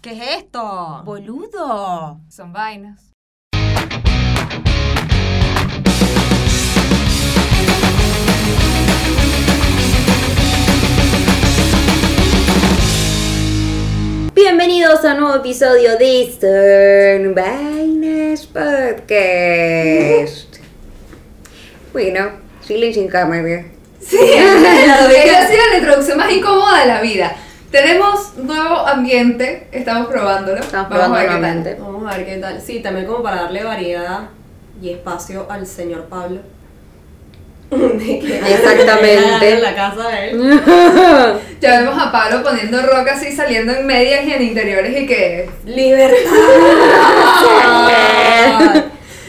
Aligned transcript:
¿Qué 0.00 0.12
es 0.12 0.44
esto? 0.44 1.02
Boludo. 1.04 2.20
Son 2.28 2.52
vainas. 2.52 3.10
Bienvenidos 14.36 15.04
a 15.04 15.14
un 15.14 15.20
nuevo 15.20 15.34
episodio 15.34 15.98
de 15.98 16.30
Stern 16.32 17.34
Vainas 17.34 18.46
Podcast. 18.46 18.98
bueno, 21.92 22.30
silencio 22.60 23.02
en 23.02 23.08
cámara. 23.08 23.64
Sí, 24.00 24.16
esa 24.16 25.40
ha 25.40 25.48
sido 25.48 25.66
la 25.72 25.78
introducción 25.78 26.18
más 26.18 26.30
incómoda 26.30 26.82
de 26.82 26.86
la 26.86 27.00
vida. 27.00 27.36
Tenemos 27.70 28.36
nuevo 28.36 28.78
ambiente, 28.86 29.68
estamos 29.72 30.08
probándolo. 30.08 30.58
Estamos 30.58 30.88
Vamos 30.88 31.18
a 31.18 31.22
ver 31.22 31.28
qué 31.28 31.40
tal. 31.40 31.76
Vamos 31.80 32.12
a 32.12 32.16
ver 32.16 32.26
qué 32.26 32.36
tal. 32.38 32.60
Sí, 32.62 32.80
también 32.80 33.06
como 33.06 33.22
para 33.22 33.42
darle 33.42 33.62
variedad 33.62 34.30
y 34.80 34.90
espacio 34.90 35.46
al 35.50 35.66
señor 35.66 36.04
Pablo. 36.04 36.40
De 37.70 38.18
que 38.20 38.38
Exactamente. 38.54 39.52
en 39.52 39.62
la 39.62 39.74
casa 39.74 40.08
de 40.08 40.30
él. 40.30 40.60
Ya 41.60 41.80
vemos 41.80 42.00
a 42.00 42.12
Pablo 42.12 42.42
poniendo 42.44 42.80
roca 42.80 43.14
así, 43.14 43.32
saliendo 43.32 43.72
en 43.72 43.84
medias 43.84 44.24
y 44.24 44.32
en 44.32 44.42
interiores 44.42 45.02
y 45.02 45.06
que... 45.06 45.50
¡Libertad! 45.64 46.14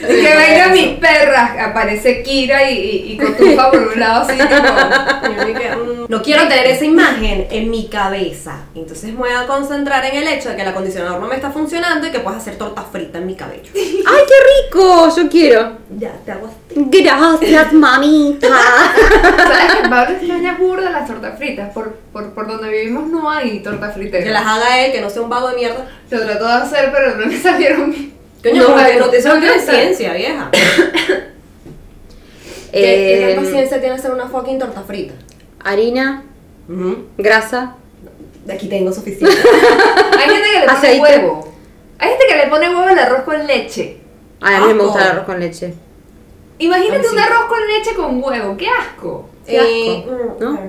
Y 0.02 0.22
que 0.22 0.36
venga 0.36 0.68
mi 0.70 0.98
perra, 1.02 1.56
aparece 1.70 2.24
Kira 2.24 2.70
y, 2.70 2.78
y, 2.78 3.12
y 3.14 3.18
Cotufa 3.18 3.70
por 3.72 3.80
un 3.94 4.00
lado 4.00 4.22
así 4.24 4.38
tipo... 4.38 4.54
Mm, 4.54 6.06
No 6.10 6.22
quiero 6.24 6.48
tener 6.48 6.66
esa 6.68 6.86
imagen 6.86 7.48
en 7.52 7.70
mi 7.70 7.88
cabeza. 7.88 8.62
Entonces 8.76 9.12
me 9.12 9.18
voy 9.20 9.30
a 9.32 9.46
concentrar 9.46 10.04
en 10.06 10.16
el 10.16 10.28
hecho 10.28 10.50
de 10.50 10.56
que 10.56 10.62
el 10.62 10.68
acondicionador 10.70 11.20
no 11.20 11.28
me 11.28 11.36
está 11.36 11.52
funcionando 11.52 12.08
y 12.08 12.12
que 12.12 12.20
puedes 12.20 12.40
hacer 12.40 12.58
torta 12.58 12.82
frita 12.84 13.18
en 13.20 13.28
mi 13.28 13.36
cabello. 13.36 13.70
¡Ay, 13.76 14.22
qué 14.28 14.70
rico! 14.70 15.14
Yo 15.16 15.30
quiero. 15.30 15.78
Ya, 15.98 16.12
te 16.26 16.32
hago 16.32 16.48
así. 16.48 16.86
Gracias, 17.52 17.74
mamita. 17.74 18.48
¿Sabes 18.48 19.82
que 19.82 19.90
Pablo 19.90 20.16
extraña 20.16 20.58
burda 20.58 20.90
las 20.92 21.08
tortas 21.08 21.38
fritas? 21.38 21.72
Por, 21.74 21.96
por, 22.14 22.34
por 22.34 22.48
donde 22.48 22.70
vivimos 22.70 23.08
no 23.08 23.30
hay 23.30 23.60
torta 23.60 23.90
frita. 23.90 24.20
Que 24.20 24.30
las 24.30 24.46
haga 24.46 24.86
él, 24.86 24.92
que 24.92 25.02
no 25.02 25.10
sea 25.10 25.22
un 25.22 25.30
vago 25.30 25.50
de 25.50 25.56
mierda. 25.56 25.88
Lo 26.10 26.22
trató 26.22 26.46
de 26.48 26.54
hacer, 26.54 26.92
pero 26.94 27.16
no 27.16 27.26
me 27.28 27.38
salieron 27.38 27.92
bien. 27.92 28.19
Coño, 28.44 28.62
No, 28.64 28.68
porque 28.76 28.96
no, 28.98 29.06
no, 29.08 29.12
eso 29.14 29.28
no 29.30 29.34
no 29.36 29.42
tiene 29.42 29.60
sé. 29.60 29.72
ciencia, 29.72 30.14
vieja. 30.14 30.50
¿Qué, 32.72 32.72
Eh, 32.72 33.28
¿Qué 33.30 33.34
tanta 33.36 33.50
ciencia 33.50 33.80
tiene 33.80 33.96
hacer 33.96 34.12
una 34.12 34.28
fucking 34.28 34.60
torta 34.60 34.82
frita? 34.84 35.14
harina, 35.64 36.24
grasa. 37.18 37.76
De 38.46 38.54
aquí 38.54 38.68
tengo 38.70 38.92
suficiente. 38.94 39.36
Hay 40.18 40.30
gente 40.30 40.50
que 40.52 40.60
le 40.60 40.66
pone 40.66 40.78
Aceite. 40.78 41.02
huevo. 41.02 41.54
Hay 42.00 42.10
gente 42.10 42.26
que 42.30 42.36
le 42.38 42.48
pone 42.48 42.70
huevo 42.70 42.84
al 42.84 42.98
arroz 43.00 43.22
con 43.24 43.46
leche. 43.46 43.98
Ay, 44.40 44.56
a 44.56 44.60
mí 44.62 44.74
me 44.74 44.84
gusta 44.84 45.02
el 45.04 45.08
arroz 45.10 45.26
con 45.26 45.40
leche. 45.40 45.74
Imagínate 46.60 47.00
Ay, 47.02 47.06
sí. 47.10 47.14
un 47.16 47.20
arroz 47.20 47.46
con 47.50 47.68
leche 47.68 47.94
con 47.96 48.24
huevo. 48.24 48.56
¡Qué 48.58 48.68
asco! 48.70 49.30
Qué 49.46 49.58
Eh, 49.58 49.98
asco, 50.06 50.12
mm, 50.12 50.44
¿no? 50.44 50.54
ok. 50.54 50.60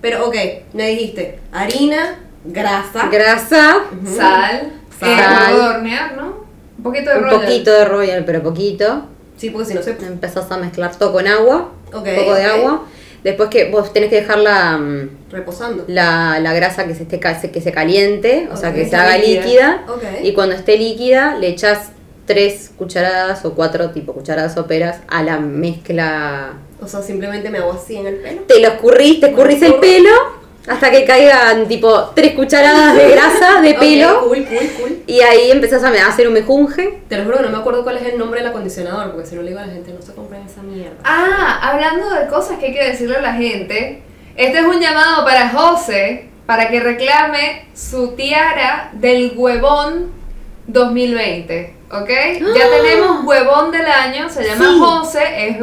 Pero 0.00 0.26
ok, 0.26 0.34
me 0.74 0.88
dijiste 0.90 1.38
harina, 1.52 2.18
grasa, 2.44 3.08
Grasa, 3.08 3.76
Ujú. 4.02 4.16
Sal. 4.16 4.72
Sal. 4.98 5.08
Eh, 5.10 5.52
huevo 5.52 5.62
de 5.62 5.68
hornear, 5.76 6.16
¿no? 6.16 6.43
Poquito 6.84 7.10
de 7.10 7.16
un 7.16 7.24
rollo. 7.24 7.40
poquito 7.40 7.72
de 7.72 7.84
royal, 7.86 8.24
pero 8.24 8.42
poquito. 8.42 9.06
Sí, 9.36 9.50
porque 9.50 9.66
si 9.68 9.74
no 9.74 9.82
se. 9.82 9.90
Empezás 9.90 10.48
a 10.52 10.58
mezclar 10.58 10.94
todo 10.96 11.12
con 11.12 11.26
agua, 11.26 11.72
Ok, 11.92 12.06
un 12.06 12.14
poco 12.14 12.34
de 12.34 12.44
agua. 12.44 12.84
Después 13.24 13.48
que 13.48 13.70
vos 13.70 13.92
tenés 13.92 14.10
que 14.10 14.16
dejar 14.16 14.38
la, 14.38 14.76
mm, 14.76 15.08
Reposando. 15.32 15.84
la, 15.88 16.38
la 16.40 16.52
grasa 16.52 16.86
que 16.86 16.94
se, 16.94 17.04
esté, 17.04 17.18
que 17.18 17.60
se 17.60 17.72
caliente, 17.72 18.48
o 18.52 18.56
sea, 18.56 18.72
que 18.74 18.86
se 18.86 18.94
haga 18.94 19.16
líquida. 19.18 19.84
Y 20.22 20.34
cuando 20.34 20.54
esté 20.54 20.76
líquida, 20.76 21.36
le 21.38 21.48
echas 21.48 21.88
tres 22.26 22.70
cucharadas 22.76 23.44
o 23.44 23.54
cuatro 23.54 23.90
tipo 23.90 24.12
cucharadas 24.12 24.54
soperas 24.54 24.98
a 25.08 25.22
la 25.22 25.40
mezcla. 25.40 26.52
O 26.82 26.86
sea, 26.86 27.00
simplemente 27.02 27.48
me 27.48 27.58
hago 27.58 27.72
así 27.72 27.96
en 27.96 28.06
el 28.08 28.16
pelo. 28.16 28.42
Te 28.42 28.60
lo 28.60 28.68
escurrís, 28.68 29.20
te 29.20 29.28
escurrís 29.28 29.62
el 29.62 29.74
pelo 29.76 30.10
hasta 30.66 30.90
que 30.90 31.04
caigan 31.04 31.68
tipo 31.68 32.10
tres 32.14 32.32
cucharadas 32.32 32.96
de 32.96 33.10
grasa 33.10 33.60
de 33.60 33.74
pelo. 33.74 34.20
cool, 34.22 34.44
cool, 34.46 34.70
cool. 34.80 35.02
Y 35.06 35.20
ahí 35.20 35.50
empezás 35.50 35.84
a 35.84 35.88
hacer 36.08 36.26
un 36.26 36.34
mejunje. 36.34 37.00
Te 37.08 37.18
lo 37.18 37.24
juro 37.24 37.36
que 37.38 37.42
no 37.44 37.50
me 37.50 37.58
acuerdo 37.58 37.82
cuál 37.82 37.98
es 37.98 38.06
el 38.06 38.18
nombre 38.18 38.40
del 38.40 38.48
acondicionador, 38.48 39.12
porque 39.12 39.26
si 39.28 39.34
no 39.36 39.42
le 39.42 39.48
digo 39.48 39.60
a 39.60 39.66
la 39.66 39.72
gente, 39.72 39.92
no 39.92 40.00
se 40.00 40.14
compren 40.14 40.42
esa 40.46 40.62
mierda. 40.62 40.96
Ah, 41.04 41.60
hablando 41.70 42.08
de 42.10 42.26
cosas 42.28 42.58
que 42.58 42.66
hay 42.66 42.72
que 42.74 42.84
decirle 42.84 43.16
a 43.16 43.20
la 43.22 43.34
gente. 43.34 44.02
Este 44.36 44.58
es 44.58 44.64
un 44.64 44.80
llamado 44.80 45.24
para 45.24 45.50
José 45.50 46.28
para 46.46 46.68
que 46.68 46.80
reclame 46.80 47.66
su 47.74 48.12
tiara 48.12 48.90
del 48.94 49.32
huevón 49.36 50.10
2020. 50.66 51.74
¿Ok? 51.92 52.08
Ya 52.56 52.70
tenemos 52.70 53.24
huevón 53.24 53.70
del 53.70 53.86
año, 53.86 54.28
se 54.28 54.44
llama 54.44 54.64
Sí. 54.64 54.78
José. 54.80 55.48
Es, 55.48 55.56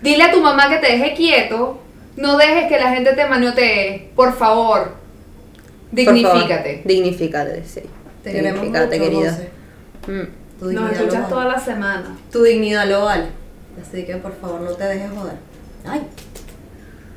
dile 0.00 0.24
a 0.24 0.32
tu 0.32 0.40
mamá 0.40 0.68
que 0.68 0.78
te 0.78 0.92
deje 0.92 1.14
quieto. 1.14 1.80
No 2.16 2.36
dejes 2.36 2.68
que 2.68 2.78
la 2.78 2.90
gente 2.90 3.12
te 3.12 3.26
maniotee. 3.26 4.10
Por 4.14 4.36
favor. 4.36 4.78
Por 4.78 4.84
favor. 4.84 4.92
Dignifícate. 5.92 6.82
Dignifícate, 6.84 7.62
sí. 7.64 7.82
Te 8.22 8.32
Dignifícate. 8.32 8.98
José. 8.98 9.50
Mm. 10.06 10.58
Tu 10.58 10.64
Nos 10.64 10.70
dignidad, 10.70 10.92
escuchas 10.92 11.28
toda 11.28 11.44
la 11.44 11.60
semana. 11.60 12.16
tu 12.32 12.42
dignidad 12.42 12.86
lo 12.86 13.04
vale. 13.04 13.26
Así 13.80 14.04
que 14.04 14.16
por 14.16 14.34
favor 14.40 14.60
no 14.62 14.70
te 14.72 14.84
dejes 14.84 15.10
joder. 15.10 15.34
Ay. 15.86 16.02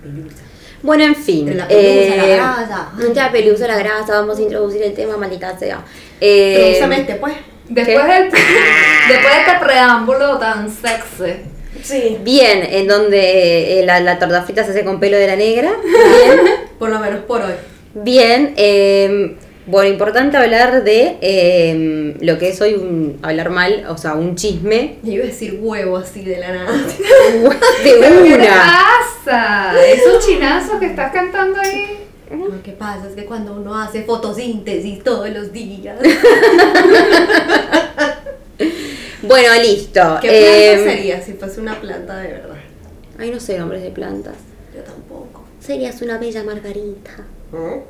Pelusa. 0.04 0.44
Bueno, 0.82 1.04
en 1.04 1.16
fin. 1.16 1.46
De 1.46 1.56
la 1.56 1.68
pelusa, 1.68 2.16
la 2.16 2.26
eh, 2.28 2.36
grasa. 2.36 2.92
La 3.16 3.32
pelusa, 3.32 3.68
la 3.68 3.78
grasa, 3.78 4.14
vamos 4.20 4.38
a 4.38 4.42
introducir 4.42 4.84
el 4.84 4.94
tema, 4.94 5.18
maldita 5.18 5.58
sea. 5.58 5.82
Eh, 6.22 6.56
Introdúceme 6.78 7.02
este, 7.02 7.16
pues. 7.16 7.34
Después, 7.70 8.08
del, 8.08 8.24
después 8.32 9.36
de 9.36 9.42
este 9.42 9.60
preámbulo 9.64 10.38
tan 10.38 10.70
sexy. 10.70 11.42
Sí. 11.84 12.18
Bien, 12.24 12.68
en 12.70 12.88
donde 12.88 13.80
eh, 13.80 13.86
la, 13.86 14.00
la 14.00 14.20
torta 14.20 14.44
frita 14.44 14.64
se 14.64 14.72
hace 14.72 14.84
con 14.84 15.00
pelo 15.00 15.18
de 15.18 15.28
la 15.28 15.36
negra. 15.36 15.72
Por 16.80 16.90
lo 16.90 17.00
menos 17.00 17.26
por 17.26 17.42
hoy. 17.42 17.54
Bien, 17.94 18.54
eh, 18.56 19.36
bueno, 19.66 19.90
importante 19.90 20.38
hablar 20.38 20.84
de 20.84 21.18
eh, 21.22 22.16
lo 22.22 22.38
que 22.38 22.50
es 22.50 22.62
hoy 22.62 22.76
un, 22.76 23.20
hablar 23.22 23.50
mal, 23.50 23.86
o 23.90 23.98
sea, 23.98 24.14
un 24.14 24.36
chisme 24.36 24.96
Yo 25.04 25.12
iba 25.14 25.24
a 25.26 25.28
decir 25.28 25.60
huevo 25.62 25.98
así 25.98 26.24
de 26.24 26.38
la 26.38 26.52
nada. 26.54 26.72
de 27.84 27.98
¿Pero 28.00 28.24
qué 28.24 28.38
te 28.38 28.48
pasa? 28.48 29.74
Esos 29.86 30.26
chinazos 30.26 30.80
que 30.80 30.88
estás 30.88 31.12
cantando 31.12 31.60
ahí. 31.60 32.06
Lo 32.32 32.64
que 32.64 32.72
pasa 32.72 33.08
es 33.10 33.16
que 33.16 33.26
cuando 33.26 33.54
uno 33.54 33.78
hace 33.78 34.04
fotosíntesis 34.04 35.04
todos 35.04 35.30
los 35.30 35.52
días. 35.52 35.98
Bueno, 39.22 39.54
listo. 39.62 40.18
¿Qué 40.22 40.30
planta 40.30 40.32
Eh, 40.32 40.84
sería 40.84 41.22
si 41.22 41.34
fuese 41.34 41.60
una 41.62 41.76
planta 41.76 42.18
de 42.18 42.28
verdad? 42.34 42.56
Ay, 43.20 43.32
no 43.32 43.40
sé 43.40 43.58
nombres 43.58 43.82
de 43.84 43.90
plantas. 43.92 44.36
Yo 44.76 44.82
tampoco. 44.82 45.46
Serías 45.60 46.02
una 46.02 46.18
bella 46.18 46.44
margarita. 46.44 47.12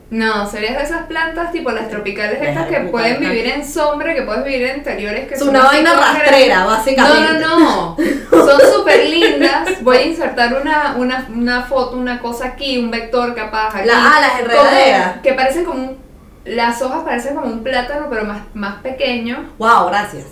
No, 0.09 0.50
serías 0.50 0.78
de 0.78 0.84
esas 0.84 1.06
plantas 1.07 1.51
tipo 1.51 1.69
las 1.72 1.89
tropicales 1.89 2.39
estas 2.41 2.68
que 2.68 2.79
pueden 2.79 3.19
vivir 3.19 3.45
en 3.45 3.68
sombra, 3.68 4.16
que 4.16 4.22
puedes 4.22 4.45
vivir 4.45 4.63
en 4.68 4.78
interiores 4.78 5.28
que 5.28 5.34
Es 5.34 5.39
son 5.41 5.50
una 5.50 5.63
vaina 5.66 5.94
rastrera, 5.94 6.63
básicamente. 6.63 7.39
No, 7.45 7.59
no, 7.59 7.59
no. 7.59 7.97
Son 8.47 8.62
súper 8.73 9.09
lindas. 9.09 9.84
Voy 9.84 9.97
a 9.97 10.01
insertar 10.06 10.53
una, 10.62 10.95
una, 10.97 11.28
una 11.35 11.63
foto, 11.63 11.97
una 11.97 12.22
cosa 12.22 12.47
aquí, 12.47 12.78
un 12.78 12.89
vector 12.89 13.35
capaz 13.35 13.75
aquí. 13.75 13.88
La- 13.88 14.16
ah, 14.16 14.22
las 14.22 14.39
enredaderas. 14.39 15.09
Como- 15.12 15.22
que 15.23 15.34
parecen 15.34 15.66
como 15.66 15.84
un, 15.84 15.97
las 16.45 16.81
hojas 16.81 17.03
parecen 17.03 17.35
como 17.35 17.47
un 17.47 17.62
plátano, 17.62 18.07
pero 18.09 18.23
más, 18.23 18.44
más 18.53 18.81
pequeño. 18.81 19.51
Wow, 19.57 19.88
gracias. 19.88 20.25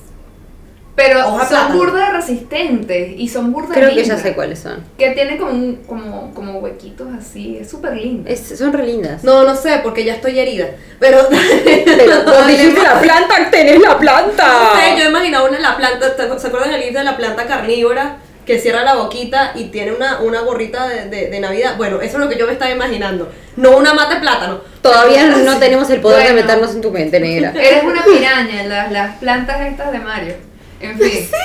Pero 0.98 1.20
Hoja 1.28 1.40
son 1.46 1.50
plátano. 1.50 1.76
burda 1.78 2.10
resistentes 2.10 3.14
y 3.18 3.30
son 3.30 3.54
burda 3.54 3.74
Creo 3.76 3.90
que 3.90 3.96
ya 3.98 4.02
lindas. 4.02 4.22
sé 4.22 4.34
cuáles 4.34 4.58
son. 4.60 4.84
Que 4.98 5.12
tienen 5.12 5.38
como, 5.38 5.52
un- 5.52 5.76
como, 5.88 6.34
como 6.34 6.58
huequitos 6.60 7.08
así, 7.18 7.56
es 7.62 7.70
súper 7.70 7.96
lindo. 7.96 8.28
Es- 8.30 8.58
son 8.58 8.74
re 8.74 8.84
lindas. 8.84 9.24
No, 9.24 9.44
no 9.44 9.56
sé, 9.56 9.80
porque 9.84 10.04
ya 10.04 10.16
estoy 10.16 10.40
herida. 10.40 10.66
Pero. 11.00 11.20
Pero 11.86 12.24
vos 12.26 12.48
dijiste 12.48 12.82
la 12.82 13.00
planta, 13.00 13.50
tenés 13.52 13.80
la 13.80 13.98
planta. 13.98 14.48
No 14.48 14.80
sé, 14.82 15.00
yo 15.04 15.10
imaginaba 15.10 15.48
una 15.48 15.60
la 15.60 15.78
planta. 15.78 16.16
¿te- 16.16 16.40
¿Se 16.40 16.48
acuerdan 16.48 16.74
el 16.74 16.92
de 16.94 17.04
la 17.04 17.16
planta 17.16 17.46
carnívora? 17.46 18.18
Que 18.48 18.60
cierra 18.60 18.84
la 18.84 18.96
boquita 18.96 19.52
y 19.56 19.66
tiene 19.66 19.92
una, 19.92 20.20
una 20.22 20.40
gorrita 20.42 20.88
de, 20.88 21.10
de, 21.10 21.28
de 21.30 21.40
Navidad. 21.40 21.76
Bueno, 21.78 21.98
eso 22.02 22.14
es 22.18 22.24
lo 22.24 22.30
que 22.30 22.40
yo 22.40 22.48
me 22.48 22.54
estaba 22.54 22.72
imaginando. 22.72 23.30
No 23.58 23.78
una 23.78 23.94
mata 23.94 24.16
de 24.16 24.22
plátano. 24.22 24.62
Todavía 24.82 25.28
no 25.28 25.58
tenemos 25.60 25.90
el 25.92 26.00
poder 26.02 26.20
de 26.20 26.32
Bueno. 26.32 26.42
meternos 26.48 26.74
en 26.74 26.82
tu 26.82 26.90
mente 26.90 27.20
negra. 27.20 27.52
Eres 27.56 27.84
una 27.84 28.04
piraña, 28.04 28.64
las, 28.64 28.92
las 28.92 29.18
plantas 29.18 29.62
estas 29.62 29.92
de 29.92 30.00
Mario. 30.00 30.34
En 30.80 30.98
fin, 31.00 31.28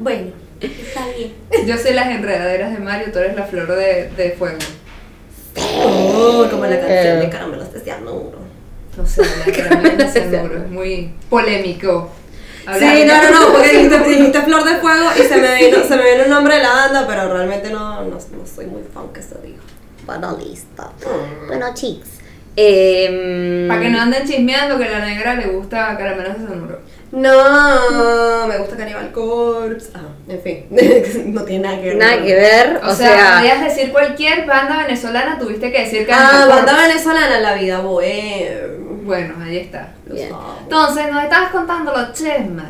Bueno, 0.00 0.32
está 0.60 1.06
bien. 1.16 1.32
yo 1.66 1.78
soy 1.78 1.92
las 1.92 2.08
enredaderas 2.08 2.72
de 2.72 2.78
Mario, 2.80 3.12
tú 3.12 3.18
eres 3.20 3.36
la 3.36 3.44
flor 3.44 3.68
de, 3.76 4.10
de 4.16 4.30
fuego. 4.32 4.58
Oh, 5.56 6.46
como 6.50 6.64
la 6.66 6.80
canción 6.80 7.18
Eh. 7.18 7.20
de 7.20 7.30
caramelos 7.30 7.72
de 7.72 7.80
cianuro. 7.80 8.38
No 8.96 9.06
sé, 9.06 9.22
la 9.22 9.80
de 9.96 10.08
cianuro, 10.08 10.56
es 10.58 10.68
muy 10.70 11.14
polémico. 11.30 12.10
Sí, 12.78 13.04
no, 13.06 13.22
no, 13.22 13.30
no, 13.48 13.52
porque 13.52 13.70
dijiste, 13.70 13.98
dijiste 14.08 14.42
flor 14.42 14.64
de 14.64 14.76
fuego 14.76 15.06
y 15.18 15.22
se 15.22 15.36
me 15.36 15.54
vino, 15.56 15.78
se 15.86 15.96
me 15.96 16.10
vino 16.12 16.24
el 16.24 16.30
nombre 16.30 16.56
de 16.56 16.62
la 16.62 16.70
banda, 16.70 17.06
pero 17.08 17.32
realmente 17.32 17.70
no, 17.70 18.02
no, 18.02 18.10
no 18.10 18.46
soy 18.46 18.66
muy 18.66 18.82
fan 18.92 19.08
que 19.12 19.22
se 19.22 19.36
diga. 19.44 19.58
Bueno, 20.06 20.36
listo. 20.44 20.92
Bueno, 21.46 21.72
chicos. 21.74 22.08
Eh, 22.56 23.66
Para 23.68 23.80
que 23.80 23.88
no 23.88 24.00
anden 24.00 24.26
chismeando 24.26 24.76
que 24.76 24.84
a 24.84 24.98
la 24.98 25.06
negra 25.06 25.34
le 25.36 25.46
gusta 25.46 25.96
caramelos 25.96 26.38
de 26.40 26.46
cianuro. 26.46 26.80
No, 27.12 28.46
me 28.48 28.56
gusta 28.58 28.76
Cannibal 28.76 29.12
Corpse. 29.12 29.90
Ah, 29.94 30.00
en 30.28 30.40
fin, 30.40 30.66
no 31.34 31.42
tiene 31.42 31.64
nada 31.68 31.80
que 31.80 31.88
ver. 31.88 31.96
Nada 31.96 32.22
que 32.22 32.34
ver, 32.34 32.80
O, 32.82 32.90
o, 32.90 32.94
sea, 32.94 33.08
sea, 33.08 33.38
podías 33.38 33.60
decir 33.64 33.92
cualquier 33.92 34.46
banda 34.46 34.78
venezolana, 34.78 35.38
tuviste 35.38 35.70
que 35.70 35.80
decir 35.82 36.06
que 36.06 36.12
Ah, 36.12 36.46
banda 36.48 36.74
venezolana, 36.88 37.38
la 37.40 37.54
vida 37.54 37.80
bohemia. 37.80 38.50
Bueno, 39.04 39.34
ahí 39.44 39.58
está. 39.58 39.92
Bien. 40.06 40.30
Entonces, 40.62 41.12
nos 41.12 41.22
estabas 41.22 41.50
contando 41.50 41.92
los 41.92 42.12
chismes. 42.12 42.64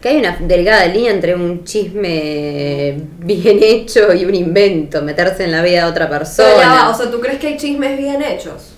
que 0.00 0.08
hay 0.08 0.16
una 0.18 0.36
delgada 0.40 0.86
línea 0.86 1.10
entre 1.12 1.34
un 1.34 1.64
chisme 1.64 2.94
bien 3.18 3.58
hecho 3.62 4.12
y 4.14 4.24
un 4.24 4.34
invento, 4.34 5.02
meterse 5.02 5.44
en 5.44 5.52
la 5.52 5.62
vida 5.62 5.84
de 5.84 5.90
otra 5.90 6.08
persona. 6.08 6.48
Pero 6.48 6.60
ya 6.60 6.68
va, 6.74 6.88
o 6.90 6.94
sea, 6.94 7.10
¿tú 7.10 7.20
crees 7.20 7.38
que 7.38 7.48
hay 7.48 7.56
chismes 7.56 7.98
bien 7.98 8.22
hechos? 8.22 8.73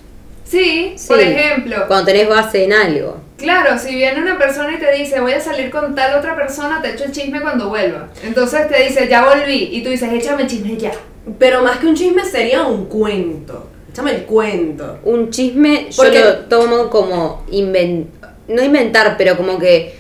Sí, 0.49 0.95
Sí, 0.97 1.09
por 1.09 1.21
ejemplo. 1.21 1.85
Cuando 1.89 2.07
tenés 2.07 2.29
base 2.29 2.65
en 2.65 2.73
algo. 2.73 3.17
Claro, 3.37 3.79
si 3.79 3.95
viene 3.95 4.23
una 4.23 4.39
persona 4.39 4.73
y 4.75 4.79
te 4.79 4.93
dice 4.95 5.21
voy 5.21 5.33
a 5.33 5.41
salir 5.41 5.71
con 5.71 5.95
tal 5.95 6.19
otra 6.19 6.35
persona, 6.37 6.81
te 6.81 6.93
echo 6.93 7.05
el 7.05 7.13
chisme 7.13 7.41
cuando 7.43 7.69
vuelva. 7.69 8.09
Entonces 8.25 8.69
te 8.69 8.83
dice 8.85 9.09
ya 9.09 9.25
volví 9.27 9.69
y 9.73 9.83
tú 9.83 9.91
dices 9.91 10.11
échame 10.13 10.43
el 10.43 10.49
chisme 10.49 10.77
ya. 10.77 10.93
Pero 11.39 11.63
más 11.63 11.79
que 11.79 11.87
un 11.87 11.95
chisme 11.95 12.25
sería 12.25 12.63
un 12.63 12.87
cuento. 12.87 13.69
Échame 13.91 14.13
el 14.13 14.23
cuento. 14.25 14.99
Un 15.05 15.31
chisme 15.31 15.87
yo 15.91 15.97
Porque- 15.97 16.21
lo 16.21 16.35
tomo 16.47 16.89
como 16.89 17.45
inven- 17.51 18.07
no 18.49 18.63
inventar, 18.63 19.17
pero 19.19 19.37
como 19.37 19.59
que 19.59 19.95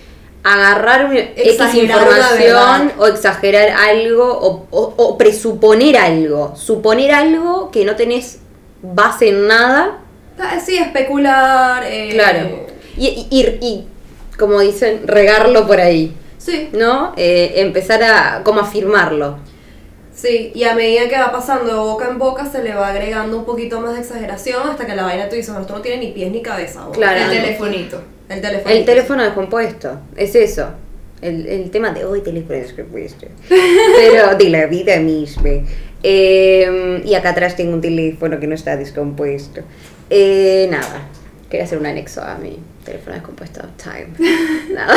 agarrar 0.44 1.10
X 1.14 1.74
información 1.74 2.92
o 2.98 3.06
exagerar 3.08 3.70
algo 3.70 4.24
o, 4.32 4.66
o- 4.70 4.94
o 4.96 5.18
presuponer 5.18 5.96
algo. 5.96 6.54
Suponer 6.56 7.10
algo 7.12 7.70
que 7.72 7.84
no 7.84 7.96
tenés 7.96 8.38
base 8.80 9.30
en 9.30 9.48
nada. 9.48 9.98
Ah, 10.38 10.58
Sí, 10.64 10.76
especular. 10.76 11.82
eh, 11.86 12.10
Claro. 12.12 12.66
Y, 12.96 13.06
y- 13.06 13.28
y- 13.30 13.58
y, 13.66 13.86
como 14.38 14.60
dicen, 14.60 15.02
regarlo 15.06 15.66
por 15.66 15.80
ahí. 15.80 16.14
Sí, 16.38 16.68
¿No? 16.72 17.12
Eh, 17.16 17.54
empezar 17.56 18.02
a 18.02 18.42
como 18.44 18.60
afirmarlo. 18.60 19.38
sí. 20.14 20.52
Y 20.54 20.64
a 20.64 20.74
medida 20.74 21.08
que 21.08 21.18
va 21.18 21.30
pasando 21.32 21.66
de 21.72 21.78
boca 21.78 22.08
en 22.08 22.18
boca, 22.18 22.46
se 22.46 22.62
le 22.62 22.74
va 22.74 22.88
agregando 22.88 23.36
un 23.38 23.44
poquito 23.44 23.80
más 23.80 23.94
de 23.94 24.00
exageración 24.00 24.68
hasta 24.68 24.86
que 24.86 24.94
la 24.94 25.02
vaina 25.04 25.28
tú 25.28 25.34
dices, 25.36 25.50
bueno, 25.50 25.62
esto 25.62 25.74
no 25.74 25.82
tiene 25.82 25.98
ni 26.06 26.12
pies 26.12 26.30
ni 26.30 26.40
cabeza. 26.42 26.86
¿o? 26.88 26.92
Claro. 26.92 27.18
El 27.20 27.30
telefonito. 27.42 28.00
El 28.28 28.40
teléfono. 28.40 28.74
El 28.74 28.84
teléfono 28.84 29.22
descompuesto, 29.24 30.00
es 30.16 30.34
eso. 30.34 30.68
El, 31.20 31.46
el 31.46 31.70
tema 31.70 31.90
de 31.90 32.04
hoy 32.04 32.20
teléfono 32.20 32.58
descompuesto. 32.58 33.26
Pero 33.48 34.36
de 34.36 34.50
la 34.50 34.66
vida 34.66 34.96
misma. 34.98 35.50
Eh, 36.02 37.02
y 37.04 37.14
acá 37.14 37.30
atrás 37.30 37.56
tengo 37.56 37.72
un 37.74 37.80
teléfono 37.80 38.38
que 38.38 38.46
no 38.46 38.54
está 38.54 38.76
descompuesto. 38.76 39.62
Eh, 40.10 40.68
nada, 40.70 41.00
quería 41.50 41.64
hacer 41.64 41.78
un 41.78 41.86
anexo 41.86 42.22
a 42.22 42.36
mi 42.36 42.58
teléfono 42.84 43.14
descompuesto. 43.14 43.62
Time. 43.76 44.08
Nada. 44.72 44.94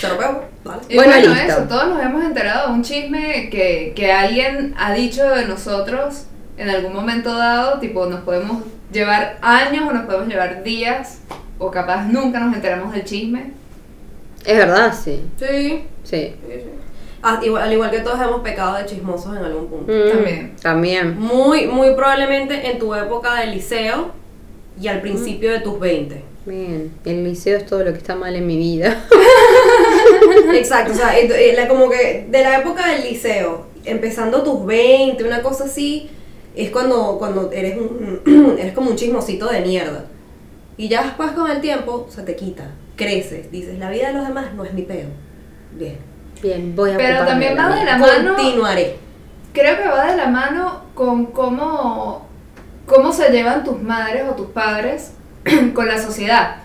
Se 0.00 0.08
lo 0.08 0.18
pego. 0.18 0.44
Vale. 0.64 0.82
Y 0.88 0.94
Bueno, 0.96 1.12
bueno, 1.12 1.34
listo. 1.34 1.52
eso, 1.52 1.62
todos 1.68 1.88
nos 1.88 2.02
hemos 2.02 2.24
enterado 2.24 2.68
de 2.68 2.74
un 2.74 2.82
chisme 2.82 3.48
que, 3.50 3.92
que 3.94 4.12
alguien 4.12 4.74
ha 4.78 4.92
dicho 4.92 5.28
de 5.30 5.46
nosotros 5.46 6.24
en 6.58 6.68
algún 6.68 6.92
momento 6.92 7.34
dado, 7.36 7.78
tipo 7.80 8.04
nos 8.06 8.20
podemos 8.20 8.62
llevar 8.92 9.38
años 9.40 9.88
o 9.88 9.92
nos 9.92 10.04
podemos 10.04 10.28
llevar 10.28 10.62
días 10.62 11.20
o 11.58 11.70
capaz 11.70 12.06
nunca 12.06 12.40
nos 12.40 12.54
enteramos 12.54 12.92
del 12.92 13.04
chisme. 13.04 13.52
Es 14.44 14.56
verdad, 14.56 14.92
sí. 14.92 15.22
Sí. 15.38 15.46
Sí. 15.46 15.84
sí, 16.04 16.34
sí. 16.48 16.64
Ah, 17.22 17.38
igual- 17.42 17.62
al 17.64 17.72
igual 17.72 17.90
que 17.90 18.00
todos 18.00 18.20
hemos 18.20 18.40
pecado 18.40 18.76
de 18.78 18.86
chismosos 18.86 19.36
en 19.36 19.44
algún 19.44 19.66
punto. 19.66 19.92
Mm, 19.92 20.10
También. 20.10 20.56
También. 20.62 21.18
Muy, 21.18 21.66
muy 21.66 21.94
probablemente 21.94 22.70
en 22.70 22.78
tu 22.78 22.94
época 22.94 23.34
de 23.40 23.46
liceo 23.48 24.12
y 24.80 24.88
al 24.88 25.00
principio 25.02 25.50
de 25.52 25.60
tus 25.60 25.78
20. 25.78 26.22
Bien. 26.46 26.90
El 27.04 27.24
liceo 27.24 27.58
es 27.58 27.66
todo 27.66 27.84
lo 27.84 27.92
que 27.92 27.98
está 27.98 28.14
mal 28.16 28.34
en 28.34 28.46
mi 28.46 28.56
vida. 28.56 29.04
Exacto, 30.54 30.92
o 30.92 30.94
sea, 30.94 31.12
como 31.68 31.90
que 31.90 32.26
de 32.28 32.42
la 32.42 32.58
época 32.58 32.88
del 32.88 33.02
liceo, 33.04 33.66
empezando 33.84 34.42
tus 34.42 34.64
20, 34.64 35.22
una 35.24 35.42
cosa 35.42 35.64
así, 35.64 36.08
es 36.56 36.70
cuando, 36.70 37.16
cuando 37.18 37.50
eres, 37.52 37.76
un, 37.78 38.56
eres 38.58 38.72
como 38.72 38.90
un 38.90 38.96
chismosito 38.96 39.48
de 39.48 39.60
mierda. 39.60 40.06
Y 40.76 40.88
ya 40.88 41.02
después 41.04 41.32
con 41.32 41.50
el 41.50 41.60
tiempo 41.60 42.06
se 42.08 42.22
te 42.22 42.34
quita, 42.36 42.70
creces, 42.96 43.50
dices, 43.52 43.78
la 43.78 43.90
vida 43.90 44.08
de 44.08 44.14
los 44.14 44.26
demás 44.26 44.54
no 44.54 44.64
es 44.64 44.72
mi 44.72 44.82
peo. 44.82 45.08
Bien. 45.78 45.98
Bien, 46.42 46.74
voy 46.74 46.92
a 46.92 46.96
Pero 46.96 47.26
también 47.26 47.56
va 47.56 47.74
de 47.74 47.84
la 47.84 47.98
mano- 47.98 48.34
Continuaré. 48.34 48.96
Creo 49.52 49.76
que 49.76 49.88
va 49.88 50.06
de 50.10 50.16
la 50.16 50.26
mano 50.26 50.84
con 50.94 51.26
cómo, 51.26 52.26
cómo 52.86 53.12
se 53.12 53.30
llevan 53.30 53.64
tus 53.64 53.80
madres 53.82 54.24
o 54.28 54.34
tus 54.34 54.48
padres 54.48 55.12
con 55.74 55.88
la 55.88 55.98
sociedad. 56.00 56.56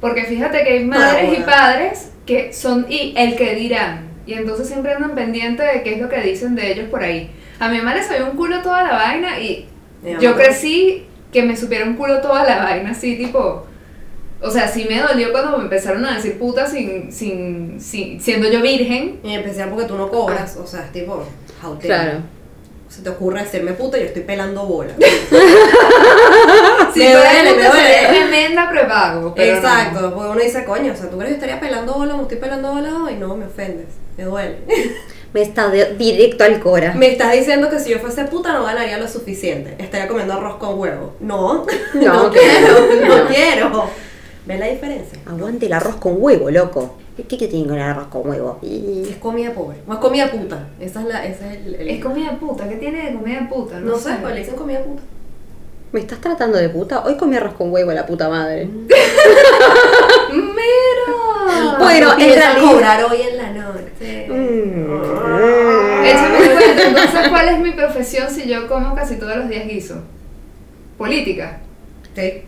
Porque 0.00 0.24
fíjate 0.24 0.62
que 0.62 0.72
hay 0.74 0.84
madres 0.84 1.24
y 1.24 1.26
bueno. 1.28 1.46
padres 1.46 2.12
que 2.26 2.52
son 2.52 2.86
y 2.88 3.14
el 3.16 3.36
que 3.36 3.54
dirán. 3.54 4.08
Y 4.26 4.34
entonces 4.34 4.68
siempre 4.68 4.92
andan 4.92 5.14
pendientes 5.14 5.66
de 5.72 5.82
qué 5.82 5.94
es 5.94 6.00
lo 6.00 6.08
que 6.08 6.20
dicen 6.20 6.54
de 6.54 6.70
ellos 6.70 6.88
por 6.90 7.02
ahí. 7.02 7.30
A 7.58 7.68
mi 7.68 7.78
mamá 7.78 7.94
le 7.94 8.02
salió 8.02 8.26
un 8.30 8.36
culo 8.36 8.62
toda 8.62 8.82
la 8.84 8.92
vaina 8.92 9.40
y 9.40 9.66
yo 10.20 10.36
crecí 10.36 11.06
que 11.32 11.42
me 11.42 11.56
supiera 11.56 11.84
un 11.86 11.94
culo 11.94 12.20
toda 12.20 12.44
la 12.44 12.62
vaina, 12.62 12.90
así 12.90 13.16
tipo... 13.16 13.66
O 14.40 14.50
sea, 14.50 14.68
sí 14.68 14.86
me 14.88 15.00
dolió 15.00 15.32
cuando 15.32 15.56
me 15.58 15.64
empezaron 15.64 16.04
a 16.04 16.14
decir 16.16 16.38
puta 16.38 16.66
sin, 16.66 17.10
sin, 17.12 17.80
sin- 17.80 18.20
siendo 18.20 18.48
yo 18.48 18.60
virgen. 18.62 19.18
En 19.24 19.30
especial 19.40 19.68
porque 19.70 19.86
tú 19.86 19.96
no 19.96 20.08
cobras, 20.08 20.56
o 20.56 20.66
sea, 20.66 20.84
es 20.84 20.92
tipo, 20.92 21.24
how 21.62 21.76
Claro. 21.78 22.20
Se 22.88 23.02
te 23.02 23.10
ocurre 23.10 23.42
decirme 23.42 23.72
puta 23.72 23.98
y 23.98 24.00
yo 24.00 24.06
estoy 24.06 24.22
pelando 24.22 24.64
bola. 24.64 24.92
Sí, 26.94 27.00
Me 27.00 27.12
duele, 27.14 27.54
me 27.54 27.64
duele. 27.68 28.06
tremenda 28.08 28.70
prepago. 28.70 29.34
pero 29.34 29.52
no. 29.52 29.58
Exacto, 29.58 30.14
porque 30.14 30.30
uno 30.30 30.40
dice, 30.40 30.64
coño, 30.64 30.92
o 30.92 30.96
sea, 30.96 31.10
¿tú 31.10 31.16
crees 31.18 31.30
que 31.30 31.34
estaría 31.34 31.60
pelando 31.60 31.94
bola 31.94 32.14
o 32.14 32.22
estoy 32.22 32.38
pelando 32.38 32.72
bola 32.72 32.90
hoy? 33.04 33.14
No, 33.16 33.36
me 33.36 33.46
ofendes, 33.46 33.86
me 34.16 34.24
duele. 34.24 34.58
Me 35.34 35.42
está 35.42 35.68
de- 35.68 35.94
directo 35.96 36.42
al 36.44 36.58
cora. 36.58 36.94
me 36.94 37.08
estás 37.12 37.32
diciendo 37.32 37.68
que 37.68 37.78
si 37.78 37.90
yo 37.90 37.98
fuese 37.98 38.24
puta 38.24 38.50
no 38.54 38.64
ganaría 38.64 38.96
lo 38.96 39.06
suficiente, 39.06 39.74
estaría 39.78 40.08
comiendo 40.08 40.32
arroz 40.32 40.56
con 40.56 40.78
huevo. 40.78 41.16
No, 41.20 41.66
no, 41.92 42.00
No, 42.24 42.30
quiero, 42.32 42.86
no, 43.06 43.18
no. 43.18 43.26
quiero. 43.28 43.90
¿Ves 44.46 44.58
la 44.60 44.66
diferencia? 44.66 45.18
Aguante 45.26 45.66
el 45.66 45.72
arroz 45.74 45.96
con 45.96 46.14
huevo, 46.18 46.50
loco. 46.50 46.96
¿Qué, 47.16 47.24
qué 47.36 47.48
tiene 47.48 47.66
con 47.66 47.76
el 47.76 47.82
arroz 47.82 48.06
con 48.08 48.28
huevo? 48.28 48.58
Y- 48.62 49.08
Es 49.10 49.16
comida 49.16 49.52
pobre, 49.52 49.78
o 49.86 49.92
es 49.92 49.98
comida 49.98 50.30
puta. 50.30 50.68
Esa 50.80 51.00
es 51.00 51.06
la, 51.06 51.26
ese 51.26 51.46
es 51.48 51.56
el, 51.66 51.74
el- 51.74 51.88
Es 51.90 52.02
comida 52.02 52.36
puta, 52.38 52.68
¿qué 52.68 52.76
tiene 52.76 53.10
de 53.10 53.14
comida 53.16 53.46
puta? 53.48 53.80
No 53.80 53.96
sé, 53.98 54.14
pues 54.22 54.34
le 54.34 54.40
dicen 54.40 54.54
comida 54.56 54.80
puta. 54.82 55.02
¿Me 55.90 56.00
estás 56.00 56.20
tratando 56.20 56.58
de 56.58 56.68
puta? 56.68 57.02
Hoy 57.04 57.16
comí 57.16 57.36
arroz 57.36 57.54
con 57.54 57.72
huevo, 57.72 57.92
la 57.92 58.04
puta 58.06 58.28
madre. 58.28 58.66
¡Mira! 60.32 61.76
Bueno, 61.78 62.12
en 62.12 62.18
realidad- 62.34 62.70
cobrar 62.72 63.04
hoy 63.04 63.18
en 63.22 63.36
la 63.36 63.50
noche. 63.52 64.26
Mm. 64.28 66.04
Échame 66.04 66.38
entonces, 66.88 67.28
¿cuál 67.28 67.48
es 67.48 67.58
mi 67.60 67.72
profesión 67.72 68.30
si 68.30 68.48
yo 68.48 68.68
como 68.68 68.94
casi 68.94 69.16
todos 69.16 69.36
los 69.36 69.48
días 69.48 69.66
guiso? 69.66 70.02
Política. 70.96 71.60
Sí. 72.18 72.42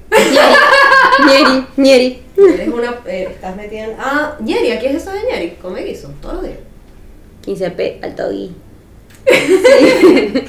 Ñeri, 1.27 1.67
ñeri. 1.77 2.23
Eres 2.37 2.69
una. 2.69 3.01
eh, 3.07 3.29
estás 3.31 3.55
metida 3.55 3.85
en. 3.85 3.95
Ah, 4.01 4.37
Yeri, 4.45 4.73
¿aquí 4.73 4.87
es 4.87 4.97
eso 4.97 5.13
de 5.13 5.21
Yeri? 5.31 5.59
Come 5.63 5.83
guiso, 5.85 6.13
todos 6.21 6.35
los 6.37 6.45
días. 6.45 6.59
15p, 7.47 8.03
alto 8.03 8.31
gui. 8.31 8.51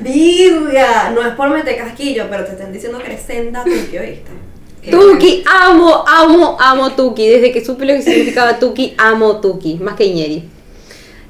Virga, 0.00 1.10
no 1.10 1.26
es 1.26 1.34
por 1.34 1.48
meter 1.48 1.76
casquillo, 1.78 2.26
pero 2.28 2.44
te 2.44 2.52
están 2.52 2.72
diciendo 2.72 2.98
que 2.98 3.06
eres 3.06 3.22
senda 3.22 3.64
tuki, 3.64 3.98
¿oíste? 3.98 4.30
Tuki, 4.90 5.42
amo, 5.50 6.04
amo, 6.06 6.56
amo 6.60 6.92
Tuki. 6.92 7.28
Desde 7.28 7.50
que 7.50 7.64
supe 7.64 7.86
lo 7.86 7.94
que 7.94 8.02
significaba 8.02 8.58
Tuki, 8.58 8.94
amo 8.98 9.40
Tuki. 9.40 9.76
Más 9.76 9.96
que 9.96 10.12
ñeri. 10.12 10.48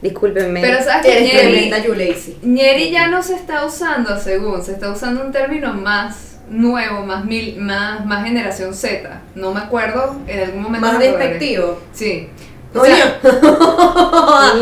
Discúlpenme. 0.03 0.61
Pero 0.61 0.83
sabes 0.83 1.07
que 1.07 1.13
Eres 1.13 1.33
Ñeri, 1.33 1.71
tremenda. 1.71 1.79
Ñeri 2.43 2.91
ya 2.91 3.07
no 3.09 3.23
se 3.23 3.35
está 3.35 3.65
usando 3.65 4.19
según, 4.19 4.63
se 4.65 4.73
está 4.73 4.91
usando 4.91 5.25
un 5.25 5.33
término 5.33 5.73
más 5.75 6.28
nuevo, 6.51 7.05
más 7.05 7.25
mil, 7.25 7.57
más, 7.61 8.05
más 8.07 8.25
generación 8.25 8.75
Z. 8.75 9.21
No 9.35 9.53
me 9.53 9.61
acuerdo, 9.61 10.17
en 10.27 10.41
algún 10.41 10.63
momento. 10.63 10.87
Más 10.87 10.99
despectivo. 10.99 11.79
Sí. 11.93 12.29
O 12.75 12.85
sea, 12.85 13.19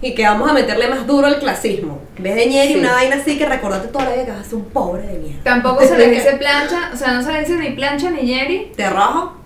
y 0.00 0.14
que 0.14 0.22
vamos 0.24 0.48
a 0.48 0.52
meterle 0.54 0.88
más 0.88 1.06
duro 1.06 1.26
al 1.26 1.38
clasismo. 1.38 2.00
En 2.16 2.22
vez 2.22 2.34
de 2.36 2.46
ñeri, 2.46 2.74
Sí. 2.74 2.78
una 2.78 2.92
vaina 2.92 3.16
así 3.16 3.36
que 3.38 3.46
recordate 3.46 3.88
toda 3.88 4.04
la 4.04 4.10
vida 4.12 4.24
que 4.26 4.30
vas 4.32 4.40
a 4.40 4.44
ser 4.44 4.54
un 4.54 4.64
pobre 4.66 5.02
de 5.02 5.18
mierda. 5.18 5.40
tampoco 5.42 5.84
se 5.84 5.96
les 5.96 6.10
dice 6.24 6.36
plancha, 6.36 6.90
o 6.92 6.96
sea, 6.96 7.12
no 7.14 7.22
se 7.22 7.32
le 7.32 7.40
dice 7.40 7.56
ni 7.56 7.70
plancha 7.70 8.10
ni 8.10 8.22
Ñeri, 8.22 8.72
¿Te 8.76 8.88
rajo? 8.88 9.36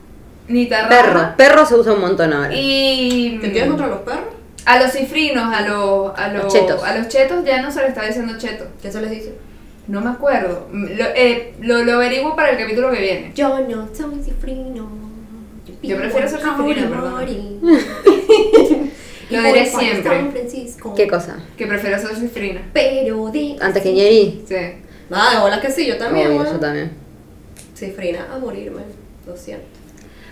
ni 0.49 0.67
tarraja. 0.67 0.89
Perro. 1.03 1.21
Perro 1.37 1.67
se 1.67 1.75
usa 1.77 1.93
un 1.95 2.01
montón 2.03 2.33
ahora. 2.33 2.51
Y 2.55 3.39
¿Te 3.41 3.49
tienes 3.49 3.69
contra 3.71 3.87
los 3.87 4.01
perros? 4.01 4.25
a 4.67 4.79
los 4.79 4.93
cifrinos, 4.93 5.55
a 5.55 5.61
los, 5.63 6.19
a 6.19 6.29
los, 6.29 6.45
Los 6.45 6.53
chetos. 6.53 6.83
a 6.85 6.97
los 6.97 7.09
chetos 7.09 7.45
ya 7.45 7.61
no 7.63 7.71
se 7.71 7.81
les 7.81 7.89
está 7.91 8.03
diciendo 8.07 8.35
cheto. 8.39 8.67
¿Qué 8.83 8.91
se 8.93 9.01
les 9.01 9.11
dice? 9.11 9.35
No 9.87 10.01
me 10.01 10.11
acuerdo. 10.11 10.69
Lo, 10.73 11.05
eh, 11.15 11.55
lo, 11.61 11.85
lo 11.85 11.95
averiguo 11.95 12.35
para 12.35 12.51
el 12.51 12.59
capítulo 12.59 12.91
que 12.91 13.01
viene. 13.01 13.33
Yo 13.35 13.61
no 13.61 13.89
soy 13.95 14.23
cifrino. 14.23 14.89
Yo 15.83 15.97
prefiero 15.97 16.29
ser 16.29 16.41
cifrina, 16.41 16.89
perdón. 16.89 17.61
Lo 19.31 19.43
diré 19.43 19.67
siempre. 19.67 20.31
¿Qué 20.97 21.09
cosa? 21.09 21.39
Que 21.57 21.67
prefiero 21.67 21.99
ser 21.99 22.17
cifrina. 22.17 22.63
Pero 22.73 23.31
de. 23.31 23.57
Antes 23.61 23.83
que 23.83 23.93
ñeri. 23.93 24.45
Sí. 24.47 24.55
Nada, 25.11 25.35
de 25.35 25.41
bolas 25.41 25.61
que 25.61 25.71
sí, 25.71 25.87
yo 25.87 25.97
también. 25.99 26.29
Obvio, 26.29 26.45
yo 26.45 26.61
también. 26.61 26.93
Cifrina 27.75 28.29
a 28.33 28.39
morirme, 28.39 28.83
lo 29.27 29.37
siento. 29.37 29.65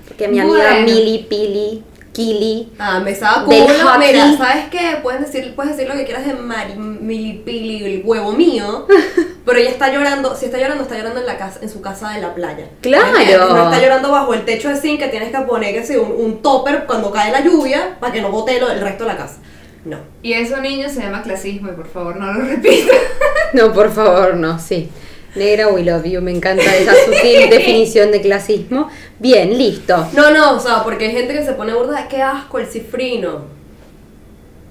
Porque 0.06 0.28
mi 0.28 0.38
amiga 0.40 0.70
Bueno. 0.70 0.86
Mili 0.86 1.26
Pili, 1.28 1.82
Kili, 2.12 2.70
Ah, 2.78 3.00
me 3.00 3.10
estaba 3.12 3.44
culo. 3.44 3.56
Mira, 3.98 4.36
¿sabes 4.36 4.66
qué? 4.70 4.98
Puedes 5.02 5.20
decir, 5.22 5.54
puedes 5.54 5.76
decir 5.76 5.90
lo 5.90 5.96
que 5.98 6.04
quieras 6.04 6.26
de 6.26 6.34
Mari, 6.34 6.74
Milipili, 6.74 7.84
el 7.84 8.02
huevo 8.04 8.32
mío. 8.32 8.86
pero 9.46 9.58
ella 9.58 9.70
está 9.70 9.90
llorando. 9.92 10.36
Si 10.36 10.44
está 10.46 10.58
llorando, 10.58 10.82
está 10.82 10.96
llorando 10.96 11.20
en 11.20 11.26
la 11.26 11.38
casa, 11.38 11.60
en 11.62 11.70
su 11.70 11.80
casa 11.80 12.10
de 12.10 12.20
la 12.20 12.34
playa. 12.34 12.68
Claro. 12.82 13.12
No 13.54 13.64
está 13.70 13.80
llorando 13.80 14.10
bajo 14.10 14.34
el 14.34 14.44
techo 14.44 14.68
de 14.68 14.76
zinc 14.76 15.00
que 15.00 15.08
tienes 15.08 15.30
que 15.32 15.38
poner 15.42 15.74
que 15.74 15.86
sí, 15.86 15.96
un, 15.96 16.12
un 16.12 16.42
topper 16.42 16.84
cuando 16.86 17.10
cae 17.10 17.32
la 17.32 17.40
lluvia 17.40 17.96
para 17.98 18.12
que 18.12 18.20
no 18.20 18.30
bote 18.30 18.60
lo- 18.60 18.70
el 18.70 18.80
resto 18.80 19.04
de 19.04 19.10
la 19.12 19.16
casa. 19.16 19.36
No. 19.84 19.96
Y 20.22 20.34
eso, 20.34 20.58
niños, 20.58 20.92
se 20.92 21.00
llama 21.00 21.22
clasismo 21.22 21.70
y 21.70 21.74
por 21.74 21.88
favor 21.88 22.16
no 22.16 22.32
lo 22.32 22.44
repita. 22.44 22.92
No, 23.54 23.72
por 23.72 23.90
favor, 23.92 24.34
no, 24.36 24.58
sí. 24.58 24.88
Negra, 25.34 25.68
we 25.68 25.82
love 25.82 26.04
you. 26.04 26.20
Me 26.20 26.30
encanta 26.30 26.62
esa 26.76 26.92
sutil 27.06 27.48
definición 27.50 28.10
de 28.12 28.20
clasismo. 28.20 28.88
Bien, 29.18 29.56
listo. 29.56 30.06
No, 30.12 30.30
no, 30.30 30.56
o 30.56 30.60
sea, 30.60 30.82
porque 30.84 31.06
hay 31.06 31.12
gente 31.12 31.32
que 31.34 31.44
se 31.44 31.52
pone 31.52 31.72
burda 31.72 32.02
de 32.02 32.08
qué 32.08 32.22
asco 32.22 32.58
el 32.58 32.66
cifrino. 32.66 33.46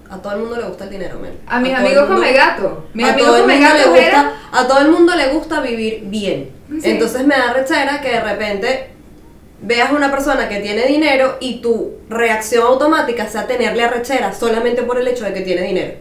A 0.10 0.22
todo 0.22 0.34
el 0.34 0.40
mundo 0.40 0.58
le 0.58 0.64
gusta 0.68 0.84
el 0.84 0.90
dinero, 0.90 1.18
men. 1.20 1.34
A 1.48 1.60
mis 1.60 1.74
amigos 1.74 2.04
mundo- 2.08 2.16
come 2.22 2.34
gato. 2.34 2.86
Mis 2.94 3.06
a 3.08 3.14
amigos 3.14 3.28
todo 3.30 3.38
el 3.38 3.42
come 3.44 3.54
mundo 3.56 3.70
le 3.74 3.78
gato 3.80 3.90
gusta, 3.92 4.06
eran- 4.08 4.32
A 4.52 4.68
todo 4.68 4.80
el 4.80 4.88
mundo 4.90 5.16
le 5.16 5.28
gusta 5.30 5.62
vivir 5.62 6.02
bien. 6.06 6.52
Sí. 6.82 6.92
Entonces 6.92 7.26
me 7.26 7.36
da 7.36 7.54
rechera 7.54 8.02
que 8.02 8.10
de 8.10 8.20
repente 8.22 8.90
veas 9.62 9.90
a 9.92 9.94
una 9.94 10.12
persona 10.12 10.50
que 10.50 10.58
tiene 10.60 10.86
dinero 10.86 11.38
y 11.40 11.62
tu 11.62 11.94
reacción 12.10 12.66
automática 12.68 13.28
sea 13.30 13.48
tenerle 13.48 13.84
arrechera 13.84 14.34
solamente 14.34 14.84
por 14.84 15.00
el 15.00 15.08
hecho 15.08 15.24
de 15.24 15.34
que 15.34 15.42
tiene 15.42 15.62
dinero. 15.62 15.94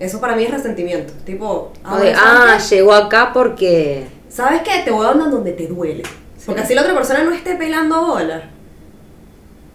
Eso 0.00 0.18
para 0.20 0.34
mí 0.34 0.42
es 0.44 0.50
resentimiento. 0.50 1.12
Tipo, 1.24 1.72
O 1.88 1.96
de, 1.96 2.14
¿sabes 2.14 2.18
ah, 2.18 2.58
llegó 2.70 2.92
acá 2.94 3.30
porque. 3.32 4.06
¿Sabes 4.28 4.62
qué? 4.62 4.80
Te 4.82 4.90
voy 4.90 5.04
a 5.06 5.10
dar 5.12 5.30
donde 5.30 5.52
te 5.52 5.66
duele. 5.66 6.02
Porque 6.46 6.62
así 6.62 6.74
la 6.74 6.80
otra 6.82 6.94
persona 6.94 7.22
no 7.22 7.32
esté 7.32 7.54
pelando 7.56 8.06
bola. 8.06 8.50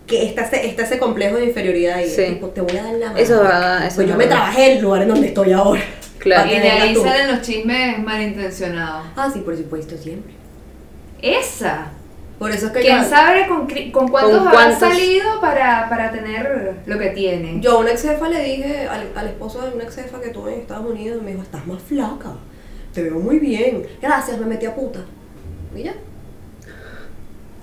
Que 0.08 0.26
está 0.26 0.42
ese, 0.44 0.66
está 0.68 0.84
ese 0.84 0.98
complejo 0.98 1.38
de 1.38 1.46
inferioridad 1.46 1.98
ahí. 1.98 2.10
Sí. 2.10 2.24
Tipo, 2.34 2.48
te 2.50 2.62
voy 2.62 2.76
a 2.76 2.84
dar 2.84 2.94
la 2.94 3.06
mano. 3.08 3.18
Eso 3.20 3.36
es 3.36 3.42
verdad, 3.42 3.86
eso 3.86 3.96
Pues 3.96 4.06
es 4.08 4.12
yo 4.12 4.18
me 4.18 4.26
verdad. 4.26 4.36
trabajé 4.38 4.72
en 4.72 4.78
el 4.78 4.84
lugar 4.84 5.02
en 5.04 5.08
donde 5.10 5.28
estoy 5.28 5.52
ahora. 5.52 5.82
Claro. 6.20 6.52
Y 6.52 6.60
de 6.60 6.70
ahí 6.72 6.94
tú. 6.96 7.04
salen 7.04 7.28
los 7.32 7.42
chismes 7.42 8.00
malintencionados. 8.00 9.06
Ah, 9.16 9.30
sí, 9.32 9.42
por 9.42 9.56
supuesto, 9.56 9.96
siempre. 9.96 10.34
Esa. 11.22 11.92
Por 12.40 12.52
eso 12.52 12.68
es 12.68 12.74
que 12.74 12.82
¿Quién 12.82 13.02
yo, 13.02 13.10
sabe 13.10 13.48
con, 13.48 13.68
con 13.92 14.08
cuántos 14.10 14.40
¿Con 14.40 14.48
habrá 14.48 14.52
cuántos? 14.52 14.90
salido 14.90 15.40
para, 15.40 15.88
para 15.88 16.12
tener 16.12 16.74
lo 16.86 17.00
que 17.00 17.10
tiene? 17.12 17.62
yo 17.62 17.78
a 17.78 17.80
una 17.80 17.92
ex 17.92 18.02
jefa 18.02 18.28
le 18.28 18.44
dije, 18.44 18.88
al, 18.90 19.10
al 19.16 19.28
esposo 19.28 19.62
de 19.62 19.74
una 19.74 19.84
ex 19.86 19.96
jefa 19.96 20.20
que 20.20 20.30
tuve 20.30 20.54
en 20.54 20.60
Estados 20.62 20.86
Unidos, 20.90 21.22
me 21.22 21.32
dijo, 21.32 21.44
estás 21.44 21.66
más 21.66 21.82
flaca. 21.82 22.32
Te 22.94 23.04
veo 23.04 23.20
muy 23.20 23.40
bien. 23.40 23.86
Gracias, 24.02 24.38
me 24.38 24.46
metí 24.46 24.66
a 24.66 24.76
puta. 24.76 25.00
¿Y 25.76 25.84
ya? 25.84 25.94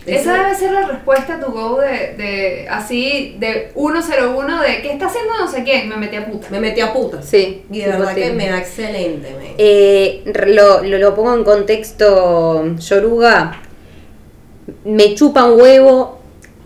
Esa 0.05 0.35
debe 0.35 0.55
ser 0.55 0.73
la 0.73 0.87
respuesta 0.87 1.37
a 1.37 1.41
tu 1.41 1.53
go 1.53 1.81
de, 1.81 2.15
de 2.17 2.67
así, 2.69 3.37
de 3.39 3.71
101 3.75 4.61
de 4.63 4.83
¿qué 4.83 4.93
está 4.93 5.07
haciendo 5.07 5.33
no 5.39 5.47
sé 5.47 5.63
quién? 5.63 5.89
Me 5.89 5.97
metí 5.97 6.17
a 6.17 6.27
puta. 6.27 6.49
Me 6.51 6.59
metí 6.59 6.81
a 6.81 6.93
puta. 6.93 7.23
Sí. 7.23 7.65
Y 7.71 7.81
de 7.81 7.87
verdad 7.87 8.15
que 8.15 8.33
me 8.33 8.49
da 8.49 8.59
excelente, 8.59 9.33
me. 9.39 9.55
Eh, 9.59 10.25
lo, 10.49 10.83
lo, 10.83 10.99
lo 10.99 11.15
pongo 11.15 11.35
en 11.35 11.45
contexto 11.45 12.75
yoruga. 12.79 13.61
Me 14.85 15.15
chupa 15.15 15.45
un 15.45 15.61
huevo, 15.61 16.19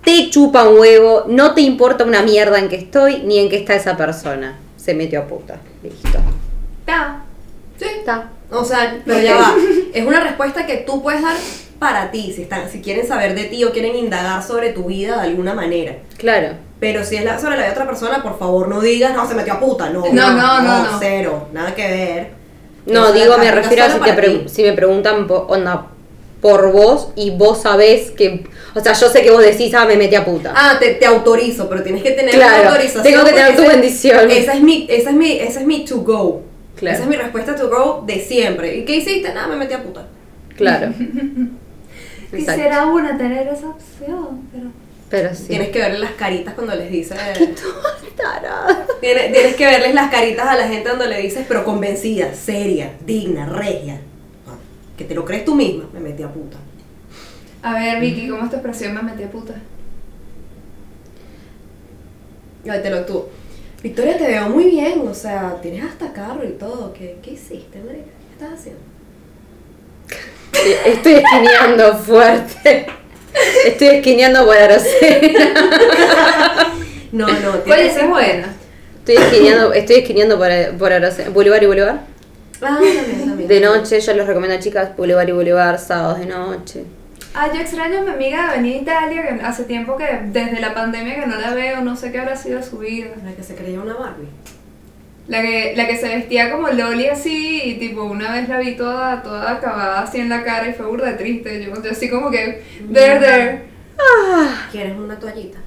te 0.04 0.30
chupa 0.30 0.68
un 0.68 0.78
huevo, 0.78 1.25
no 1.28 1.54
te 1.54 1.62
importa 1.62 2.04
una 2.04 2.22
mierda 2.22 2.58
en 2.58 2.68
que 2.68 2.76
estoy 2.76 3.22
ni 3.25 3.38
en 3.38 3.48
que 3.48 3.56
está 3.56 3.75
esa 3.75 3.96
persona. 3.96 4.58
Se 4.76 4.94
metió 4.94 5.20
a 5.20 5.26
puta. 5.26 5.58
Listo. 5.82 6.18
Ta. 6.84 7.25
Sí. 7.76 7.86
Está. 7.98 8.30
O 8.50 8.64
sea, 8.64 9.00
pero 9.04 9.20
ya 9.20 9.34
va. 9.40 9.54
Es 9.92 10.06
una 10.06 10.20
respuesta 10.20 10.66
que 10.66 10.78
tú 10.78 11.02
puedes 11.02 11.22
dar 11.22 11.36
para 11.78 12.10
ti, 12.10 12.32
si, 12.34 12.42
están, 12.42 12.70
si 12.70 12.80
quieren 12.80 13.06
saber 13.06 13.34
de 13.34 13.44
ti 13.44 13.64
o 13.64 13.72
quieren 13.72 13.96
indagar 13.96 14.42
sobre 14.42 14.70
tu 14.70 14.84
vida 14.84 15.20
de 15.20 15.28
alguna 15.28 15.54
manera. 15.54 15.96
Claro. 16.16 16.54
Pero 16.80 17.04
si 17.04 17.16
es 17.16 17.25
la, 17.25 17.38
sobre 17.38 17.56
la 17.56 17.64
de 17.64 17.70
otra 17.70 17.86
persona, 17.86 18.22
por 18.22 18.38
favor 18.38 18.68
no 18.68 18.80
digas, 18.80 19.14
no, 19.14 19.26
se 19.26 19.34
metió 19.34 19.54
a 19.54 19.60
puta, 19.60 19.90
no. 19.90 20.04
No, 20.12 20.32
no, 20.32 20.62
no, 20.62 20.82
no. 20.84 20.98
Cero, 20.98 21.48
nada 21.52 21.75
que 21.75 21.86
ver. 21.86 22.30
No, 22.86 23.12
digo, 23.12 23.36
me 23.38 23.50
refiero 23.50 23.84
a 23.84 23.90
si, 23.90 23.98
te 23.98 24.48
si 24.48 24.62
me 24.62 24.72
preguntan, 24.72 25.26
onda, 25.48 25.86
por 26.40 26.72
vos 26.72 27.08
y 27.16 27.30
vos 27.30 27.62
sabés 27.62 28.10
que. 28.10 28.44
O 28.74 28.80
sea, 28.80 28.92
yo 28.92 29.08
sé 29.08 29.22
que 29.22 29.30
vos 29.30 29.42
decís, 29.42 29.72
ah, 29.74 29.86
me 29.86 29.96
metí 29.96 30.14
a 30.14 30.24
puta. 30.24 30.52
Ah, 30.54 30.76
te, 30.78 30.94
te 30.94 31.06
autorizo, 31.06 31.68
pero 31.68 31.82
tienes 31.82 32.02
que 32.02 32.10
tener 32.10 32.34
Claro, 32.34 32.60
una 32.62 32.70
autorización. 32.70 33.02
tengo 33.04 33.24
que 33.24 33.32
tener 33.32 33.56
tu 33.56 33.62
bendición. 33.66 34.30
Esa 34.30 34.52
es 34.54 34.62
mi, 34.62 34.86
esa 34.90 35.10
es 35.10 35.16
mi, 35.16 35.32
esa 35.38 35.60
es 35.60 35.66
mi 35.66 35.84
to 35.84 35.96
go. 35.98 36.42
Claro. 36.76 36.94
Esa 36.96 37.04
es 37.04 37.08
mi 37.08 37.16
respuesta 37.16 37.56
to 37.56 37.70
go 37.70 38.04
de 38.06 38.20
siempre. 38.20 38.76
¿Y 38.76 38.84
qué 38.84 38.96
hiciste? 38.96 39.32
Nada, 39.32 39.46
me 39.48 39.56
metí 39.56 39.72
a 39.72 39.82
puta. 39.82 40.06
Claro. 40.56 40.92
Quisiera 42.30 42.86
una 42.86 43.16
tener 43.16 43.48
esa 43.48 43.68
opción, 43.68 44.42
pero... 44.52 44.66
Pero 45.08 45.34
sí. 45.34 45.44
Tienes 45.46 45.68
que 45.68 45.78
verle 45.78 46.00
las 46.00 46.12
caritas 46.12 46.54
cuando 46.54 46.74
les 46.74 46.90
dices. 46.90 47.16
Tarada. 48.16 48.86
Tienes, 49.00 49.32
tienes 49.32 49.54
que 49.54 49.64
verles 49.64 49.94
las 49.94 50.10
caritas 50.10 50.46
a 50.48 50.56
la 50.56 50.66
gente 50.66 50.88
cuando 50.88 51.06
le 51.06 51.20
dices, 51.22 51.44
pero 51.46 51.64
convencida, 51.64 52.34
seria, 52.34 52.90
digna, 53.06 53.46
regia. 53.46 54.00
Que 54.96 55.04
te 55.04 55.14
lo 55.14 55.24
crees 55.24 55.44
tú 55.44 55.54
misma, 55.54 55.88
me 55.92 56.00
metí 56.00 56.22
a 56.22 56.28
puta. 56.28 56.56
A 57.62 57.74
ver, 57.74 58.00
Vicky, 58.00 58.28
¿cómo 58.28 58.44
es 58.44 58.50
tu 58.50 58.56
expresión? 58.56 58.94
Me 58.94 59.02
metí 59.02 59.22
a 59.22 59.30
puta. 59.30 59.54
Ay, 62.68 62.80
te 62.82 62.90
lo 62.90 63.04
tú. 63.04 63.26
Victoria, 63.82 64.16
te 64.16 64.26
veo 64.26 64.48
muy 64.48 64.64
bien, 64.64 65.06
o 65.06 65.14
sea, 65.14 65.58
tienes 65.60 65.84
hasta 65.84 66.12
carro 66.12 66.44
y 66.44 66.52
todo. 66.52 66.92
¿Qué, 66.92 67.18
qué 67.22 67.32
hiciste, 67.32 67.78
marica? 67.78 68.06
¿Qué 68.06 68.32
estás 68.32 68.58
haciendo? 68.58 68.80
Estoy 70.86 71.14
esquineando 71.14 71.96
fuerte. 71.98 72.86
Estoy 73.66 73.88
esquineando 73.88 74.46
por 74.46 74.56
Arocena. 74.56 75.54
No, 77.12 77.26
no, 77.28 77.74
esa 77.74 78.00
es 78.02 78.08
buena. 78.10 78.54
Estoy 78.98 79.16
esquineando, 79.16 79.72
estoy 79.72 79.96
esquineando 79.96 80.36
por, 80.36 80.48
por 80.76 80.92
Arocena. 80.92 81.30
Boulevard 81.30 81.62
y 81.62 81.66
Boulevard. 81.66 82.00
Ah, 82.62 82.78
también, 82.80 83.28
también. 83.28 83.48
De 83.48 83.60
noche, 83.60 84.00
yo 84.00 84.12
les 84.14 84.26
recomiendo 84.26 84.56
a 84.56 84.60
chicas 84.60 84.96
Boulevard 84.96 85.28
y 85.28 85.32
Boulevard, 85.32 85.78
sábados 85.78 86.18
de 86.18 86.26
noche. 86.26 86.84
Ah, 87.34 87.50
yo 87.52 87.60
extraño 87.60 87.98
a 87.98 88.02
mi 88.02 88.10
amiga 88.10 88.50
de 88.50 88.56
venir 88.56 88.76
a 88.76 88.82
Italia, 88.82 89.22
que 89.22 89.44
hace 89.44 89.64
tiempo 89.64 89.96
que 89.96 90.06
desde 90.26 90.58
la 90.58 90.72
pandemia 90.72 91.16
que 91.16 91.26
no 91.26 91.36
la 91.36 91.52
veo, 91.52 91.82
no 91.82 91.94
sé 91.94 92.10
qué 92.10 92.18
habrá 92.18 92.34
sido 92.34 92.62
su 92.62 92.78
vida. 92.78 93.08
La 93.25 93.32
que 93.34 93.42
se 93.42 93.54
creía 93.54 93.80
una 93.80 93.94
Barbie. 93.94 94.28
La 95.28 95.42
que, 95.42 95.75
la 95.76 95.86
que 95.86 95.98
se 95.98 96.08
vestía 96.08 96.50
como 96.50 96.68
Loli 96.68 97.08
así 97.08 97.60
y 97.62 97.75
tipo 97.75 98.04
una 98.04 98.32
vez 98.32 98.48
la 98.48 98.58
vi 98.58 98.76
toda, 98.76 99.22
toda 99.22 99.50
acabada 99.52 100.02
así 100.02 100.20
en 100.20 100.28
la 100.28 100.44
cara 100.44 100.68
y 100.68 100.72
fue 100.72 100.86
burda 100.86 101.16
triste. 101.16 101.62
Yo, 101.62 101.82
yo 101.82 101.90
así 101.90 102.08
como 102.08 102.30
que, 102.30 102.62
there, 102.92 103.18
there. 103.18 103.62
¿Quieres 104.70 104.96
una 104.96 105.18
toallita? 105.18 105.58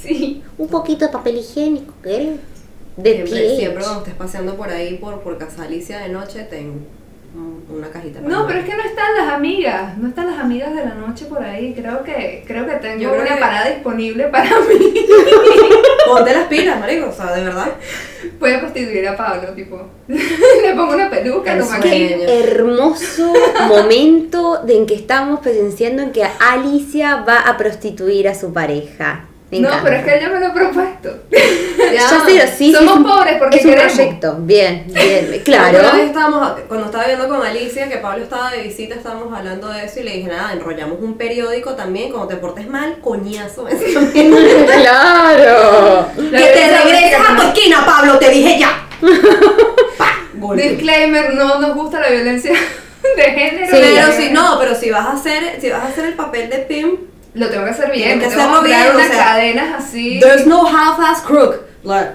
Sí. 0.00 0.42
Un 0.56 0.68
poquito 0.68 1.06
de 1.06 1.12
papel 1.12 1.38
higiénico, 1.38 1.92
¿querés? 2.02 2.38
De 2.98 3.12
Siempre, 3.14 3.56
siempre 3.56 3.82
cuando 3.84 4.00
estés 4.00 4.14
paseando 4.14 4.56
por 4.56 4.68
ahí, 4.70 4.94
por, 4.98 5.20
por 5.20 5.38
Casa 5.38 5.62
Alicia 5.64 6.00
de 6.00 6.08
noche, 6.08 6.42
ten 6.50 6.84
un- 7.34 7.64
una 7.76 7.88
cajita. 7.90 8.20
para 8.20 8.34
No, 8.34 8.46
pero 8.46 8.58
es 8.60 8.64
que 8.64 8.74
no 8.74 8.82
están 8.82 9.14
las 9.16 9.28
amigas, 9.32 9.96
no 9.98 10.08
están 10.08 10.26
las 10.30 10.38
amigas 10.40 10.74
de 10.74 10.84
la 10.84 10.94
noche 10.94 11.26
por 11.26 11.40
ahí. 11.42 11.74
Creo 11.74 12.02
que, 12.02 12.42
creo 12.46 12.66
que 12.66 12.72
tengo 12.76 13.00
Yo 13.00 13.10
creo 13.10 13.22
una 13.22 13.34
que- 13.34 13.40
parada 13.40 13.70
disponible 13.70 14.24
para 14.28 14.50
mí. 14.60 14.94
Ponte 16.08 16.32
las 16.34 16.44
pilas, 16.48 16.80
marico, 16.80 17.08
o 17.08 17.12
sea, 17.12 17.32
de 17.34 17.44
verdad. 17.44 17.68
Voy 18.40 18.52
a 18.52 18.60
prostituir 18.60 19.06
a 19.06 19.16
Pablo, 19.16 19.50
tipo. 19.54 19.80
Le 20.08 20.74
pongo 20.74 20.94
una 20.94 21.10
peluca, 21.10 21.54
maquillo. 21.54 21.82
Qué 22.26 22.40
hermoso 22.44 23.32
momento 23.68 24.62
de 24.64 24.76
en 24.76 24.86
que 24.86 24.94
estamos 24.94 25.40
presenciando 25.40 26.02
en 26.02 26.12
que 26.12 26.24
Alicia 26.24 27.16
va 27.28 27.40
a 27.40 27.56
prostituir 27.56 28.26
a 28.26 28.34
su 28.34 28.52
pareja. 28.52 29.26
Me 29.50 29.60
No, 29.60 29.70
pero 29.82 29.96
es 29.96 30.04
que 30.04 30.20
yo 30.22 30.30
me 30.30 30.40
lo 30.40 30.46
he 30.46 30.50
propuesto. 30.50 31.10
Ya 31.90 32.06
sé, 32.26 32.46
sí, 32.48 32.72
Somos 32.72 32.98
sí, 32.98 33.02
pobres 33.02 33.36
porque 33.38 33.56
es 33.56 33.64
un 33.64 33.70
queremos. 33.70 33.92
proyecto. 33.94 34.36
Bien, 34.40 34.84
bien, 34.88 35.24
Una 35.24 35.30
vez 35.30 35.42
claro. 35.42 35.78
estábamos, 35.96 36.52
cuando 36.68 36.86
estaba 36.86 37.06
viendo 37.06 37.28
con 37.28 37.42
Alicia, 37.46 37.88
que 37.88 37.96
Pablo 37.96 38.24
estaba 38.24 38.50
de 38.50 38.62
visita, 38.62 38.94
estábamos 38.96 39.32
hablando 39.34 39.68
de 39.68 39.86
eso 39.86 40.00
y 40.00 40.02
le 40.02 40.10
dije, 40.16 40.28
nada, 40.28 40.52
enrollamos 40.52 40.98
un 41.00 41.16
periódico 41.16 41.74
también, 41.76 42.10
cuando 42.10 42.28
te 42.28 42.36
portes 42.36 42.68
mal, 42.68 42.98
coñazo. 43.00 43.64
claro. 44.82 46.08
que 46.14 46.30
te 46.30 46.78
regreses 46.78 47.18
a 47.26 47.36
tu 47.36 47.42
esquina, 47.42 47.86
Pablo, 47.86 48.18
te 48.18 48.28
dije 48.30 48.58
ya. 48.58 48.86
Disclaimer, 50.56 51.34
no 51.34 51.58
nos 51.58 51.74
gusta 51.74 52.00
la 52.00 52.10
violencia 52.10 52.52
de 53.16 53.22
género. 53.22 53.66
Sí. 53.66 53.82
Pero 53.82 54.12
si 54.12 54.30
no, 54.30 54.58
pero 54.58 54.74
si 54.74 54.90
vas 54.90 55.06
a 55.06 55.12
hacer, 55.12 55.58
si 55.60 55.70
vas 55.70 55.84
a 55.84 55.88
hacer 55.88 56.04
el 56.04 56.14
papel 56.14 56.50
de 56.50 56.58
pimp, 56.58 57.00
Lo 57.38 57.48
tengo 57.48 57.64
que 57.64 57.70
hacer 57.70 57.90
bien, 57.92 58.18
que 58.20 58.26
tengo 58.26 58.40
hacerlo 58.42 58.62
que 58.62 58.68
comprar 58.68 58.82
bien, 58.82 58.92
o 58.92 58.98
unas 58.98 59.08
sea, 59.08 59.24
cadenas 59.24 59.84
así. 59.84 60.20
there's 60.20 60.46
no 60.46 60.66
half-ass 60.66 61.22
crook. 61.22 61.62
Like, 61.84 62.10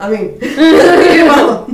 I 0.00 0.08
mean, 0.08 0.38
vamos. 1.28 1.66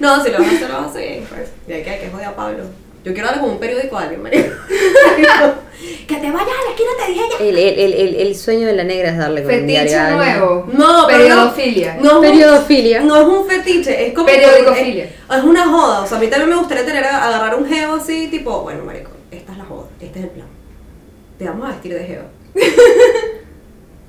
No, 0.00 0.24
si 0.24 0.30
lo 0.30 0.38
vas 0.38 0.48
a 0.48 0.50
hacer, 0.56 0.68
lo 0.68 0.74
vas 0.74 0.86
a 0.86 0.90
hacer. 0.90 1.22
Pues. 1.28 1.50
Y 1.68 1.72
hay 1.72 1.82
que, 1.84 1.90
hay 1.90 2.00
que 2.00 2.10
joder 2.10 2.26
a 2.26 2.34
Pablo. 2.36 2.64
Yo 3.04 3.12
quiero 3.14 3.28
darle 3.28 3.40
como 3.40 3.52
un 3.54 3.58
periódico 3.60 3.96
a 3.96 4.02
alguien, 4.02 4.22
marico. 4.22 4.48
que 6.06 6.16
te 6.16 6.30
vayas 6.30 6.48
a 6.48 6.64
la 6.64 6.70
esquina 6.70 6.90
te 6.98 7.12
dije 7.12 7.24
ya. 7.30 7.44
El, 7.44 7.56
el, 7.94 8.14
el, 8.16 8.36
sueño 8.36 8.66
de 8.66 8.74
la 8.74 8.84
negra 8.84 9.10
es 9.10 9.16
darle 9.18 9.42
con 9.42 9.52
un 9.54 9.60
Fetiche 9.60 9.84
diario 9.84 9.98
a 9.98 10.06
alguien. 10.06 10.38
nuevo. 10.38 10.66
No, 10.72 11.06
pero 11.06 11.18
Periodofilia. 11.18 11.96
No, 12.00 12.16
un- 12.16 12.20
Periodofilia. 12.22 13.00
No 13.00 13.16
es 13.16 13.26
un 13.26 13.46
fetiche, 13.48 14.06
es 14.08 14.12
como. 14.12 14.26
Periodicofilia. 14.26 15.04
Es, 15.04 15.12
es 15.38 15.44
una 15.44 15.66
joda. 15.68 16.00
O 16.00 16.06
sea, 16.06 16.18
a 16.18 16.20
mí 16.20 16.26
también 16.26 16.50
me 16.50 16.56
gustaría 16.56 16.84
tener 16.84 17.04
agarrar 17.04 17.54
un 17.54 17.66
geo 17.66 17.94
así, 17.94 18.28
tipo, 18.28 18.60
bueno, 18.62 18.84
marico, 18.84 19.12
esta 19.30 19.52
es 19.52 19.58
la 19.58 19.64
joda, 19.64 19.86
este 20.00 20.18
es 20.18 20.24
el 20.26 20.30
plan. 20.32 20.46
Te 21.40 21.46
vamos 21.46 21.66
a 21.66 21.72
vestir 21.72 21.94
de 21.94 22.04
geo. 22.04 22.22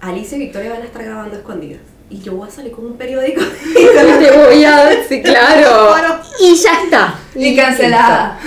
Alicia 0.01 0.35
y 0.35 0.39
Victoria 0.41 0.71
van 0.71 0.81
a 0.81 0.85
estar 0.85 1.01
grabando 1.01 1.37
escondidas. 1.37 1.79
Y 2.09 2.19
yo 2.19 2.33
voy 2.33 2.49
a 2.49 2.51
salir 2.51 2.73
con 2.73 2.85
un 2.87 2.97
periódico. 2.97 3.39
Te 3.73 4.37
voy 4.37 4.65
a 4.65 4.89
sí, 5.07 5.21
claro. 5.21 5.91
Bueno. 5.91 6.19
Y 6.41 6.55
ya 6.55 6.83
está. 6.83 7.15
Y 7.33 7.55
cancelada. 7.55 8.37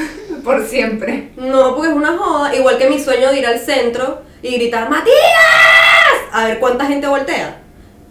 Por 0.44 0.66
siempre. 0.66 1.30
No, 1.38 1.74
porque 1.74 1.92
es 1.92 1.96
una 1.96 2.14
joda. 2.14 2.54
Igual 2.54 2.76
que 2.76 2.90
mi 2.90 3.00
sueño 3.00 3.30
de 3.30 3.38
ir 3.38 3.46
al 3.46 3.58
centro 3.58 4.20
y 4.42 4.54
gritar, 4.56 4.90
¡Matías! 4.90 5.14
A 6.30 6.44
ver 6.48 6.58
cuánta 6.58 6.84
gente 6.84 7.06
voltea. 7.06 7.62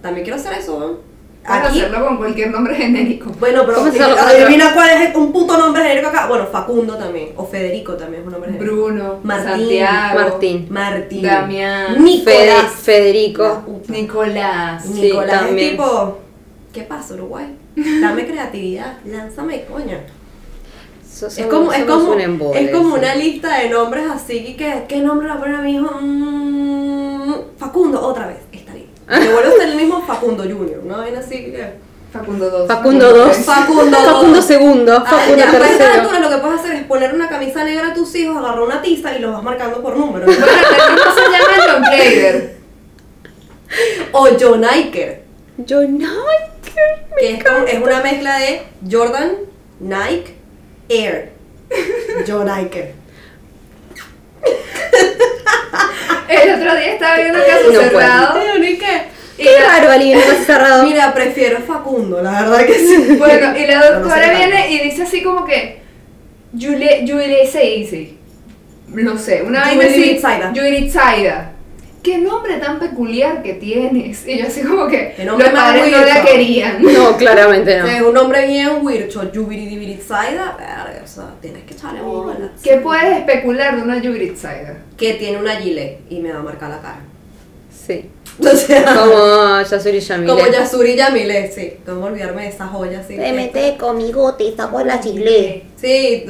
También 0.01 0.23
quiero 0.23 0.39
hacer 0.39 0.53
eso, 0.53 0.79
¿no? 0.79 1.12
Puedes 1.45 1.63
hacerlo 1.65 2.05
con 2.07 2.17
cualquier 2.17 2.51
nombre 2.51 2.73
genérico. 2.75 3.29
Bueno, 3.39 3.63
pero 3.65 3.79
¿Cómo 3.79 3.91
se 3.91 3.97
eh, 3.97 4.03
adivina 4.03 4.73
cuál 4.73 4.89
es 5.01 5.15
un 5.15 5.33
puto 5.33 5.57
nombre 5.57 5.83
genérico 5.83 6.07
acá. 6.07 6.27
Bueno, 6.27 6.47
Facundo 6.47 6.95
también. 6.95 7.29
O 7.35 7.45
Federico 7.45 7.93
también 7.93 8.21
es 8.21 8.27
un 8.27 8.31
nombre 8.33 8.51
genérico. 8.51 8.73
Bruno, 8.75 9.19
Martín, 9.23 9.49
Santiago, 9.49 10.19
Martín. 10.19 10.67
Martín. 10.69 11.21
Damián, 11.21 12.03
Nicolás. 12.03 12.71
Federico. 12.81 13.63
Nicolás. 13.89 14.85
Sí, 14.85 15.01
Nicolás 15.01 15.39
también. 15.41 15.59
es 15.67 15.71
tipo, 15.71 16.19
¿qué 16.71 16.83
pasa, 16.83 17.13
Uruguay? 17.15 17.45
Dame 17.75 18.25
creatividad, 18.25 18.97
lánzame, 19.05 19.65
coño. 19.65 19.97
So- 21.11 21.27
Es 21.27 21.35
somos- 21.35 21.49
como, 21.49 21.73
es 21.73 21.83
como, 21.83 22.11
un 22.13 22.21
embole, 22.21 22.63
es 22.63 22.71
como 22.71 22.93
sí. 22.95 22.99
una 22.99 23.15
lista 23.15 23.59
de 23.59 23.69
nombres 23.69 24.05
así, 24.09 24.37
y 24.47 24.53
que, 24.55 24.85
¿qué 24.87 24.99
nombre 25.01 25.27
le 25.27 25.35
ponen 25.35 25.55
a 25.55 25.61
mi 25.61 25.75
hijo? 25.75 25.89
Mm, 26.01 27.33
Facundo, 27.57 28.01
otra 28.01 28.27
vez. 28.27 28.37
Me 29.07 29.31
vuelvo 29.31 29.49
a 29.53 29.57
ser 29.57 29.69
el 29.69 29.75
mismo 29.75 30.01
Facundo 30.05 30.43
Junior, 30.43 30.81
¿no? 30.83 31.01
Ven 31.01 31.15
así 31.15 31.29
que... 31.51 31.93
Facundo 32.13 32.47
2. 32.49 32.67
Facundo 32.67 33.11
2. 33.11 33.37
Facundo 33.37 33.97
Facundo 33.97 34.35
dos. 34.35 34.45
segundo. 34.45 34.93
Ah, 35.03 35.09
Facundo 35.09 35.43
esta 35.43 35.57
tercero. 35.59 35.93
altura 36.01 36.19
lo 36.19 36.29
que 36.29 36.37
puedes 36.37 36.59
hacer 36.59 36.75
es 36.75 36.83
poner 36.83 37.11
una 37.13 37.27
camisa 37.27 37.63
negra 37.63 37.87
a 37.87 37.93
tus 37.95 38.13
hijos, 38.13 38.37
agarrar 38.37 38.61
una 38.61 38.81
tiza 38.83 39.15
y 39.17 39.19
los 39.19 39.33
vas 39.33 39.41
marcando 39.41 39.81
por 39.81 39.97
número. 39.97 40.27
Bueno, 40.27 40.45
se 40.45 41.21
llama 41.31 41.63
John 41.67 41.81
Blader. 41.81 42.55
o 44.11 44.27
John 44.39 44.63
Iker, 44.63 45.23
Yo 45.57 45.81
no. 45.87 46.07
que 47.17 47.33
es, 47.33 47.43
como- 47.43 47.65
es 47.65 47.81
una 47.81 47.99
mezcla 48.01 48.37
de 48.37 48.61
Jordan, 48.91 49.31
Nike, 49.79 50.35
Air. 50.89 51.31
John 52.27 52.47
Iker. 52.47 52.93
El 56.29 56.49
otro 56.55 56.75
día 56.75 56.93
estaba 56.93 57.15
viendo 57.17 57.39
Caso 57.39 57.71
No 57.71 57.79
Cerrado. 57.81 58.39
¿Y 58.57 58.77
qué? 58.77 59.01
Y 59.37 59.43
Qué 59.43 59.51
la- 59.59 59.67
raro 59.79 59.91
alguien 59.91 60.19
en 60.19 60.23
caso 60.25 60.43
cerrado. 60.45 60.83
Mira, 60.87 61.13
prefiero 61.13 61.59
Facundo, 61.59 62.21
la 62.21 62.41
verdad 62.43 62.65
que 62.65 62.73
sí. 62.75 63.15
Bueno, 63.17 63.57
y 63.57 63.65
la 63.67 63.79
no 63.79 63.99
doctora 63.99 64.29
viene 64.37 64.71
y 64.71 64.79
dice 64.79 65.03
así 65.03 65.21
como 65.23 65.45
que 65.45 65.81
Julie, 66.59 67.05
Julie 67.07 67.47
Seisi. 67.47 68.17
No 68.89 69.17
sé, 69.17 69.41
una 69.41 69.61
vaina 69.61 69.83
Julie 69.85 69.89
así. 70.03 70.13
Bitsaida. 70.13 70.49
Julie 70.55 70.89
Zaida. 70.89 71.52
Qué 72.03 72.17
nombre 72.17 72.57
tan 72.57 72.79
peculiar 72.79 73.41
que 73.41 73.53
tienes. 73.53 74.27
Y 74.27 74.37
yo 74.37 74.47
así 74.47 74.61
como 74.61 74.87
que 74.87 75.15
nombre 75.25 75.49
los 75.49 75.55
padres 75.57 75.89
no 75.89 76.05
la 76.05 76.21
querían. 76.21 76.83
No, 76.83 77.15
claramente 77.17 77.77
no. 77.77 77.87
Es 77.87 78.01
un 78.01 78.17
hombre 78.17 78.45
bien 78.45 78.85
wircho, 78.85 79.31
Yubiridibiritzaida, 79.31 80.57
verga, 80.57 81.01
o 81.01 81.07
sea, 81.07 81.33
tienes 81.41 81.63
que 81.63 81.73
echarle 81.73 82.01
bola. 82.01 82.51
¿Qué 82.61 82.75
puedes 82.77 83.17
especular 83.19 83.77
de 83.77 83.81
una 83.83 84.01
Zaida? 84.35 84.79
Que 84.97 85.13
tiene 85.13 85.37
una 85.37 85.55
gilet 85.55 86.01
y 86.09 86.19
me 86.19 86.33
va 86.33 86.39
a 86.39 86.43
marcar 86.43 86.69
la 86.71 86.81
cara. 86.81 86.99
Sí. 87.71 88.09
O 88.39 88.47
sea, 88.47 88.83
Como 88.83 89.61
Yasuri 89.61 89.99
Yamile. 89.99 90.33
como 90.33 90.47
Yasuri 90.47 90.95
Yamile, 90.95 91.51
sí. 91.51 91.73
Cómo 91.85 92.05
olvidarme 92.07 92.41
de 92.43 92.47
esa 92.49 92.67
joya 92.67 92.99
así. 92.99 93.15
Te 93.15 93.31
mete 93.31 93.77
conmigo, 93.77 94.33
te 94.33 94.55
sacó 94.55 94.83
la 94.83 94.99
chile. 94.99 95.65
Sí, 95.79 96.25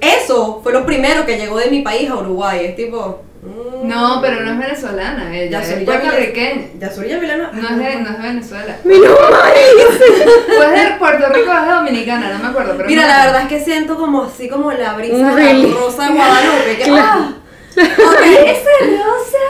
eso 0.00 0.60
fue 0.62 0.72
lo 0.72 0.86
primero 0.86 1.26
que 1.26 1.36
llegó 1.36 1.58
de 1.58 1.68
mi 1.68 1.82
país 1.82 2.08
a 2.08 2.16
Uruguay. 2.16 2.66
Es 2.66 2.76
tipo. 2.76 3.22
Mm, 3.42 3.88
No, 3.88 4.20
pero 4.22 4.40
no 4.40 4.52
es 4.52 4.58
venezolana, 4.58 5.36
ella 5.36 5.60
es 5.60 5.84
puertorriqueña. 5.84 6.62
Yasuri 6.78 7.08
Yamile 7.08 7.36
no. 7.38 7.52
No 7.52 7.68
es, 7.68 7.76
de, 7.78 7.96
no 7.96 8.10
es 8.10 8.16
de 8.16 8.22
Venezuela. 8.28 8.76
Mal. 8.84 8.94
Pues 10.56 10.70
de 10.70 10.96
Puerto 10.98 11.28
Rico 11.30 11.50
o 11.50 11.54
es 11.58 11.66
de 11.66 11.72
Dominicana, 11.72 12.32
no 12.32 12.38
me 12.44 12.48
acuerdo. 12.50 12.74
Pero 12.76 12.88
Mira, 12.88 13.02
no- 13.02 13.08
la 13.08 13.24
verdad 13.26 13.42
es 13.42 13.48
que 13.48 13.60
siento 13.64 13.96
como 13.96 14.24
así 14.24 14.48
como 14.48 14.70
la 14.72 14.94
brisa 14.94 15.14
Un 15.16 15.36
de 15.36 15.72
rosa 15.74 16.06
de 16.06 16.12
Guadalupe. 16.14 16.76
Que, 16.76 16.82
Claro. 16.84 17.04
ah, 17.04 17.32
ok, 17.76 18.22
¡Esa 18.46 18.70
rosa! 18.82 19.48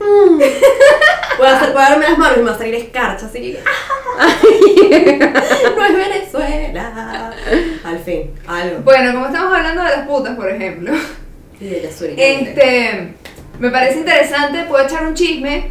Mm. 0.00 0.38
Voy 1.38 1.46
a, 1.46 1.56
hacer, 1.56 1.72
voy 1.72 1.82
a 1.82 1.90
darme 1.90 2.08
las 2.08 2.18
manos 2.18 2.36
y 2.38 2.40
me 2.40 2.50
va 2.50 2.54
a 2.56 2.58
salir 2.58 2.74
escarcha, 2.74 3.26
así 3.26 3.40
que. 3.40 3.60
¡ah! 4.18 4.26
no 5.76 5.84
es 5.84 5.96
Venezuela. 5.96 7.32
Al 7.84 7.98
fin, 8.00 8.32
algo. 8.46 8.80
Bueno, 8.82 9.12
como 9.12 9.26
estamos 9.26 9.52
hablando 9.54 9.82
de 9.84 9.88
las 9.90 10.06
putas, 10.08 10.34
por 10.36 10.50
ejemplo. 10.50 10.92
Este, 12.16 13.14
me 13.58 13.70
parece 13.70 13.98
interesante, 13.98 14.64
puedo 14.68 14.84
echar 14.84 15.06
un 15.06 15.14
chisme 15.14 15.70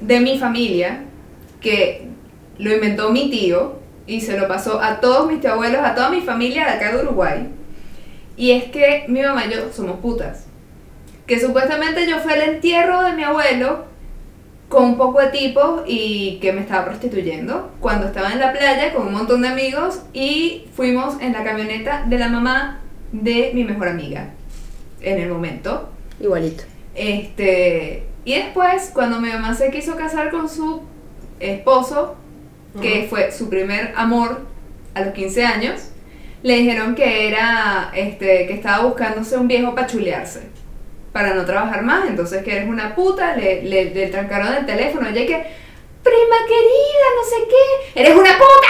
de 0.00 0.20
mi 0.20 0.38
familia, 0.38 1.04
que 1.60 2.08
lo 2.58 2.74
inventó 2.74 3.10
mi 3.10 3.30
tío 3.30 3.78
y 4.06 4.20
se 4.20 4.38
lo 4.38 4.46
pasó 4.46 4.80
a 4.80 5.00
todos 5.00 5.30
mis 5.30 5.44
abuelos, 5.46 5.80
a 5.82 5.94
toda 5.94 6.10
mi 6.10 6.20
familia 6.20 6.64
de 6.64 6.70
acá 6.72 6.94
de 6.94 7.02
Uruguay. 7.02 7.48
Y 8.36 8.50
es 8.50 8.64
que 8.64 9.04
mi 9.08 9.22
mamá 9.22 9.46
y 9.46 9.52
yo 9.52 9.72
somos 9.72 10.00
putas. 10.00 10.46
Que 11.26 11.40
supuestamente 11.40 12.06
yo 12.06 12.18
fui 12.18 12.32
al 12.32 12.42
entierro 12.42 13.02
de 13.02 13.14
mi 13.14 13.22
abuelo 13.22 13.86
con 14.68 14.84
un 14.84 14.96
poco 14.98 15.20
de 15.20 15.28
tipos 15.28 15.82
y 15.86 16.38
que 16.42 16.52
me 16.52 16.60
estaba 16.60 16.84
prostituyendo 16.84 17.72
cuando 17.80 18.06
estaba 18.06 18.32
en 18.32 18.40
la 18.40 18.52
playa 18.52 18.92
con 18.92 19.06
un 19.06 19.14
montón 19.14 19.40
de 19.40 19.48
amigos 19.48 20.02
y 20.12 20.66
fuimos 20.74 21.20
en 21.22 21.32
la 21.32 21.44
camioneta 21.44 22.04
de 22.06 22.18
la 22.18 22.28
mamá 22.28 22.80
de 23.12 23.52
mi 23.54 23.64
mejor 23.64 23.88
amiga 23.88 24.32
en 25.04 25.20
el 25.20 25.28
momento. 25.28 25.90
Igualito. 26.20 26.64
Este, 26.94 28.04
y 28.24 28.34
después, 28.34 28.90
cuando 28.94 29.20
mi 29.20 29.28
mamá 29.28 29.54
se 29.54 29.70
quiso 29.70 29.96
casar 29.96 30.30
con 30.30 30.48
su 30.48 30.82
esposo, 31.40 32.16
que 32.80 33.06
fue 33.08 33.30
su 33.30 33.48
primer 33.48 33.92
amor 33.96 34.40
a 34.94 35.02
los 35.02 35.14
15 35.14 35.44
años, 35.44 35.90
le 36.42 36.56
dijeron 36.56 36.94
que 36.94 37.28
era, 37.28 37.90
este, 37.94 38.46
que 38.46 38.54
estaba 38.54 38.84
buscándose 38.84 39.36
un 39.36 39.48
viejo 39.48 39.74
para 39.74 39.86
chulearse, 39.86 40.42
para 41.12 41.34
no 41.34 41.44
trabajar 41.44 41.82
más, 41.82 42.08
entonces 42.08 42.42
que 42.42 42.52
eres 42.52 42.68
una 42.68 42.94
puta, 42.94 43.36
le, 43.36 43.62
le, 43.62 43.94
le 43.94 44.06
trancaron 44.08 44.52
el 44.54 44.66
teléfono, 44.66 45.08
ella 45.08 45.26
que, 45.26 45.46
prima 46.02 46.36
querida, 46.46 47.06
no 47.16 47.24
sé 47.28 47.48
qué, 47.48 48.00
eres 48.00 48.14
una 48.14 48.32
puta, 48.32 48.68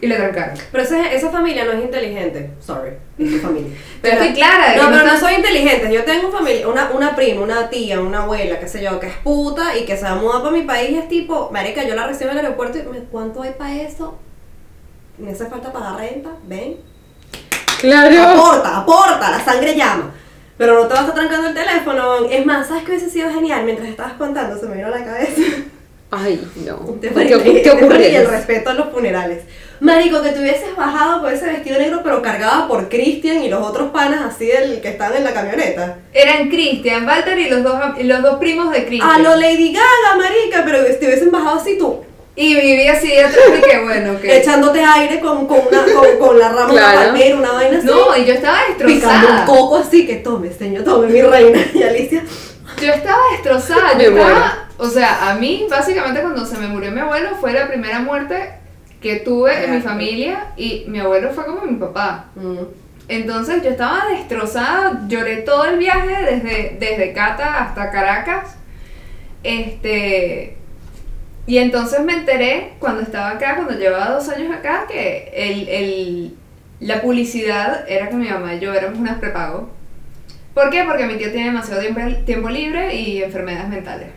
y 0.00 0.06
le 0.06 0.16
trancaron. 0.16 0.54
Pero 0.72 0.84
ese- 0.84 1.14
esa 1.14 1.30
familia 1.30 1.64
no 1.64 1.72
es 1.72 1.82
inteligente. 1.84 2.50
Sorry, 2.60 2.92
es 3.18 3.30
tu 3.32 3.38
familia. 3.38 3.76
Pero 4.02 4.14
estoy 4.14 4.32
clara 4.34 4.74
No, 4.76 4.90
pero 4.90 5.04
no 5.06 5.20
soy 5.20 5.34
inteligente. 5.34 5.92
Yo 5.92 6.04
tengo 6.04 6.30
familia, 6.32 6.66
una, 6.68 6.90
una 6.90 7.14
prima, 7.14 7.42
una 7.42 7.68
tía, 7.68 8.00
una 8.00 8.22
abuela, 8.22 8.58
qué 8.58 8.66
sé 8.68 8.82
yo, 8.82 8.98
que 8.98 9.08
es 9.08 9.16
puta 9.22 9.76
y 9.76 9.84
que 9.84 9.96
se 9.96 10.04
va 10.04 10.12
a 10.12 10.14
mudar 10.16 10.40
para 10.42 10.52
mi 10.52 10.62
país 10.62 10.90
y 10.90 10.96
es 10.98 11.08
tipo, 11.08 11.50
marica, 11.52 11.84
yo 11.84 11.94
la 11.94 12.06
recibo 12.06 12.30
en 12.30 12.38
el 12.38 12.44
aeropuerto 12.46 12.78
y 12.78 12.82
me, 12.84 13.00
¿cuánto 13.10 13.42
hay 13.42 13.52
para 13.58 13.74
eso? 13.74 14.18
Me 15.18 15.32
hace 15.32 15.44
falta 15.46 15.70
pagar 15.72 15.96
renta, 15.98 16.30
ven. 16.46 16.76
Claro. 17.80 18.22
Aporta, 18.22 18.76
aporta, 18.78 19.30
la 19.30 19.44
sangre 19.44 19.74
llama. 19.76 20.12
Pero 20.56 20.74
no 20.82 20.86
te 20.88 20.94
vas 20.94 21.08
a 21.08 21.14
trancando 21.14 21.48
el 21.48 21.54
teléfono. 21.54 22.26
Es 22.30 22.44
más, 22.44 22.68
¿sabes 22.68 22.84
qué 22.84 22.90
hubiese 22.92 23.08
sido 23.10 23.30
genial? 23.32 23.64
Mientras 23.64 23.88
estabas 23.88 24.14
contando, 24.14 24.58
se 24.58 24.66
me 24.66 24.76
vino 24.76 24.88
a 24.88 24.90
la 24.90 25.04
cabeza. 25.04 25.40
Ay, 26.10 26.46
no. 26.66 27.00
¿Qué, 27.00 27.62
qué 27.62 27.70
ocurre? 27.70 27.88
parece 27.88 28.16
el 28.16 28.26
respeto 28.28 28.70
a 28.70 28.74
los 28.74 28.90
funerales. 28.90 29.44
Marico, 29.80 30.22
que 30.22 30.28
te 30.30 30.40
hubieses 30.40 30.76
bajado 30.76 31.22
con 31.22 31.32
ese 31.32 31.46
vestido 31.46 31.78
negro, 31.78 32.00
pero 32.04 32.20
cargada 32.20 32.68
por 32.68 32.88
Christian 32.90 33.42
y 33.42 33.48
los 33.48 33.66
otros 33.66 33.90
panas 33.90 34.20
así 34.34 34.46
del 34.46 34.80
que 34.82 34.88
estaban 34.90 35.16
en 35.16 35.24
la 35.24 35.32
camioneta. 35.32 35.96
Eran 36.12 36.48
Christian, 36.50 37.06
Walter 37.06 37.38
y 37.38 37.48
los 37.48 37.62
dos, 37.62 37.80
y 37.98 38.02
los 38.04 38.22
dos 38.22 38.38
primos 38.38 38.70
de 38.72 38.84
Christian. 38.84 39.10
A 39.10 39.18
lo 39.18 39.36
Lady 39.36 39.72
Gaga, 39.72 40.16
marica, 40.18 40.62
pero 40.66 40.84
te 40.84 41.06
hubiesen 41.06 41.30
bajado 41.30 41.58
así 41.60 41.78
tú, 41.78 42.02
Y 42.36 42.54
viví 42.54 42.86
así 42.88 43.16
atrás 43.18 43.42
y 43.58 43.60
que 43.70 43.80
bueno, 43.82 44.20
que... 44.20 44.36
echándote 44.38 44.82
aire 44.84 45.18
con, 45.18 45.46
con, 45.46 45.60
una, 45.66 45.82
con, 45.94 46.18
con 46.18 46.38
la 46.38 46.48
rama 46.50 46.66
de 46.66 46.72
Claro. 46.72 46.98
una 46.98 47.06
palmera, 47.08 47.36
una 47.36 47.52
vaina 47.52 47.78
así. 47.78 47.86
No, 47.86 48.16
y 48.16 48.24
yo 48.26 48.34
estaba 48.34 48.58
picando 48.76 48.84
un 48.86 49.00
destrozada. 49.00 49.44
coco 49.46 49.76
así, 49.78 50.06
que 50.06 50.16
tome, 50.16 50.52
señor, 50.52 50.84
tome, 50.84 51.06
mi 51.08 51.22
reina. 51.22 51.58
Y 51.74 51.82
Alicia, 51.82 52.22
Yo 52.82 52.92
estaba 52.92 53.20
destrozada. 53.32 53.94
Yo 53.98 54.10
estaba, 54.10 54.68
o 54.76 54.86
sea, 54.88 55.30
a 55.30 55.34
mí 55.36 55.66
básicamente 55.70 56.20
cuando 56.20 56.44
se 56.44 56.58
me 56.58 56.66
murió 56.68 56.90
mi 56.92 57.00
abuelo 57.00 57.30
fue 57.40 57.52
la 57.54 57.66
primera 57.66 58.00
muerte 58.00 58.59
que 59.00 59.16
tuve 59.16 59.64
en 59.64 59.74
mi 59.76 59.80
familia 59.80 60.48
y 60.56 60.84
mi 60.88 60.98
abuelo 61.00 61.30
fue 61.30 61.46
como 61.46 61.62
mi 61.62 61.76
papá. 61.78 62.26
mm, 62.36 62.58
Entonces 63.08 63.62
yo 63.62 63.70
estaba 63.70 64.06
destrozada, 64.10 65.02
lloré 65.08 65.38
todo 65.38 65.64
el 65.64 65.78
viaje 65.78 66.08
desde, 66.24 66.76
desde 66.78 67.12
Cata 67.12 67.64
hasta 67.64 67.90
Caracas. 67.90 68.56
Este. 69.42 70.56
Y 71.46 71.58
entonces 71.58 72.00
me 72.04 72.12
enteré 72.12 72.74
cuando 72.78 73.00
estaba 73.02 73.30
acá, 73.30 73.56
cuando 73.56 73.74
llevaba 73.74 74.10
dos 74.10 74.28
años 74.28 74.54
acá, 74.54 74.84
que 74.88 75.30
el, 75.34 75.68
el- 75.68 76.36
la 76.80 77.02
publicidad 77.02 77.84
era 77.90 78.08
que 78.08 78.16
mi 78.16 78.28
mamá 78.28 78.54
y 78.54 78.60
yo 78.60 78.72
éramos 78.72 78.98
unas 78.98 79.18
prepago. 79.18 79.68
¿Por 80.54 80.70
qué? 80.70 80.84
Porque 80.84 81.06
mi 81.06 81.16
tío 81.16 81.30
tiene 81.30 81.46
demasiado 81.46 81.80
tiempo, 81.82 82.00
tiempo 82.24 82.48
libre 82.48 82.94
y 82.94 83.22
enfermedades 83.22 83.68
mentales. 83.68 84.08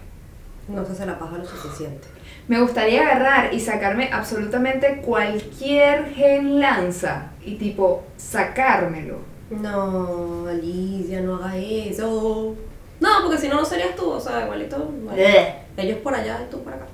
No 0.69 0.85
se 0.85 0.93
hace 0.93 1.05
la 1.05 1.19
paja 1.19 1.37
lo 1.37 1.45
suficiente. 1.45 2.07
Me 2.47 2.59
gustaría 2.59 3.01
agarrar 3.03 3.53
y 3.53 3.59
sacarme 3.59 4.09
absolutamente 4.11 4.97
cualquier 4.97 6.13
gen 6.13 6.59
lanza 6.59 7.31
y 7.45 7.55
tipo 7.55 8.03
sacármelo. 8.17 9.19
No, 9.49 10.45
Alicia, 10.49 11.21
no 11.21 11.35
haga 11.35 11.55
eso. 11.57 12.55
No, 12.99 13.09
porque 13.23 13.37
si 13.37 13.47
no, 13.47 13.55
no 13.55 13.65
serías 13.65 13.95
tú, 13.95 14.09
o 14.09 14.19
sea, 14.19 14.43
igualito. 14.43 14.91
vale. 15.05 15.21
Bleh. 15.23 15.55
Ellos 15.77 15.97
por 15.99 16.13
allá 16.15 16.41
y 16.45 16.51
tú 16.51 16.61
por 16.63 16.73
acá. 16.73 16.85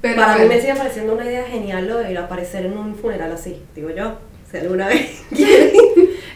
Pero 0.00 0.16
Para 0.16 0.36
mí 0.36 0.46
me 0.46 0.60
sigue 0.60 0.74
pareciendo 0.74 1.14
una 1.14 1.24
idea 1.24 1.44
genial 1.44 1.86
lo 1.86 1.98
de 1.98 2.10
ir 2.10 2.18
a 2.18 2.24
aparecer 2.24 2.66
en 2.66 2.76
un 2.76 2.94
funeral 2.96 3.32
así, 3.32 3.62
digo 3.74 3.90
yo. 3.90 4.14
Si 4.50 4.56
alguna 4.56 4.88
vez 4.88 5.22
quieren. 5.34 5.70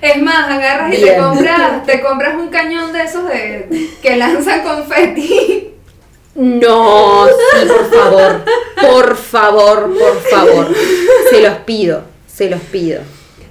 es 0.01 0.23
más, 0.23 0.49
agarras 0.49 0.95
y 0.95 1.03
te 1.03 1.17
compras, 1.17 1.85
te 1.85 2.01
compras 2.01 2.37
un 2.37 2.49
cañón 2.49 2.93
de 2.93 3.03
esos 3.03 3.29
de 3.29 3.89
que 4.03 4.17
lanzan 4.17 4.63
confeti. 4.63 5.73
No, 6.37 7.27
sí, 7.27 7.67
por 7.67 7.91
favor. 7.91 8.45
Por 8.81 9.17
favor, 9.17 9.99
por 9.99 10.17
favor. 10.21 10.69
Se 11.31 11.41
los 11.41 11.55
pido, 11.59 12.03
se 12.27 12.51
los 12.51 12.61
pido. 12.61 13.01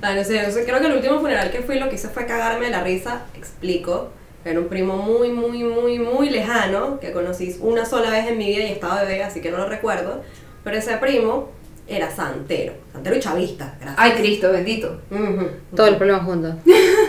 Ah, 0.01 0.13
no 0.13 0.23
sé, 0.23 0.51
sé, 0.51 0.65
creo 0.65 0.79
que 0.79 0.85
el 0.85 0.93
último 0.93 1.19
funeral 1.19 1.49
que 1.49 1.61
fui 1.61 1.79
lo 1.79 1.89
que 1.89 1.95
hice 1.95 2.09
fue 2.09 2.27
cagarme 2.27 2.65
de 2.65 2.71
la 2.71 2.83
risa, 2.83 3.23
explico. 3.35 4.09
Era 4.45 4.59
un 4.59 4.67
primo 4.67 4.97
muy, 4.97 5.31
muy, 5.31 5.63
muy, 5.63 5.97
muy 5.97 6.29
lejano, 6.29 6.99
que 6.99 7.11
conocí 7.11 7.55
una 7.61 7.85
sola 7.85 8.11
vez 8.11 8.27
en 8.27 8.37
mi 8.37 8.45
vida 8.45 8.65
y 8.65 8.71
estaba 8.73 9.01
bebé, 9.01 9.23
así 9.23 9.41
que 9.41 9.49
no 9.49 9.57
lo 9.57 9.67
recuerdo. 9.67 10.21
Pero 10.63 10.77
ese 10.77 10.95
primo 10.97 11.49
era 11.87 12.15
santero, 12.15 12.73
santero 12.93 13.15
y 13.15 13.19
chavista, 13.19 13.75
gracias. 13.79 13.95
Ay, 13.97 14.11
Cristo, 14.11 14.51
bendito. 14.51 15.01
Ujú. 15.09 15.47
Todos 15.75 15.89
los 15.89 15.97
problemas 15.97 16.23
juntos. 16.25 16.55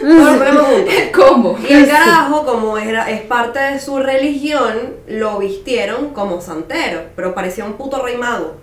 Junto. 0.00 0.90
¿Cómo? 1.14 1.58
Y 1.68 1.72
el 1.72 1.88
carajo, 1.88 2.44
como 2.44 2.78
era, 2.78 3.10
es 3.10 3.22
parte 3.22 3.58
de 3.58 3.80
su 3.80 3.98
religión, 3.98 4.96
lo 5.06 5.38
vistieron 5.38 6.10
como 6.10 6.40
santero, 6.40 7.02
pero 7.14 7.34
parecía 7.34 7.64
un 7.64 7.74
puto 7.74 8.02
rey 8.02 8.16
mago. 8.16 8.56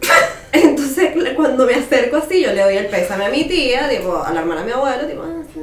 Entonces, 0.52 1.10
cuando 1.36 1.66
me 1.66 1.74
acerco 1.74 2.16
así, 2.16 2.42
yo 2.42 2.52
le 2.52 2.62
doy 2.62 2.76
el 2.76 2.86
pésame 2.86 3.26
a 3.26 3.30
mi 3.30 3.44
tía, 3.44 3.88
tipo, 3.88 4.16
a 4.16 4.32
la 4.32 4.40
hermana 4.40 4.60
de 4.62 4.66
mi 4.66 4.72
abuelo, 4.72 5.06
tipo, 5.06 5.22
ah, 5.22 5.42
sí, 5.52 5.60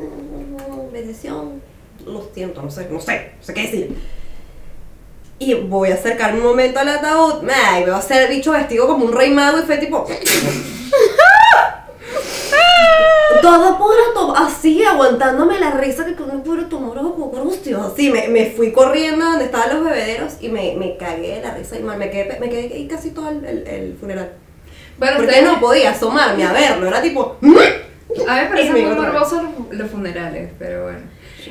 bendición, 0.91 1.61
lo 2.05 2.29
siento, 2.33 2.61
no 2.61 2.71
sé, 2.71 2.87
no 2.89 2.99
sé, 2.99 3.31
no 3.37 3.43
sé 3.43 3.53
qué 3.53 3.61
decir. 3.61 3.97
Y 5.37 5.53
voy 5.55 5.91
a 5.91 5.95
acercarme 5.95 6.39
un 6.39 6.45
momento 6.45 6.79
al 6.79 6.87
ataúd, 6.87 7.41
me 7.41 7.85
va 7.85 7.95
a 7.95 7.99
hacer 7.99 8.23
el 8.23 8.35
bicho 8.35 8.51
vestido 8.51 8.87
como 8.87 9.05
un 9.05 9.13
rey 9.13 9.31
mago 9.31 9.59
y 9.59 9.63
fue 9.63 9.77
tipo... 9.77 10.07
Todo 13.41 13.77
puro 13.77 14.13
to- 14.13 14.35
así, 14.35 14.83
aguantándome 14.83 15.59
la 15.59 15.71
risa 15.71 16.05
que 16.05 16.15
con 16.15 16.29
un 16.31 16.43
puro 16.43 16.65
tomar 16.65 16.97
hostia. 16.97 17.77
Así, 17.85 18.09
me, 18.11 18.27
me 18.27 18.47
fui 18.51 18.71
corriendo 18.71 19.25
donde 19.25 19.45
estaban 19.45 19.75
los 19.75 19.83
bebederos 19.85 20.33
y 20.41 20.49
me, 20.49 20.75
me 20.75 20.97
cagué 20.97 21.35
de 21.35 21.41
la 21.41 21.53
risa 21.55 21.77
y 21.77 21.83
mal, 21.83 21.97
me 21.97 22.09
quedé, 22.09 22.39
me 22.39 22.49
quedé 22.49 22.73
ahí 22.73 22.87
casi 22.87 23.11
todo 23.11 23.29
el, 23.29 23.43
el- 23.45 23.67
el 23.67 23.97
funeral. 23.99 24.31
Porque 25.17 25.41
no 25.41 25.59
podía 25.59 25.91
asomarme 25.91 26.43
a 26.45 26.53
verlo, 26.53 26.87
era 26.87 27.01
tipo... 27.01 27.37
A 27.41 27.45
mí 27.45 27.51
me 27.53 28.45
parecen 28.49 28.71
muy 28.71 28.81
morbosos 28.95 29.43
los, 29.43 29.77
los 29.77 29.91
funerales, 29.91 30.51
pero 30.57 30.83
bueno. 30.83 30.99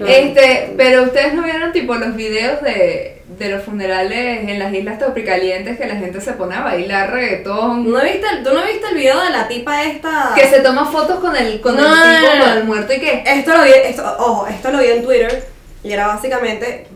Este, 0.07 0.74
pero 0.76 1.04
ustedes 1.04 1.35
no 1.35 1.42
vieron 1.42 1.72
tipo 1.72 1.94
los 1.94 2.16
videos 2.16 2.61
de, 2.62 3.22
de 3.38 3.48
los 3.48 3.62
funerales 3.62 4.48
en 4.48 4.59
las 4.59 4.72
islas 4.74 4.98
tropicalientes 4.98 5.78
que 5.78 5.87
la 5.87 5.96
gente 5.96 6.20
se 6.20 6.33
pone 6.33 6.54
a 6.57 6.62
bailar 6.62 7.12
reggaetón, 7.12 7.90
¿No 7.90 8.00
viste 8.02 8.26
el, 8.33 8.42
¿Tú 8.42 8.52
no 8.52 8.64
viste 8.64 8.88
el 8.88 8.94
video 8.96 9.20
de 9.22 9.30
la 9.30 9.46
tipa 9.46 9.85
esta? 9.85 10.33
que 10.35 10.48
se 10.48 10.61
toma 10.61 10.85
fotos 10.90 11.20
con 11.20 11.37
el 11.37 11.61
con 11.61 11.76
No, 11.76 11.83
el 11.83 12.20
tipo 12.20 12.35
no. 12.37 12.44
con 12.44 12.52
el 12.59 12.64
muerto 12.64 12.92
y 12.94 13.00
qué. 13.00 13.22
Esto 13.26 13.57
lo 13.57 13.62
vi, 13.64 13.70
esto, 13.85 14.16
ojo, 14.18 14.46
esto 14.46 14.70
lo 14.72 14.78
vi 14.78 14.87
en 14.87 15.04
Twitter 15.04 15.46
y 15.83 15.92
era 15.92 16.07
básicamente 16.09 16.87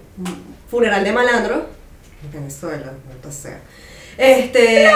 funeral 0.71 1.05
de 1.05 1.13
malandro. 1.13 1.67
En 2.25 2.33
Venezuela, 2.33 2.93
no 3.25 3.33
sea. 3.33 3.61
Este. 4.17 4.91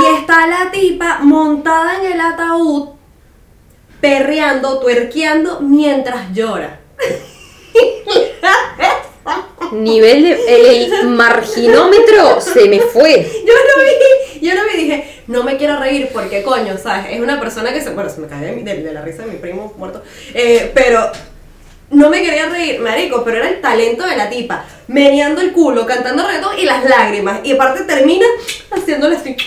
Y 0.00 0.18
está 0.20 0.46
la 0.48 0.70
tipa 0.72 1.18
montada 1.20 2.00
en 2.04 2.12
el 2.12 2.20
ataúd, 2.20 2.88
perreando, 4.00 4.80
tuerqueando 4.80 5.60
mientras 5.60 6.32
llora. 6.32 6.80
Nivel 9.72 10.22
de. 10.22 10.84
El, 10.84 11.08
marginómetro 11.08 12.40
se 12.40 12.68
me 12.68 12.80
fue. 12.80 13.22
Yo 13.46 13.52
lo 13.52 13.82
vi, 13.82 14.40
yo 14.40 14.54
lo 14.54 14.64
vi 14.66 14.76
dije, 14.76 15.22
no 15.26 15.42
me 15.42 15.56
quiero 15.56 15.78
reír 15.78 16.10
porque 16.12 16.42
coño, 16.42 16.76
¿sabes? 16.76 17.06
Es 17.10 17.20
una 17.20 17.40
persona 17.40 17.72
que 17.72 17.80
se. 17.80 17.90
Bueno, 17.90 18.10
se 18.10 18.20
me 18.20 18.28
cae 18.28 18.54
de, 18.54 18.92
la 18.92 19.02
risa 19.02 19.24
de 19.24 19.32
mi 19.32 19.38
primo 19.38 19.72
muerto. 19.76 20.02
Eh, 20.34 20.70
pero 20.74 21.10
no 21.90 22.10
me 22.10 22.22
quería 22.22 22.48
reír, 22.48 22.80
marico, 22.80 23.24
pero 23.24 23.38
era 23.38 23.48
el 23.48 23.60
talento 23.60 24.06
de 24.06 24.16
la 24.16 24.28
tipa. 24.28 24.64
Meneando 24.88 25.40
el 25.40 25.52
culo, 25.52 25.86
cantando 25.86 26.26
reggaetón 26.26 26.58
y 26.58 26.64
las 26.64 26.84
lágrimas. 26.84 27.40
Y 27.44 27.52
aparte 27.52 27.84
termina 27.84 28.26
haciéndole 28.70 29.16
así. 29.16 29.36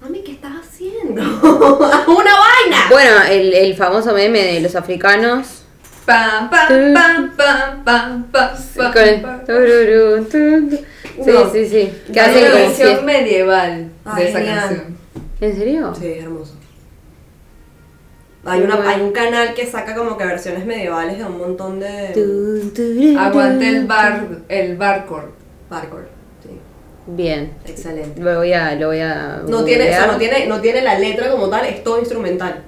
Mami, 0.00 0.22
¿qué 0.22 0.32
estás 0.32 0.52
haciendo? 0.60 1.22
¡Haz 1.22 2.08
una! 2.08 2.51
Bueno, 2.92 3.10
el, 3.30 3.54
el 3.54 3.74
famoso 3.74 4.12
meme 4.12 4.42
de 4.44 4.60
los 4.60 4.74
africanos. 4.76 5.62
Pam, 6.04 6.50
pam, 6.50 6.68
pam, 6.94 7.30
pam, 7.36 7.84
pam, 7.84 8.24
pam, 8.32 8.56
pam, 8.76 8.92
Con 8.92 9.02
el 9.02 9.20
pam. 9.20 9.44
tururú, 9.46 10.24
tu, 10.24 10.68
tu. 10.68 10.76
Sí, 11.24 11.30
No. 11.30 11.50
sí, 11.52 11.66
sí. 11.68 11.92
Que 12.12 12.20
Hay 12.20 12.42
una 12.44 12.54
versión 12.54 13.04
medieval 13.04 13.90
Ay, 14.04 14.22
de 14.24 14.28
esa 14.30 14.38
genial. 14.38 14.58
canción. 14.60 14.96
¿En 15.40 15.56
serio? 15.56 15.94
Sí, 15.98 16.06
es 16.06 16.22
hermoso. 16.24 16.54
Hay, 18.44 18.60
una, 18.62 18.90
hay 18.90 19.00
un 19.00 19.12
canal 19.12 19.54
que 19.54 19.64
saca 19.66 19.94
como 19.94 20.18
que 20.18 20.24
versiones 20.26 20.66
medievales 20.66 21.18
de 21.18 21.24
un 21.24 21.38
montón 21.38 21.78
de... 21.78 23.16
Aguante 23.16 23.68
el 23.68 23.86
bar, 23.86 24.26
el 24.48 24.76
barcore. 24.76 25.26
Parkour. 25.68 26.08
Sí, 26.42 26.50
Bien. 27.06 27.52
excelente. 27.64 28.20
Lo 28.20 28.38
voy 28.38 28.52
a. 28.52 28.74
Lo 28.74 28.88
voy 28.88 28.98
a 29.00 29.42
No 29.46 29.64
tiene, 29.64 29.84
o 29.84 29.92
sea, 29.92 30.06
no, 30.08 30.18
tiene, 30.18 30.46
no 30.46 30.60
tiene 30.60 30.82
la 30.82 30.98
letra 30.98 31.30
como 31.30 31.48
tal, 31.48 31.64
es 31.66 31.84
todo 31.84 32.00
instrumental. 32.00 32.62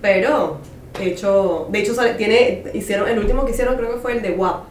Pero, 0.00 0.58
de 0.98 1.06
hecho, 1.08 1.66
de 1.70 1.78
hecho 1.80 1.92
tiene, 2.16 2.64
hicieron, 2.74 3.08
el 3.08 3.18
último 3.18 3.44
que 3.44 3.52
hicieron 3.52 3.76
creo 3.76 3.92
que 3.94 4.00
fue 4.00 4.12
el 4.12 4.22
de 4.22 4.30
WAP, 4.32 4.64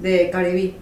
de 0.00 0.30
Cardi 0.30 0.52
B. 0.52 0.74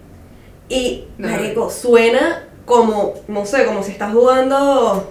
Y, 0.68 1.04
No. 1.18 1.28
marico, 1.28 1.70
suena 1.70 2.44
como, 2.64 3.14
no 3.28 3.46
sé, 3.46 3.64
como 3.64 3.82
si 3.82 3.92
estás 3.92 4.12
jugando, 4.12 5.10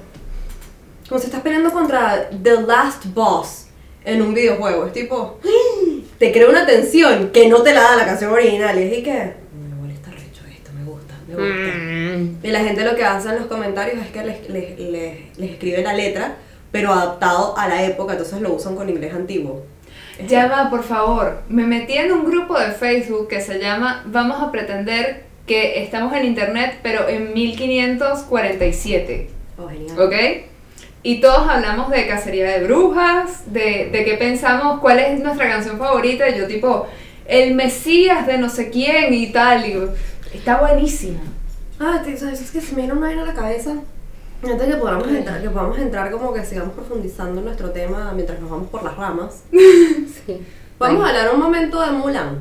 como 1.07 1.19
si 1.19 1.27
estás 1.27 1.41
peleando 1.41 1.71
contra 1.71 2.29
The 2.43 2.61
Last 2.61 3.05
Boss 3.13 3.67
en 4.03 4.21
un 4.21 4.33
videojuego. 4.33 4.85
Es 4.87 4.93
tipo, 4.93 5.39
te 6.19 6.31
crea 6.31 6.49
una 6.49 6.65
tensión 6.65 7.29
que 7.31 7.47
no 7.47 7.61
te 7.61 7.73
la 7.73 7.81
da 7.81 7.95
la 7.97 8.05
canción 8.05 8.31
original. 8.33 8.77
Y 8.79 8.83
es 8.83 8.97
y 8.99 9.03
que, 9.03 9.13
me 9.13 9.75
molesta 9.75 10.11
recho 10.11 10.41
esto, 10.53 10.71
me 10.73 10.83
gusta, 10.83 11.13
me 11.27 11.33
gusta. 11.35 11.77
Mm. 11.77 12.45
Y 12.45 12.51
la 12.51 12.59
gente 12.63 12.83
lo 12.83 12.95
que 12.95 13.03
hace 13.05 13.29
en 13.29 13.35
los 13.35 13.45
comentarios 13.47 14.03
es 14.03 14.11
que 14.11 14.23
les, 14.23 14.49
les, 14.49 14.79
les- 14.79 15.37
les 15.37 15.51
escribe 15.51 15.81
la 15.81 15.93
letra, 15.93 16.35
pero 16.75 16.91
adaptado 16.91 17.57
a 17.57 17.69
la 17.69 17.83
época, 17.85 18.11
entonces 18.11 18.41
lo 18.41 18.51
usan 18.51 18.75
con 18.75 18.89
inglés 18.89 19.13
antiguo. 19.13 19.63
Ya 20.27 20.47
va, 20.47 20.69
por 20.69 20.83
favor. 20.83 21.41
Me 21.47 21.65
metí 21.65 21.93
en 21.93 22.11
un 22.11 22.25
grupo 22.25 22.59
de 22.59 22.71
Facebook 22.71 23.29
que 23.29 23.39
se 23.39 23.59
llama 23.59 24.03
Vamos 24.07 24.43
a 24.43 24.51
pretender 24.51 25.23
que 25.47 25.81
estamos 25.81 26.13
en 26.13 26.25
internet, 26.25 26.79
pero 26.83 27.07
en 27.07 27.33
1547. 27.33 29.29
Oh, 29.57 29.69
genial. 29.69 29.97
¿Ok? 29.97 30.13
Y 31.01 31.21
todos 31.21 31.47
hablamos 31.47 31.89
de 31.91 32.07
cacería 32.07 32.49
de 32.49 32.65
brujas, 32.65 33.53
de, 33.53 33.89
de 33.89 34.03
qué 34.03 34.15
pensamos, 34.15 34.81
cuál 34.81 34.99
es 34.99 35.17
nuestra 35.21 35.47
canción 35.47 35.77
favorita. 35.77 36.27
Y 36.27 36.37
yo, 36.37 36.45
tipo, 36.45 36.87
el 37.25 37.55
Mesías 37.55 38.27
de 38.27 38.37
no 38.37 38.49
sé 38.49 38.69
quién 38.69 39.13
y 39.13 39.27
tal. 39.27 39.65
Y 39.65 39.77
está 40.35 40.57
buenísima. 40.59 41.21
Ah, 41.79 42.03
¿sabes? 42.17 42.41
Es 42.41 42.51
que 42.51 42.59
se 42.59 42.75
me 42.75 42.81
viene 42.81 42.91
una 42.91 43.07
vaina 43.07 43.21
a 43.21 43.27
la 43.27 43.33
cabeza. 43.33 43.75
Antes 44.51 44.67
que 44.67 44.75
podamos 44.75 45.07
entrar, 45.07 45.41
que 45.41 45.49
podamos 45.49 45.77
entrar 45.79 46.11
como 46.11 46.33
que 46.33 46.45
sigamos 46.45 46.73
profundizando 46.73 47.39
en 47.39 47.45
nuestro 47.45 47.71
tema 47.71 48.11
mientras 48.13 48.39
nos 48.39 48.49
vamos 48.49 48.69
por 48.69 48.83
las 48.83 48.95
ramas. 48.95 49.43
Sí. 50.25 50.41
Vamos 50.79 51.05
a 51.05 51.09
hablar 51.09 51.33
un 51.33 51.39
momento 51.39 51.79
de 51.81 51.91
Mulan. 51.91 52.39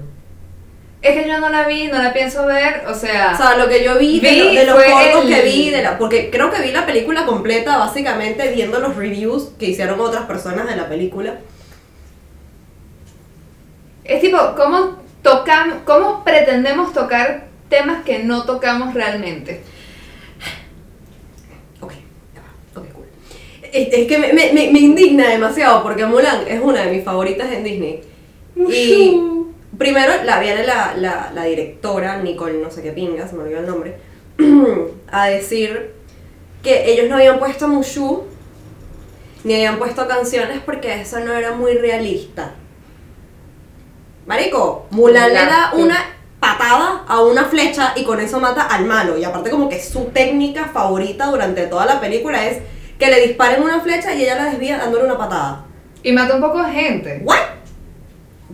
Es 1.02 1.14
que 1.22 1.28
yo 1.28 1.38
no 1.38 1.50
la 1.50 1.66
vi, 1.68 1.86
no 1.88 2.02
la 2.02 2.12
pienso 2.14 2.46
ver, 2.46 2.84
o 2.88 2.94
sea... 2.94 3.32
O 3.34 3.36
sea, 3.36 3.56
lo 3.58 3.68
que 3.68 3.84
yo 3.84 3.98
vi, 3.98 4.20
de, 4.20 4.30
Vi 4.30 4.38
lo- 4.38 4.52
de 4.54 4.64
los 4.66 4.74
cortos 4.82 5.24
el- 5.24 5.28
que 5.28 5.42
vi, 5.42 5.70
de 5.70 5.82
la, 5.82 5.98
porque 5.98 6.30
creo 6.30 6.50
que 6.50 6.62
vi 6.62 6.72
la 6.72 6.86
película 6.86 7.26
completa 7.26 7.76
básicamente 7.76 8.50
viendo 8.52 8.78
los 8.80 8.96
reviews 8.96 9.50
que 9.58 9.66
hicieron 9.66 10.00
otras 10.00 10.24
personas 10.24 10.66
de 10.66 10.76
la 10.76 10.88
película. 10.88 11.38
Es 14.04 14.20
tipo, 14.22 14.38
¿cómo, 14.56 14.96
tocam, 15.22 15.80
¿cómo 15.84 16.24
pretendemos 16.24 16.92
tocar 16.94 17.48
temas 17.68 18.02
que 18.04 18.20
no 18.24 18.44
tocamos 18.44 18.94
realmente? 18.94 19.62
Ok, 21.80 21.92
ya 22.34 22.40
va. 22.40 22.80
Ok, 22.80 22.92
cool. 22.92 23.06
Es, 23.74 23.88
es 23.92 24.06
que 24.06 24.18
me, 24.18 24.32
me- 24.32 24.52
me- 24.52 24.70
me 24.70 24.78
indigna 24.78 25.28
demasiado 25.28 25.82
porque 25.82 26.06
Mulan 26.06 26.46
es 26.46 26.60
una 26.62 26.82
de 26.84 26.92
mis 26.92 27.04
favoritas 27.04 27.50
en 27.50 27.64
Disney. 27.64 28.00
Y 28.70 29.20
primero 29.76 30.12
la 30.24 30.38
viene 30.38 30.64
la, 30.64 30.94
la, 30.96 31.32
la 31.34 31.44
directora, 31.44 32.18
Nicole 32.22 32.58
no 32.62 32.70
sé 32.70 32.82
qué 32.82 32.92
pinga, 32.92 33.26
se 33.26 33.34
me 33.34 33.42
olvidó 33.42 33.58
el 33.58 33.66
nombre, 33.66 33.96
a 35.10 35.26
decir 35.26 35.90
que 36.62 36.90
ellos 36.92 37.08
no 37.10 37.16
habían 37.16 37.38
puesto 37.40 37.66
Mushu 37.66 38.22
ni 39.42 39.54
habían 39.54 39.78
puesto 39.78 40.06
canciones 40.06 40.60
porque 40.64 41.00
eso 41.00 41.18
no 41.20 41.32
era 41.34 41.50
muy 41.52 41.74
realista. 41.74 42.54
Marico, 44.26 44.86
Mulan 44.90 45.28
le 45.28 45.34
da 45.34 45.72
una 45.74 45.96
patada 46.40 47.04
a 47.06 47.20
una 47.22 47.44
flecha 47.46 47.92
y 47.96 48.04
con 48.04 48.20
eso 48.20 48.40
mata 48.40 48.62
al 48.62 48.84
malo. 48.86 49.18
Y 49.18 49.24
aparte 49.24 49.50
como 49.50 49.68
que 49.68 49.82
su 49.82 50.04
técnica 50.06 50.66
favorita 50.72 51.26
durante 51.26 51.66
toda 51.66 51.84
la 51.86 52.00
película 52.00 52.46
es 52.46 52.58
que 52.98 53.10
le 53.10 53.26
disparen 53.26 53.62
una 53.62 53.80
flecha 53.80 54.14
y 54.14 54.22
ella 54.22 54.36
la 54.36 54.44
desvía 54.50 54.78
dándole 54.78 55.04
una 55.04 55.18
patada. 55.18 55.64
Y 56.02 56.12
mata 56.12 56.34
un 56.34 56.40
poco 56.40 56.62
de 56.62 56.70
gente. 56.72 57.20
¿What? 57.24 57.38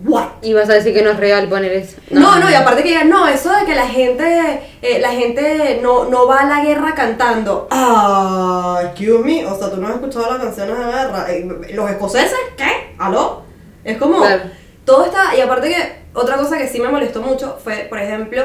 ¿What? 0.03 0.27
Y 0.41 0.53
vas 0.53 0.69
a 0.69 0.73
decir 0.73 0.93
que 0.93 1.03
no 1.03 1.11
es 1.11 1.17
real 1.17 1.47
poner 1.47 1.71
eso. 1.73 1.97
No, 2.09 2.39
no, 2.39 2.49
y 2.49 2.53
aparte 2.55 2.81
que 2.81 2.89
digan, 2.89 3.09
no, 3.09 3.27
eso 3.27 3.51
de 3.55 3.65
que 3.65 3.75
la 3.75 3.87
gente, 3.87 4.61
eh, 4.81 4.99
la 4.99 5.11
gente 5.11 5.79
no, 5.83 6.05
no 6.05 6.25
va 6.27 6.39
a 6.39 6.45
la 6.45 6.63
guerra 6.63 6.95
cantando. 6.95 7.67
Ah, 7.69 8.79
excuse 8.85 9.23
me, 9.23 9.45
o 9.45 9.55
sea, 9.57 9.69
tú 9.69 9.77
no 9.77 9.87
has 9.87 9.95
escuchado 9.95 10.31
las 10.31 10.43
canciones 10.43 10.77
de 10.77 10.83
guerra. 10.85 11.25
Eh, 11.29 11.73
¿Los 11.73 11.89
escoceses? 11.91 12.33
¿Qué? 12.57 12.95
¿Aló? 12.97 13.43
Es 13.83 13.97
como, 13.97 14.19
Claro. 14.21 14.43
todo 14.85 15.05
está, 15.05 15.35
y 15.35 15.41
aparte 15.41 15.69
que, 15.69 16.01
otra 16.13 16.37
cosa 16.37 16.57
que 16.57 16.67
sí 16.67 16.79
me 16.79 16.89
molestó 16.89 17.21
mucho 17.21 17.59
fue, 17.63 17.85
por 17.89 17.99
ejemplo, 17.99 18.43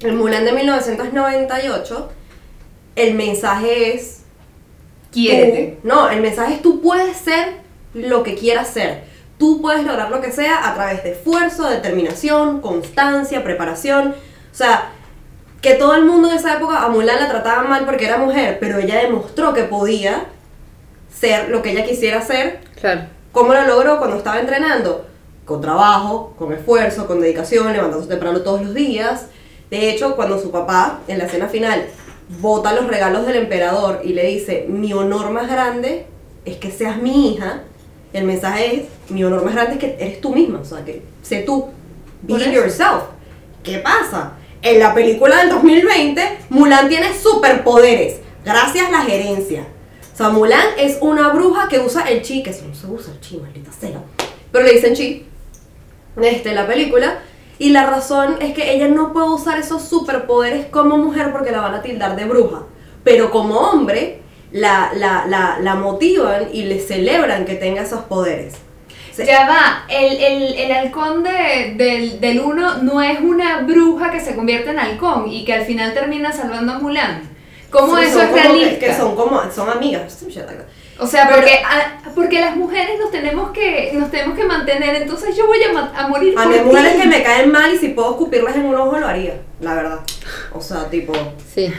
el 0.00 0.12
Mulan 0.14 0.44
de 0.44 0.52
1998, 0.52 2.10
el 2.96 3.14
mensaje 3.14 3.94
es, 3.94 4.22
Quiérete. 5.12 5.78
Tú- 5.82 5.88
no, 5.88 6.08
el 6.10 6.20
mensaje 6.20 6.54
es 6.54 6.62
tú 6.62 6.80
puedes 6.80 7.16
ser 7.16 7.54
lo 7.94 8.22
que 8.22 8.34
quieras 8.34 8.68
ser. 8.68 9.04
Tú 9.38 9.60
puedes 9.62 9.84
lograr 9.84 10.10
lo 10.10 10.20
que 10.20 10.32
sea 10.32 10.68
a 10.68 10.74
través 10.74 11.02
de 11.04 11.12
esfuerzo, 11.12 11.68
determinación, 11.68 12.60
constancia, 12.60 13.44
preparación. 13.44 14.08
O 14.52 14.54
sea, 14.54 14.90
que 15.62 15.74
todo 15.74 15.94
el 15.94 16.04
mundo 16.04 16.30
en 16.30 16.36
esa 16.36 16.54
época 16.54 16.82
a 16.82 16.88
Mulan 16.88 17.20
la 17.20 17.28
trataba 17.28 17.62
mal 17.62 17.84
porque 17.84 18.06
era 18.06 18.18
mujer, 18.18 18.58
pero 18.60 18.78
ella 18.78 18.96
demostró 19.02 19.54
que 19.54 19.62
podía 19.64 20.24
ser 21.12 21.48
lo 21.50 21.62
que 21.62 21.70
ella 21.72 21.84
quisiera 21.84 22.20
ser. 22.22 22.60
Claro. 22.80 23.02
¿Cómo 23.32 23.52
lo 23.54 23.62
logró 23.64 23.98
cuando 23.98 24.16
estaba 24.16 24.40
entrenando? 24.40 25.06
Con 25.44 25.60
trabajo, 25.60 26.34
con 26.38 26.52
esfuerzo, 26.52 27.06
con 27.06 27.20
dedicación, 27.20 27.72
levantándose 27.72 28.08
temprano 28.08 28.40
todos 28.40 28.62
los 28.62 28.74
días. 28.74 29.26
De 29.70 29.90
hecho, 29.90 30.16
cuando 30.16 30.38
su 30.40 30.50
papá, 30.50 31.00
en 31.08 31.18
la 31.18 31.24
escena 31.24 31.48
final, 31.48 31.86
bota 32.40 32.72
los 32.72 32.86
regalos 32.86 33.26
del 33.26 33.36
emperador 33.36 34.00
y 34.04 34.12
le 34.12 34.26
dice, 34.26 34.66
mi 34.68 34.92
honor 34.92 35.30
más 35.30 35.48
grande 35.48 36.06
es 36.44 36.56
que 36.56 36.70
seas 36.70 37.00
mi 37.00 37.32
hija, 37.32 37.62
el 38.12 38.24
mensaje 38.24 38.76
es, 38.76 39.10
mi 39.10 39.24
honor 39.24 39.44
más 39.44 39.54
grande 39.54 39.74
es 39.74 39.78
que 39.78 39.96
eres 39.98 40.20
tú 40.20 40.34
misma, 40.34 40.60
o 40.60 40.64
sea, 40.64 40.84
que 40.84 41.02
sé 41.22 41.42
tú, 41.42 41.68
be 42.22 42.34
yourself. 42.52 43.04
¿Qué 43.62 43.78
pasa? 43.78 44.32
En 44.62 44.78
la 44.78 44.94
película 44.94 45.38
del 45.38 45.50
2020, 45.50 46.38
Mulan 46.50 46.88
tiene 46.88 47.16
superpoderes, 47.16 48.16
gracias 48.44 48.88
a 48.88 48.90
la 48.90 49.02
gerencia. 49.02 49.66
O 50.12 50.16
sea, 50.16 50.30
Mulan 50.30 50.66
es 50.78 50.98
una 51.00 51.28
bruja 51.28 51.68
que 51.68 51.78
usa 51.78 52.08
el 52.08 52.22
chi, 52.22 52.42
que 52.42 52.50
eso 52.50 52.64
no 52.66 52.74
se 52.74 52.86
usa 52.86 53.12
el 53.12 53.20
chi, 53.20 53.36
maldita 53.36 53.70
sea. 53.72 54.02
Pero 54.50 54.64
le 54.64 54.72
dicen 54.72 54.94
chi, 54.94 55.26
este, 56.20 56.52
la 56.52 56.66
película. 56.66 57.22
Y 57.58 57.70
la 57.70 57.86
razón 57.86 58.36
es 58.40 58.54
que 58.54 58.72
ella 58.72 58.88
no 58.88 59.12
puede 59.12 59.30
usar 59.30 59.58
esos 59.58 59.82
superpoderes 59.82 60.66
como 60.66 60.96
mujer 60.98 61.32
porque 61.32 61.50
la 61.50 61.60
van 61.60 61.74
a 61.74 61.82
tildar 61.82 62.14
de 62.16 62.24
bruja. 62.24 62.62
Pero 63.04 63.30
como 63.30 63.56
hombre, 63.58 64.20
la, 64.52 64.90
la, 64.94 65.24
la, 65.26 65.58
la 65.60 65.74
motivan 65.74 66.48
y 66.52 66.62
le 66.64 66.78
celebran 66.80 67.44
que 67.44 67.54
tenga 67.54 67.82
esos 67.82 68.02
poderes. 68.02 68.54
Se- 69.12 69.26
Ya 69.26 69.48
va, 69.48 69.84
el, 69.88 70.16
el, 70.22 70.54
el 70.54 70.72
halcón 70.72 71.24
de- 71.24 71.74
del, 71.76 72.20
del 72.20 72.40
uno 72.40 72.78
no 72.78 73.02
es 73.02 73.18
una 73.20 73.62
bruja 73.62 74.12
que 74.12 74.20
se 74.20 74.36
convierte 74.36 74.70
en 74.70 74.78
halcón 74.78 75.26
y 75.28 75.44
que 75.44 75.54
al 75.54 75.64
final 75.64 75.92
termina 75.94 76.30
salvando 76.32 76.74
a 76.74 76.78
Mulan. 76.78 77.22
¿Cómo 77.70 77.96
Sí, 77.98 78.04
eso 78.04 78.22
es 78.22 78.32
realista? 78.32 78.86
Que 78.86 78.94
son 78.94 79.16
como, 79.16 79.42
son 79.52 79.68
amigas. 79.68 80.24
O 81.00 81.06
sea, 81.06 81.24
Pero- 81.28 81.36
porque, 81.40 81.54
a- 81.64 82.14
porque 82.14 82.40
las 82.40 82.56
mujeres 82.56 82.98
nos 82.98 83.10
tenemos 83.10 83.50
que 83.52 83.92
nos 83.94 84.10
tenemos 84.10 84.36
que 84.36 84.44
mantener, 84.44 84.96
entonces 84.96 85.36
yo 85.36 85.46
voy 85.46 85.58
a, 85.62 86.00
a 86.00 86.08
morir 86.08 86.34
A 86.36 86.46
mí 86.46 86.54
hay 86.56 86.64
mujeres 86.64 86.94
que 87.00 87.06
me 87.06 87.22
caen 87.22 87.52
mal 87.52 87.72
y 87.72 87.78
si 87.78 87.88
puedo 87.90 88.10
escupirles 88.10 88.56
en 88.56 88.64
un 88.66 88.74
ojo 88.74 88.98
lo 88.98 89.06
haría, 89.06 89.40
la 89.60 89.74
verdad. 89.74 90.00
O 90.52 90.60
sea, 90.60 90.88
tipo, 90.90 91.12
Sí. 91.54 91.72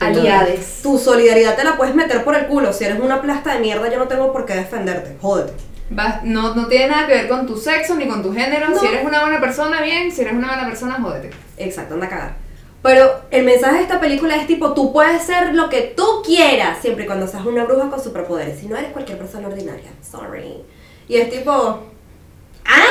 Aliades. 0.00 0.80
tu 0.82 0.98
solidaridad 0.98 1.56
te 1.56 1.64
la 1.64 1.76
puedes 1.76 1.94
meter 1.94 2.22
por 2.24 2.34
el 2.36 2.46
culo. 2.46 2.72
Si 2.72 2.84
eres 2.84 3.00
una 3.00 3.20
plasta 3.22 3.54
de 3.54 3.60
mierda, 3.60 3.90
yo 3.90 3.98
no 3.98 4.06
tengo 4.08 4.32
por 4.32 4.44
qué 4.46 4.54
defenderte. 4.54 5.16
Jódete. 5.20 5.54
Vas- 5.90 6.22
no, 6.22 6.54
no 6.54 6.66
tiene 6.66 6.88
nada 6.88 7.06
que 7.06 7.14
ver 7.14 7.28
con 7.28 7.46
tu 7.46 7.56
sexo 7.56 7.94
ni 7.94 8.06
con 8.06 8.22
tu 8.22 8.32
género. 8.32 8.68
No. 8.68 8.78
Si 8.78 8.86
eres 8.86 9.04
una 9.04 9.20
buena 9.22 9.40
persona, 9.40 9.80
bien. 9.80 10.12
Si 10.12 10.20
eres 10.20 10.34
una 10.34 10.46
mala 10.48 10.66
persona, 10.66 10.98
jódete. 11.00 11.30
Exacto, 11.56 11.94
anda 11.94 12.06
a 12.06 12.10
cagar. 12.10 12.36
Pero 12.82 13.10
el 13.30 13.44
mensaje 13.44 13.76
de 13.78 13.82
esta 13.82 13.98
película 14.00 14.36
es 14.36 14.46
tipo, 14.46 14.72
tú 14.72 14.92
puedes 14.92 15.22
ser 15.22 15.54
lo 15.54 15.68
que 15.68 15.94
tú 15.96 16.22
quieras, 16.24 16.78
siempre 16.80 17.04
y 17.04 17.06
cuando 17.06 17.26
seas 17.26 17.44
una 17.44 17.64
bruja 17.64 17.90
con 17.90 18.02
superpoderes. 18.02 18.60
Si 18.60 18.66
no 18.66 18.76
eres 18.76 18.92
cualquier 18.92 19.18
persona 19.18 19.48
ordinaria, 19.48 19.90
sorry. 20.08 20.62
Y 21.08 21.16
es 21.16 21.28
tipo, 21.30 21.50
¿ah? 21.52 22.84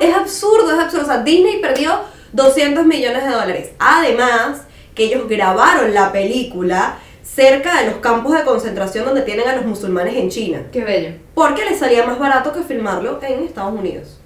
Es- 0.00 0.08
es 0.08 0.14
absurdo, 0.16 0.72
es 0.72 0.78
absurdo. 0.78 1.04
O 1.04 1.06
sea, 1.06 1.22
Disney 1.22 1.60
perdió 1.60 2.00
200 2.32 2.84
millones 2.86 3.24
de 3.24 3.30
dólares. 3.30 3.70
Además, 3.78 4.62
que 4.94 5.04
ellos 5.04 5.28
grabaron 5.28 5.92
la 5.94 6.10
película 6.12 6.98
cerca 7.22 7.80
de 7.80 7.86
los 7.90 7.96
campos 7.96 8.34
de 8.36 8.42
concentración 8.44 9.04
donde 9.04 9.22
tienen 9.22 9.48
a 9.48 9.56
los 9.56 9.64
musulmanes 9.64 10.16
en 10.16 10.28
China. 10.30 10.62
Qué 10.72 10.84
bello. 10.84 11.12
Porque 11.34 11.64
les 11.64 11.78
salía 11.78 12.04
más 12.06 12.18
barato 12.18 12.52
que 12.52 12.62
filmarlo 12.62 13.20
en 13.22 13.44
Estados 13.44 13.72
Unidos. 13.78 14.18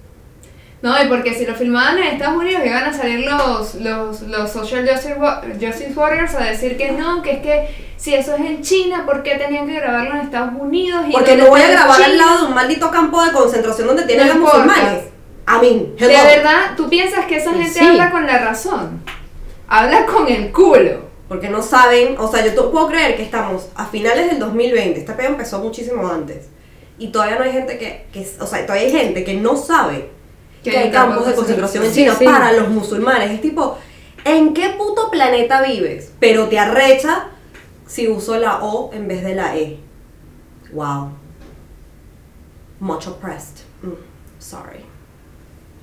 No, 0.83 1.03
y 1.03 1.09
porque 1.09 1.33
si 1.35 1.47
lo 1.47 1.55
filmaban 1.55 1.99
en 1.99 2.05
Estados 2.05 2.37
Unidos 2.37 2.63
iban 2.65 2.85
a 2.85 2.93
salir 2.93 3.21
los, 3.21 3.75
los, 3.77 4.21
los 4.23 4.51
Social 4.53 4.87
Justice, 4.89 5.15
wa- 5.15 5.43
Justice 5.61 5.93
Warriors 5.97 6.35
a 6.35 6.45
decir 6.45 6.77
que 6.77 6.93
no, 6.93 7.23
que 7.23 7.33
es 7.33 7.39
que 7.41 7.69
si 7.97 8.15
eso 8.15 8.35
es 8.35 8.41
en 8.41 8.61
China, 8.63 9.05
¿por 9.07 9.23
qué 9.23 9.37
tenían 9.37 9.67
que 9.67 9.75
grabarlo 9.75 10.13
en 10.15 10.21
Estados 10.21 10.53
Unidos? 10.59 11.07
Y 11.09 11.13
Porque 11.13 11.37
no 11.37 11.47
voy 11.47 11.63
a 11.63 11.69
grabar 11.71 12.03
al 12.03 12.19
lado 12.19 12.41
de 12.43 12.47
un 12.49 12.55
maldito 12.55 12.91
campo 12.91 13.25
de 13.25 13.33
concentración 13.33 13.87
donde 13.89 14.05
tienen 14.05 14.29
No 14.29 14.35
importa. 14.35 14.59
musulmanes. 14.59 15.05
A 15.47 15.59
mí, 15.61 15.95
De 15.99 16.07
verdad, 16.09 16.73
¿tú 16.77 16.89
piensas 16.91 17.25
que 17.25 17.37
esa 17.37 17.53
gente 17.53 17.71
sí. 17.71 17.85
habla 17.85 18.11
con 18.11 18.27
la 18.27 18.39
razón? 18.39 19.01
Habla 19.69 20.05
con 20.07 20.29
el 20.29 20.53
culo. 20.53 21.07
Porque 21.29 21.49
no 21.49 21.61
saben, 21.63 22.17
o 22.19 22.31
sea, 22.31 22.45
yo 22.47 22.71
puedo 22.71 22.87
creer 22.89 23.17
que 23.17 23.23
estamos 23.25 23.69
a 23.75 23.87
finales 23.87 24.29
del 24.29 24.39
2020, 24.39 25.01
esta 25.01 25.17
pega 25.17 25.29
empezó 25.31 25.59
muchísimo 25.59 26.07
antes. 26.07 26.49
Y 26.99 27.09
todavía 27.09 27.37
no 27.39 27.45
hay 27.45 27.53
gente 27.53 27.79
que, 27.79 28.07
que 28.13 28.29
o 28.41 28.47
sea, 28.47 28.65
todavía 28.65 28.87
hay 28.87 28.93
gente 28.93 29.25
que 29.25 29.35
no 29.35 29.57
sabe 29.57 30.11
que, 30.67 30.73
Que 30.73 30.79
hay 30.85 30.91
campos 30.91 31.27
de 31.27 31.35
concentración 31.35 31.85
en 31.85 31.93
China 31.93 32.15
sí. 32.19 32.25
para 32.25 32.53
los 32.53 32.69
musulmanes. 32.69 33.31
Es 33.31 33.41
tipo, 33.41 33.79
¿en 34.25 34.53
qué 34.53 34.71
puto 34.71 35.11
planeta 35.11 35.63
vives? 35.63 36.13
Pero 36.21 36.49
te 36.49 36.59
arrecha 36.59 37.29
si 37.87 38.09
uso 38.09 38.37
la 38.39 38.59
O 38.65 38.93
en 38.93 39.07
vez 39.09 39.23
de 39.25 39.35
la 39.35 39.57
E. 39.57 39.79
Wow. 40.73 41.11
Much 42.81 43.07
oppressed. 43.07 43.65
Mm, 43.83 43.93
sorry. 44.39 44.81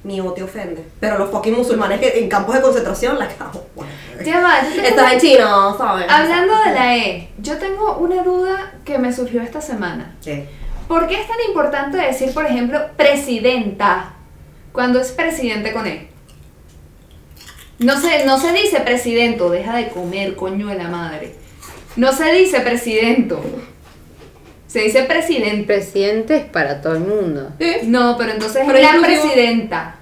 Mi 0.03 0.19
O 0.19 0.33
te 0.33 0.43
ofende. 0.43 0.85
Pero 0.99 1.17
los 1.17 1.29
fucking 1.31 1.55
musulmanes 1.55 1.99
que 2.01 2.19
en 2.19 2.27
campos 2.29 2.55
de 2.55 2.61
concentración 2.61 3.17
la 3.17 3.27
cago. 3.29 3.65
Tengo- 4.21 4.47
Estás 4.83 5.13
en 5.13 5.19
China, 5.19 5.73
¿sabes? 5.77 6.05
Hablando 6.09 6.53
de 6.65 6.73
la 6.73 6.97
E, 6.97 7.29
yo 7.39 7.57
tengo 7.57 7.97
una 7.99 8.21
duda 8.21 8.73
que 8.83 8.97
me 8.99 9.13
surgió 9.13 9.41
esta 9.41 9.61
semana. 9.61 10.15
¿Qué? 10.21 10.49
¿Por 10.89 11.07
qué 11.07 11.21
es 11.21 11.27
tan 11.27 11.37
importante 11.47 11.95
decir, 11.97 12.33
por 12.33 12.45
ejemplo, 12.45 12.79
presidenta 12.97 14.11
cuando 14.73 14.99
es 14.99 15.11
presidente 15.11 15.71
con 15.71 15.87
E? 15.87 16.07
No 17.79 17.99
se, 17.99 18.25
no 18.25 18.39
se 18.39 18.51
dice 18.51 18.81
presidento, 18.81 19.49
deja 19.49 19.77
de 19.77 19.89
comer, 19.89 20.35
coño 20.35 20.67
de 20.67 20.75
la 20.75 20.89
madre. 20.89 21.35
No 21.95 22.11
se 22.11 22.31
dice 22.33 22.59
presidento. 22.59 23.41
Se 24.67 24.79
dice 24.79 25.03
presidente. 25.03 25.63
presidente 25.65 26.37
es 26.37 26.45
para 26.45 26.81
todo 26.81 26.95
el 26.95 27.01
mundo. 27.01 27.51
¿Eh? 27.59 27.81
No, 27.83 28.17
pero 28.17 28.31
entonces 28.31 28.63
Pero 28.65 28.77
es 28.77 28.83
la 28.83 29.01
presidenta. 29.01 29.95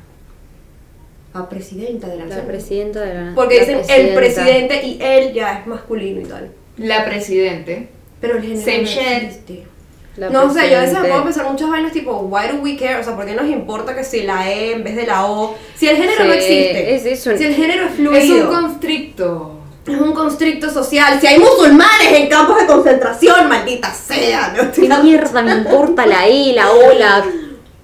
A 1.33 1.49
presidenta 1.49 2.07
de 2.07 2.17
la 2.17 2.25
La 2.25 2.43
presidenta 2.43 3.01
de 3.01 3.13
la 3.13 3.35
Porque 3.35 3.57
la 3.57 3.65
dicen 3.65 3.81
el 3.89 4.13
presidente 4.15 4.85
y 4.85 4.97
él 5.01 5.33
ya 5.33 5.59
es 5.59 5.67
masculino 5.67 6.21
y 6.21 6.25
tal. 6.25 6.51
La 6.77 7.05
presidente. 7.05 7.89
Pero 8.21 8.37
el 8.37 8.43
género 8.43 8.61
Same 8.61 8.83
no 8.83 9.27
existe. 9.27 9.70
La 10.17 10.29
no 10.29 10.53
sé, 10.53 10.69
yo 10.69 10.77
a 10.77 10.81
veces 10.81 10.99
me 10.99 11.07
puedo 11.07 11.23
pensar 11.23 11.49
muchas 11.49 11.69
vainas 11.69 11.93
tipo, 11.93 12.11
why 12.29 12.47
do 12.49 12.61
we 12.61 12.75
care? 12.75 12.97
O 12.99 13.03
sea, 13.03 13.15
¿por 13.15 13.25
qué 13.25 13.33
nos 13.33 13.47
importa 13.47 13.95
que 13.95 14.03
si 14.03 14.23
la 14.23 14.51
E 14.51 14.73
en 14.73 14.83
vez 14.83 14.95
de 14.97 15.05
la 15.07 15.25
O? 15.25 15.55
Si 15.75 15.87
el 15.87 15.95
género 15.95 16.25
no 16.25 16.33
existe. 16.33 16.95
es 16.95 17.05
eso. 17.05 17.37
Si 17.37 17.43
el 17.45 17.55
género 17.55 17.85
es 17.85 17.91
Es 17.91 17.95
fluido. 17.95 18.49
un 18.49 18.53
constricto. 18.55 19.57
Es 19.87 19.99
un 19.99 20.13
constricto 20.13 20.69
social. 20.69 21.19
Si 21.21 21.27
hay 21.27 21.39
musulmanes 21.39 22.11
en 22.13 22.27
campos 22.29 22.59
de 22.59 22.65
concentración, 22.67 23.47
maldita 23.47 23.91
sea. 23.93 24.53
No 24.55 24.71
¿Qué 24.71 24.81
mierda 25.01 25.41
me 25.41 25.53
importa 25.53 26.05
la 26.05 26.27
E, 26.27 26.53
la 26.53 26.71
O, 26.71 26.93
la 26.93 27.23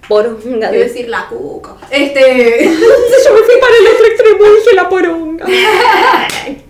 poronga? 0.07 0.69
Quiero 0.69 0.71
De... 0.71 0.77
decir 0.79 1.07
la 1.09 1.25
cuca. 1.27 1.75
Este. 1.89 2.65
Yo 2.65 3.33
me 3.33 3.39
fui 3.39 3.55
para 3.61 3.77
el 3.79 3.87
otro 3.87 4.05
extremo 4.05 4.45
y 4.45 4.59
dije 4.59 4.75
la 4.75 4.89
poronga. 4.89 5.45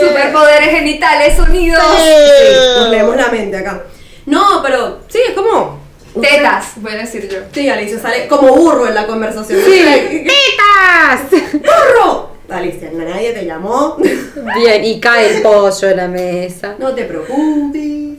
Superpoderes 0.00 0.70
genitales 0.70 1.38
unidos. 1.38 1.82
Sí, 1.98 2.54
nos 2.78 2.88
leemos 2.90 3.16
la 3.16 3.28
mente 3.28 3.56
acá. 3.56 3.82
No, 4.30 4.62
pero 4.62 5.00
sí, 5.08 5.18
es 5.28 5.34
como. 5.34 5.80
Tetas, 6.20 6.72
voy 6.76 6.92
a 6.92 6.96
decir 6.96 7.28
yo. 7.28 7.38
Sí, 7.52 7.68
Alicia 7.68 7.98
sale 7.98 8.26
como 8.28 8.54
burro 8.54 8.86
en 8.86 8.94
la 8.94 9.06
conversación. 9.06 9.60
Sí. 9.64 9.82
¡Tetas! 10.26 11.52
¡Burro! 11.52 12.30
Alicia, 12.48 12.90
nadie 12.92 13.32
te 13.32 13.44
llamó. 13.44 13.96
Bien, 14.56 14.84
y 14.84 15.00
cae 15.00 15.36
el 15.36 15.42
pollo 15.42 15.88
en 15.88 15.96
la 15.96 16.08
mesa. 16.08 16.76
No 16.78 16.94
te 16.94 17.04
preocupes. 17.04 18.18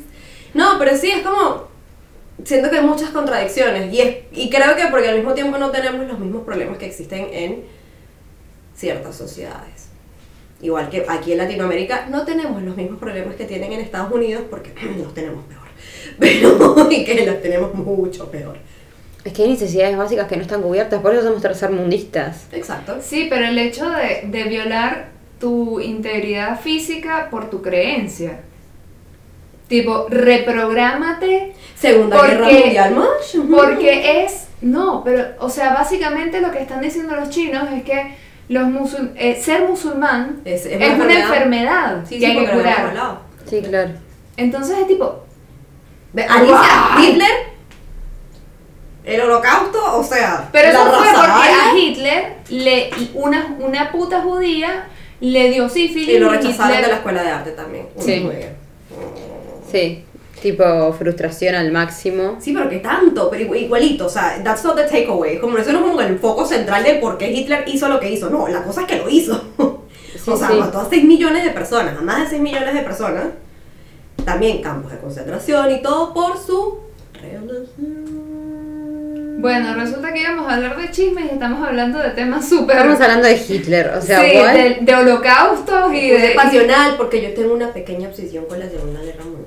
No, 0.54 0.78
pero 0.78 0.98
sí, 0.98 1.12
es 1.12 1.22
como. 1.22 1.72
Siento 2.44 2.70
que 2.70 2.80
hay 2.80 2.86
muchas 2.86 3.12
contradicciones. 3.12 3.94
Y, 3.94 4.02
es, 4.02 4.18
y 4.34 4.50
creo 4.50 4.76
que 4.76 4.88
porque 4.88 5.10
al 5.10 5.16
mismo 5.16 5.34
tiempo 5.34 5.58
no 5.58 5.72
tenemos 5.72 6.06
los 6.08 6.20
mismos 6.20 6.44
problemas 6.44 6.78
que 6.78 6.88
existen 6.88 7.30
en 7.32 7.64
ciertas 8.76 9.16
sociedades. 9.16 9.88
Igual 10.62 10.90
que 10.90 11.06
aquí 11.08 11.32
en 11.32 11.38
Latinoamérica 11.38 12.08
no 12.10 12.26
tenemos 12.26 12.62
los 12.62 12.76
mismos 12.76 13.00
problemas 13.00 13.36
que 13.36 13.46
tienen 13.46 13.72
en 13.74 13.80
Estados 13.80 14.12
Unidos 14.12 14.44
porque 14.50 14.74
los 14.98 15.14
tenemos 15.14 15.46
peor. 15.46 15.61
Pero, 16.22 16.88
y 16.92 17.04
que 17.04 17.26
los 17.26 17.42
tenemos 17.42 17.74
mucho 17.74 18.32
peor. 18.32 18.56
Es 19.26 19.34
que 19.34 19.44
hay 19.44 19.50
necesidades 19.50 19.98
básicas 19.98 20.28
que 20.28 20.36
no 20.38 20.42
están 20.44 20.62
cubiertas, 20.62 21.02
por 21.02 21.14
eso 21.14 21.24
somos 21.24 21.42
tercermundistas. 21.42 22.48
Exacto. 22.54 22.98
Sí, 23.02 23.28
pero 23.30 23.46
el 23.46 23.58
hecho 23.60 23.90
de, 23.90 24.22
de 24.28 24.44
violar 24.46 25.10
tu 25.40 25.80
integridad 25.80 26.60
física 26.60 27.28
por 27.30 27.50
tu 27.50 27.62
creencia. 27.62 28.40
Tipo, 29.68 30.08
reprográmate 30.10 31.54
Segunda 31.76 32.18
Porque- 32.18 32.32
Guerra 32.36 32.50
Mundial 32.50 32.96
más. 32.96 33.08
porque 33.50 34.24
es... 34.24 34.48
No, 34.62 35.02
pero, 35.04 35.26
o 35.40 35.50
sea, 35.50 35.74
básicamente 35.74 36.40
lo 36.42 36.52
que 36.52 36.60
están 36.62 36.82
diciendo 36.82 37.16
los 37.16 37.30
chinos 37.30 37.68
es 37.76 37.84
que 37.84 38.16
los 38.50 38.66
musul- 38.68 39.12
eh, 39.16 39.40
ser 39.42 39.68
musulmán 39.68 40.42
Es- 40.46 40.66
es, 40.66 40.74
es 40.74 40.76
una 40.76 40.86
una 40.86 40.92
enfermedad. 41.14 41.24
enfermedad 41.34 42.04
Sí, 42.08 42.20
que 42.20 42.26
sí, 42.26 42.32
hay 42.38 42.46
que 42.46 42.52
curar. 42.52 43.18
Sí, 43.50 43.62
claro. 43.62 43.92
Entonces 44.38 44.78
es 44.80 44.88
tipo, 44.88 45.24
Alicia. 46.16 46.60
Hitler, 47.00 47.32
el 49.04 49.22
holocausto, 49.22 49.98
o 49.98 50.04
sea, 50.04 50.50
Pero 50.52 50.68
la 50.72 50.74
eso 50.74 50.84
fue 50.92 51.08
porque 51.08 51.24
a 51.24 51.78
Hitler, 51.78 52.34
le, 52.50 52.90
una, 53.16 53.56
una 53.60 53.92
puta 53.92 54.22
judía 54.22 54.88
le 55.20 55.50
dio 55.52 55.70
sífilis 55.70 56.10
y 56.16 56.20
lo 56.20 56.30
rechazaron 56.30 56.72
Hitler- 56.72 56.82
de 56.84 56.88
la 56.90 56.96
escuela 56.98 57.24
de 57.24 57.30
arte 57.30 57.52
también. 57.52 57.88
Sí. 58.00 58.28
Sí. 59.72 60.06
Tipo 60.42 60.92
frustración 60.94 61.54
al 61.56 61.72
máximo. 61.72 62.38
Sí, 62.40 62.52
pero 62.54 62.68
que 62.68 62.78
tanto, 62.80 63.30
pero 63.30 63.44
igu- 63.46 63.60
igualito, 63.62 64.08
o 64.08 64.10
sea, 64.10 64.42
that's 64.44 64.64
not 64.64 64.76
the 64.76 64.84
takeaway. 64.84 65.40
Como 65.40 65.58
eso 65.60 65.72
no 65.72 65.80
es 65.80 65.86
como 65.86 66.02
el 66.02 66.18
foco 66.18 66.46
central 66.46 66.84
de 66.84 66.96
por 66.96 67.18
qué 67.20 67.32
Hitler 67.32 67.64
hizo 67.68 67.88
lo 67.88 68.00
que 68.00 68.10
hizo. 68.12 68.30
No, 68.32 68.48
la 68.48 68.64
cosa 68.64 68.82
es 68.82 68.88
que 68.88 68.98
lo 68.98 69.10
hizo. 69.10 69.42
Sí, 70.24 70.30
o 70.30 70.38
sea, 70.38 70.50
sí. 70.50 70.54
mató 70.56 70.82
a 70.82 70.88
6 70.88 71.04
millones 71.06 71.44
de 71.44 71.50
personas, 71.50 71.98
a 71.98 72.02
más 72.02 72.20
de 72.22 72.28
6 72.28 72.42
millones 72.44 72.76
de 72.76 72.82
personas. 72.82 73.24
También 74.26 74.62
campos 74.62 74.92
de 74.92 74.98
concentración 75.00 75.72
y 75.72 75.82
todo 75.82 76.14
por 76.14 76.38
su. 76.38 76.80
Bueno, 79.42 79.74
resulta 79.74 80.14
que 80.14 80.22
íbamos 80.22 80.48
a 80.48 80.56
hablar 80.56 80.78
de 80.78 80.92
chismes 80.92 81.26
y 81.26 81.30
estamos 81.30 81.68
hablando 81.68 81.98
de 81.98 82.12
temas 82.12 82.48
súper... 82.48 82.78
Estamos 82.78 83.02
hablando 83.02 83.28
de 83.28 83.36
Hitler, 83.38 83.92
o 83.98 84.02
sea, 84.02 84.20
sí, 84.20 84.38
de, 84.38 84.78
de 84.82 84.96
holocaustos 84.96 85.94
y 85.94 86.12
de... 86.12 86.34
pasional 86.36 86.96
porque 86.96 87.24
yo 87.24 87.34
tengo 87.34 87.56
una 87.56 87.74
pequeña 87.74 88.08
obsesión 88.10 88.46
con 88.46 88.60
la 88.60 88.70
Segunda 88.70 89.02
Guerra 89.02 89.24
Mundial. 89.24 89.41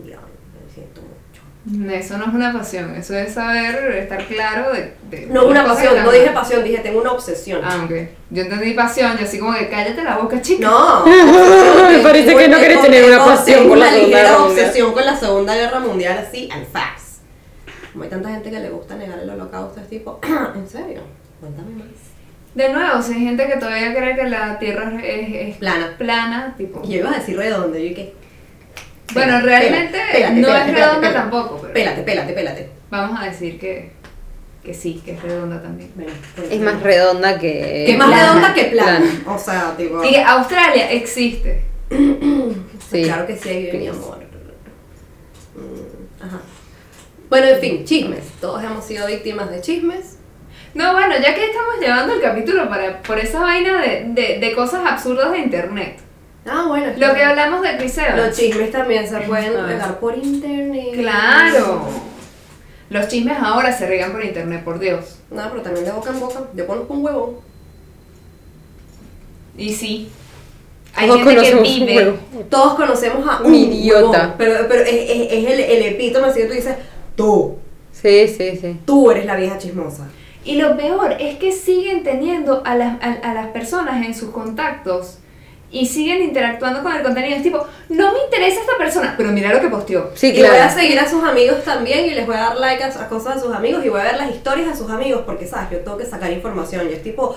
Eso 1.91 2.19
no 2.19 2.25
es 2.27 2.35
una 2.35 2.53
pasión, 2.53 2.95
eso 2.95 3.17
es 3.17 3.33
saber, 3.33 3.97
estar 3.97 4.23
claro 4.27 4.71
de... 4.75 4.93
de 5.11 5.27
No, 5.29 5.47
una 5.47 5.63
cosas 5.63 5.79
que 5.79 5.85
pasión, 5.87 6.05
no 6.05 6.11
están 6.13 6.21
dije 6.23 6.35
pasión, 6.35 6.65
dije 6.65 6.79
tengo 6.83 7.01
una 7.01 7.13
obsesión. 7.13 7.61
Ah, 7.65 7.81
ok. 7.87 7.93
Yo 8.31 8.43
entendí 8.43 8.75
pasión, 8.75 9.17
yo 9.17 9.25
así 9.25 9.39
como 9.39 9.55
que 9.55 9.69
cállate 9.71 10.03
la 10.05 10.19
boca, 10.19 10.43
chica. 10.43 10.69
No, 10.69 11.07
Me 11.91 11.99
parece 12.03 12.37
que 12.37 12.49
no 12.49 12.59
querés 12.59 12.83
tener 12.83 13.05
una 13.05 13.25
pasión 13.25 13.67
por 13.69 13.79
la 13.79 13.87
una 13.87 13.93
Segunda 13.95 14.07
ligera 14.07 14.23
Guerra 14.29 14.39
Mundial. 14.41 14.65
obsesión 14.67 14.93
con 14.93 15.07
la 15.07 15.17
Segunda 15.17 15.55
Guerra 15.55 15.81
Mundial 15.81 16.19
así, 16.29 16.49
al 16.53 16.67
fax. 16.67 17.21
Como 17.93 18.05
hay 18.05 18.11
tanta 18.11 18.29
gente 18.29 18.51
que 18.51 18.61
le 18.61 18.69
gusta 18.69 18.97
negar 18.97 19.19
el 19.21 19.31
holocausto, 19.31 19.81
es 19.81 19.89
tipo, 19.89 20.21
¿en 20.55 20.69
serio? 20.69 21.01
Cuéntame 21.41 21.71
más. 21.77 21.87
De 22.55 22.69
nuevo, 22.73 23.01
si 23.03 23.15
hay 23.15 23.21
gente 23.21 23.47
que 23.47 23.57
todavía 23.57 23.95
cree 23.97 24.15
que 24.17 24.25
la 24.25 24.59
Tierra 24.59 24.93
es, 25.03 25.03
es- 25.29 25.49
es 25.49 25.57
Plana. 25.57 25.95
plana, 25.97 26.55
tipo... 26.59 26.83
Y 26.85 26.89
yo 26.93 26.99
iba 27.01 27.11
a 27.11 27.19
decir 27.19 27.37
redondo, 27.39 27.79
yo 27.79 27.95
qué. 27.95 28.15
Bueno, 29.13 29.41
realmente 29.43 29.99
no 30.35 30.55
es 30.57 30.73
redonda 30.73 31.13
tampoco, 31.13 31.59
pero- 31.61 31.75
Pélate, 31.75 32.03
pélate, 32.03 32.33
pélate. 32.33 32.69
Vamos 32.91 33.21
a 33.21 33.25
decir 33.27 33.59
que, 33.59 33.93
que 34.65 34.73
sí, 34.73 35.03
que 35.05 35.13
es 35.13 35.23
redonda 35.23 35.61
también. 35.63 35.91
Es 36.51 36.61
más 36.61 36.83
redonda 36.83 37.39
que. 37.39 37.51
Que 37.87 37.93
es 37.93 37.99
más 37.99 38.09
plana. 38.09 38.23
redonda 38.25 38.55
que 38.55 38.65
plana. 38.65 39.07
O 39.27 39.39
sea, 39.39 39.75
tipo. 39.77 40.03
Y 40.05 40.11
que 40.11 40.23
Australia 40.23 40.91
existe. 40.93 41.63
Sí. 42.91 43.03
Claro 43.03 43.27
que 43.27 43.37
sí, 43.37 43.49
vive 43.49 43.73
mi 43.79 43.87
amor. 43.89 44.19
Mm, 45.55 46.23
Ajá. 46.25 46.41
Bueno, 47.29 47.47
en 47.49 47.59
fin, 47.61 47.85
chismes. 47.85 48.25
Todos 48.41 48.63
hemos 48.63 48.85
sido 48.85 49.07
víctimas 49.07 49.51
de 49.51 49.61
chismes. 49.61 50.19
No, 50.75 50.93
bueno, 50.93 51.15
ya 51.21 51.35
que 51.35 51.45
estamos 51.47 51.75
llevando 51.81 52.15
el 52.15 52.21
capítulo 52.21 52.69
para, 52.69 53.03
por 53.03 53.19
esa 53.19 53.41
vaina 53.41 53.81
de, 53.81 54.05
de, 54.09 54.39
de 54.39 54.53
cosas 54.53 54.83
absurdas 54.87 55.33
de 55.33 55.39
internet. 55.39 55.99
Ah, 56.47 56.65
bueno. 56.69 56.87
Lo 56.97 57.15
que 57.15 57.23
hablamos 57.25 57.63
de 57.63 57.77
Chris 57.79 57.97
Evans. 57.99 58.17
Los 58.19 58.37
chismes 58.37 58.71
también 58.71 59.09
se 59.09 59.19
pueden 59.21 59.53
pegar 59.67 59.99
por 59.99 60.17
internet. 60.17 60.89
Claro. 60.95 61.83
Los 62.91 63.09
chismes 63.09 63.37
ahora 63.41 63.73
se 63.73 63.87
regan 63.87 64.13
por 64.13 64.23
internet, 64.25 64.63
por 64.63 64.79
Dios. 64.79 65.19
No, 65.31 65.43
pero 65.51 65.63
también 65.63 65.87
de 65.87 65.93
boca 65.93 66.11
en 66.11 66.21
boca. 66.21 66.43
Yo 66.55 66.67
conozco 66.67 66.93
un 66.95 67.05
huevón. 67.05 67.31
Y 69.57 69.73
sí. 69.73 70.09
Hay 70.95 71.09
Todos 71.09 71.21
gente 71.25 71.31
que 71.35 71.37
conocemos 71.53 71.69
un 71.81 71.87
vive. 71.87 71.97
huevo. 71.97 72.17
Todos 72.51 72.75
conocemos 72.75 73.27
a 73.29 73.43
Un 73.43 73.55
idiota. 73.55 74.19
huevón, 74.19 74.35
pero 74.39 74.69
pero 74.69 74.83
es, 74.83 74.89
es- 74.89 75.33
es 75.33 75.47
el, 75.51 75.61
el 75.61 75.83
epítome 75.95 76.29
así 76.29 76.41
que 76.41 76.47
tú 76.47 76.53
dices, 76.55 76.77
tú, 77.17 77.57
Sí, 77.93 78.29
sí, 78.29 78.57
sí. 78.61 78.77
tú 78.85 79.11
eres 79.11 79.25
la 79.27 79.37
vieja 79.37 79.59
chismosa. 79.59 80.09
Y 80.45 80.57
lo 80.57 80.77
peor 80.77 81.17
es 81.19 81.39
que 81.39 81.53
siguen 81.53 82.05
teniendo 82.05 82.63
a 82.65 82.77
las, 82.77 83.03
a, 83.03 83.13
a 83.31 83.35
las 83.35 83.47
personas 83.49 84.05
en 84.05 84.15
sus 84.15 84.31
contactos 84.31 85.19
y 85.75 85.87
siguen 85.87 86.23
interactuando 86.23 86.83
con 86.83 86.93
el 86.95 87.03
contenido. 87.03 87.37
Es 87.37 87.43
tipo, 87.43 87.67
no 87.89 88.13
me 88.13 88.19
interesa 88.25 88.61
esta 88.61 88.79
persona, 88.79 89.15
pero 89.17 89.31
mira 89.33 89.53
lo 89.53 89.61
que 89.61 89.69
posteó. 89.69 90.11
Sí, 90.15 90.29
y 90.29 90.39
voy 90.39 90.47
a 90.47 90.51
claro. 90.51 90.75
seguir 90.81 90.99
a 91.01 91.09
sus 91.09 91.23
amigos 91.25 91.65
también 91.65 92.07
y 92.07 92.11
les 92.11 92.27
voy 92.27 92.37
a 92.37 92.41
dar 92.41 92.57
like 92.57 92.83
a, 92.85 92.87
a 92.89 93.09
cosas 93.09 93.35
de 93.37 93.41
sus 93.43 93.53
amigos 93.55 93.85
y 93.85 93.89
voy 93.89 94.01
a 94.01 94.05
ver 94.05 94.17
las 94.17 94.31
historias 94.31 94.69
de 94.69 94.77
sus 94.77 94.91
amigos 94.91 95.23
porque, 95.27 95.47
¿sabes? 95.47 95.71
Yo 95.73 95.79
tengo 95.81 95.97
que 95.99 96.07
sacar 96.07 96.31
información. 96.33 96.85
Yo 96.89 96.93
es 96.95 97.03
tipo, 97.03 97.37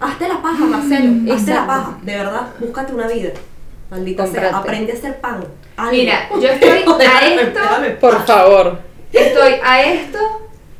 hazte 0.00 0.28
la 0.28 0.42
paja, 0.42 0.64
Marcelo, 0.64 1.32
hazte 1.32 1.54
la 1.54 1.66
paja. 1.66 1.98
De 2.02 2.16
verdad, 2.16 2.48
búscate 2.58 2.92
una 2.92 3.06
vida. 3.06 3.30
Maldita 3.90 4.24
Comprate. 4.24 4.48
sea, 4.48 4.58
aprende 4.58 4.92
a 4.92 4.94
hacer 4.96 5.20
pan. 5.20 5.44
Algo. 5.76 5.92
Mira, 5.92 6.28
yo 6.40 6.48
estoy 6.48 6.70
a 7.06 7.26
esto- 7.28 7.60
Por 8.00 8.26
favor. 8.26 8.78
Estoy 9.12 9.54
a 9.64 9.82
esto 9.84 10.18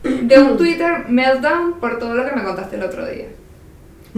de 0.03 0.39
un 0.41 0.57
Twitter 0.57 1.05
meltdown 1.09 1.75
por 1.81 1.99
todo 2.01 2.15
lo 2.15 2.25
que 2.29 2.35
me 2.35 2.43
contaste 2.43 2.75
el 2.77 2.83
otro 2.83 3.07
día. 3.07 3.27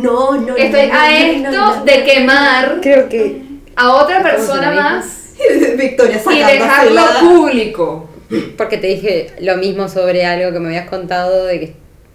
No, 0.02 0.32
no, 0.34 0.40
no, 0.48 0.56
Estoy 0.56 0.86
no, 0.88 0.94
a 0.94 1.08
no, 1.08 1.14
esto 1.16 1.50
no, 1.50 1.76
no, 1.76 1.84
de 1.84 2.04
quemar 2.04 2.78
Creo 2.80 3.08
que. 3.08 3.42
a 3.76 3.92
otra 3.94 4.22
persona 4.22 4.70
más 4.72 5.34
Victoria 5.76 6.20
y 6.30 6.38
dejarlo 6.38 7.02
público. 7.20 8.08
Porque 8.56 8.76
te 8.78 8.88
dije 8.88 9.30
lo 9.40 9.56
mismo 9.56 9.88
sobre 9.88 10.24
algo 10.26 10.52
que 10.52 10.60
me 10.60 10.68
habías 10.68 10.88
contado 10.88 11.46
de 11.46 11.60
que 11.60 11.74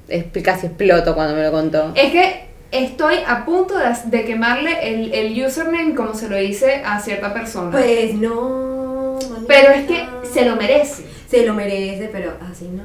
es- 0.10 0.26
casi 0.44 0.68
exploto 0.68 1.16
cuando 1.16 1.36
me 1.36 1.44
lo 1.44 1.52
contó. 1.52 1.92
Es 1.96 2.12
que 2.12 2.46
estoy 2.72 3.16
a 3.26 3.46
punto 3.46 3.78
de, 3.78 3.86
de 4.06 4.26
quemarle 4.26 4.78
el, 4.94 5.14
el 5.14 5.46
username 5.46 5.96
como 5.96 6.14
se 6.14 6.28
lo 6.30 6.40
hice 6.40 6.82
a 6.86 7.00
cierta 7.00 7.34
persona. 7.34 7.72
Pues 7.72 8.14
no, 8.16 9.18
manita. 9.30 9.44
Pero 9.48 9.72
es 9.72 9.86
que 9.88 10.06
se 10.32 10.46
lo 10.46 10.56
merece. 10.56 11.04
Se 11.30 11.46
lo 11.46 11.54
merece, 11.54 12.10
pero 12.12 12.34
así 12.52 12.68
no. 12.68 12.84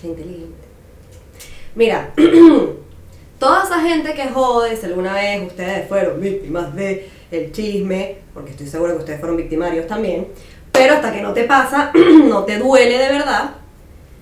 Sé 0.00 0.08
inteligente. 0.08 0.54
Mira, 1.74 2.10
toda 3.40 3.64
esa 3.64 3.80
gente 3.80 4.14
que 4.14 4.28
jode, 4.28 4.76
si 4.76 4.86
alguna 4.86 5.14
vez 5.14 5.42
ustedes 5.44 5.88
fueron 5.88 6.20
víctimas 6.20 6.72
de 6.76 7.08
el 7.32 7.50
chisme, 7.50 8.18
porque 8.32 8.52
estoy 8.52 8.68
segura 8.68 8.92
que 8.92 8.98
ustedes 8.98 9.18
fueron 9.18 9.36
victimarios 9.36 9.86
también, 9.88 10.28
pero 10.70 10.94
hasta 10.94 11.12
que 11.12 11.20
no 11.22 11.32
te 11.32 11.44
pasa, 11.44 11.90
no 12.24 12.44
te 12.44 12.58
duele 12.58 12.96
de 12.98 13.08
verdad, 13.08 13.50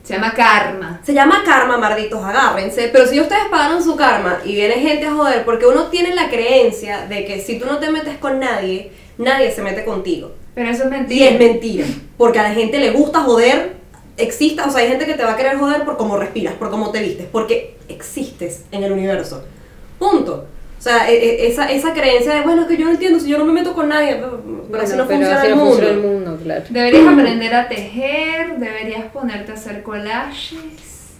Se 0.03 0.15
llama 0.15 0.33
karma. 0.33 1.01
se 1.05 1.13
llama 1.13 1.43
karma, 1.45 1.77
malditos, 1.77 2.25
agárrense. 2.25 2.89
Pero 2.93 3.07
si 3.07 3.21
ustedes 3.21 3.45
pagaron 3.51 3.83
su 3.83 3.95
karma 3.97 4.39
y 4.45 4.55
viene 4.55 4.75
gente 4.75 5.07
a 5.07 5.13
joder, 5.15 5.45
porque 5.45 5.67
uno 5.67 5.89
tiene 5.89 6.15
la 6.15 6.29
creencia 6.31 7.07
de 7.07 7.25
que 7.27 7.41
si 7.41 7.59
tú 7.59 7.67
no 7.67 7.79
te 7.79 7.91
metes 7.91 8.17
con 8.19 8.39
nadie, 8.41 8.91
nadie 9.19 9.51
se 9.51 9.61
mete 9.63 9.85
contigo. 9.85 10.33
Pero 10.55 10.71
eso 10.71 10.85
es 10.85 10.89
Y 10.89 10.91
mentira. 10.91 11.27
es 11.31 11.39
mentira. 11.39 11.87
Porque 12.17 12.39
a 12.39 12.43
la 12.45 12.51
gente 12.55 12.79
le 12.79 12.91
gusta 12.91 13.21
joder, 13.21 13.77
exista, 14.19 14.67
o 14.67 14.71
sea, 14.71 14.81
hay 14.83 14.89
gente 14.89 15.07
que 15.07 15.15
te 15.15 15.25
va 15.25 15.33
a 15.33 15.37
querer 15.37 15.57
joder 15.57 15.85
por 15.85 15.97
cómo 15.97 16.17
respiras, 16.17 16.55
por 16.55 16.71
cómo 16.71 16.91
te 16.91 17.01
vistes, 17.03 17.27
porque 17.31 17.77
existes 17.89 18.65
en 18.73 18.83
el 18.85 18.93
universo. 18.93 19.43
Punto. 19.99 20.47
O 20.79 20.81
sea, 20.83 21.11
e- 21.11 21.17
e- 21.17 21.49
esa, 21.49 21.71
esa 21.73 21.93
creencia 21.93 22.35
de, 22.35 22.43
bueno, 22.43 22.69
que 22.69 22.77
yo 22.77 22.85
no 22.85 22.93
entiendo, 22.93 23.19
si 23.19 23.29
yo 23.29 23.39
no 23.39 23.45
me 23.45 23.53
meto 23.53 23.73
con 23.75 23.89
nadie, 23.89 24.15
pero, 24.17 24.41
pero 24.71 24.83
así 24.85 24.97
no 24.97 25.07
pero 25.09 25.19
funciona 25.19 25.39
así 25.41 25.47
el 25.49 25.57
mundo. 25.57 25.71
funciona 25.73 25.91
el 25.95 26.01
mundo, 26.01 26.39
claro. 26.43 26.65
Deberías 26.69 27.07
aprender 27.13 27.55
a 27.55 27.69
tejer, 27.69 28.59
deberías 28.59 29.05
ponerte 29.13 29.51
a 29.53 29.55
hacer 29.55 29.83
collages. 29.83 30.59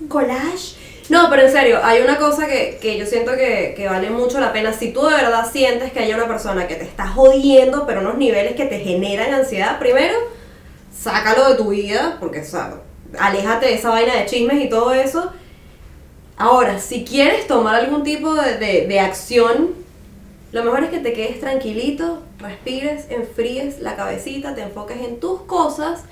collage. 0.09 0.77
No, 1.09 1.29
pero 1.31 1.43
en 1.43 1.51
serio, 1.53 1.79
hay 1.83 2.03
una 2.03 2.19
cosa 2.19 2.47
que, 2.47 2.79
que 2.83 2.99
yo 2.99 3.07
siento 3.07 3.33
que, 3.35 3.73
que 3.75 3.87
vale 3.89 4.11
mucho 4.11 4.39
la 4.41 4.53
pena. 4.53 4.73
Si 4.75 4.93
tú 4.93 5.07
de 5.07 5.15
verdad 5.15 5.51
sientes 5.51 5.91
que 5.91 6.01
hay 6.01 6.13
una 6.13 6.29
persona 6.29 6.69
que 6.69 6.75
te 6.75 6.85
está 6.85 7.09
jodiendo, 7.09 7.87
pero 7.87 8.01
unos 8.03 8.19
niveles 8.19 8.55
que 8.55 8.67
te 8.67 8.79
generan 8.81 9.33
ansiedad, 9.33 9.79
primero, 9.79 10.15
sácalo 10.95 11.49
de 11.51 11.55
tu 11.57 11.71
vida, 11.71 12.19
porque, 12.21 12.41
o 12.41 12.45
sea, 12.45 12.75
aléjate 13.19 13.67
de 13.67 13.75
esa 13.75 13.91
vaina 13.91 14.15
de 14.17 14.27
chismes 14.27 14.65
y 14.65 14.69
todo 14.69 14.93
eso. 14.93 15.33
Ahora, 16.37 16.79
si 16.79 17.05
quieres 17.05 17.47
tomar 17.47 17.75
algún 17.75 18.03
tipo 18.05 18.35
de, 18.35 18.59
de- 18.59 18.87
de 18.87 19.01
acción, 19.01 19.71
lo 20.53 20.65
mejor 20.65 20.85
es 20.85 20.91
que 20.91 20.99
te 20.99 21.13
quedes 21.13 21.41
tranquilito, 21.41 22.23
respires, 22.39 23.07
enfríes 23.11 23.81
la 23.81 23.97
cabecita, 23.97 24.55
te 24.55 24.63
enfoques 24.63 24.99
en 25.03 25.21
tus 25.21 25.43
cosas 25.43 26.05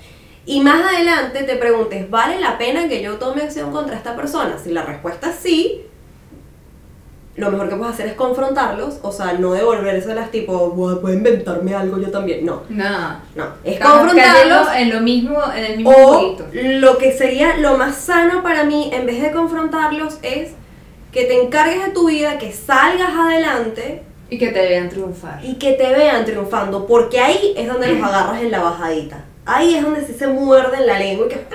y 0.45 0.59
más 0.61 0.93
adelante 0.93 1.43
te 1.43 1.55
preguntes, 1.55 2.09
¿vale 2.09 2.39
la 2.39 2.57
pena 2.57 2.87
que 2.87 3.01
yo 3.01 3.15
tome 3.17 3.41
acción 3.43 3.71
contra 3.71 3.95
esta 3.95 4.15
persona? 4.15 4.57
Si 4.63 4.71
la 4.71 4.83
respuesta 4.83 5.29
es 5.29 5.35
sí, 5.41 5.81
lo 7.37 7.51
mejor 7.51 7.69
que 7.69 7.75
puedes 7.75 7.93
hacer 7.93 8.07
es 8.07 8.13
confrontarlos, 8.13 8.97
o 9.03 9.11
sea, 9.11 9.33
no 9.33 9.53
devolvérselas 9.53 10.31
tipo, 10.31 10.71
"Buah, 10.71 10.99
puedo 10.99 11.13
inventarme 11.15 11.73
algo 11.75 11.97
yo 11.99 12.09
también. 12.11 12.45
No, 12.45 12.63
No. 12.69 13.19
no. 13.35 13.45
Es 13.63 13.79
confrontarlos 13.79 14.67
en 14.75 14.93
lo 14.93 15.01
mismo, 15.01 15.39
en 15.55 15.63
el 15.63 15.77
mismo 15.77 15.91
o 15.95 16.35
lo 16.53 16.97
que 16.97 17.11
sería 17.15 17.57
lo 17.57 17.77
más 17.77 17.95
sano 17.95 18.41
para 18.43 18.63
mí, 18.63 18.89
en 18.91 19.05
vez 19.05 19.21
de 19.21 19.31
confrontarlos, 19.31 20.17
es 20.23 20.49
que 21.11 21.25
te 21.25 21.41
encargues 21.41 21.85
de 21.85 21.91
tu 21.91 22.07
vida, 22.07 22.37
que 22.37 22.51
salgas 22.51 23.09
adelante 23.15 24.03
Y 24.29 24.37
que 24.37 24.47
te 24.49 24.61
vean 24.67 24.89
triunfar. 24.89 25.39
y 25.43 25.55
que 25.55 25.73
te 25.73 25.93
vean 25.93 26.25
triunfando, 26.25 26.85
porque 26.87 27.19
ahí 27.19 27.53
es 27.55 27.67
donde 27.67 27.87
los 27.93 28.03
agarras 28.09 28.41
en 28.41 28.51
la 28.51 28.61
bajadita. 28.61 29.23
Ahí 29.45 29.75
es 29.75 29.83
donde 29.83 30.05
sí 30.05 30.13
se 30.13 30.27
muerden 30.27 30.85
la 30.85 30.99
lengua 30.99 31.27
y 31.27 31.29
que... 31.29 31.45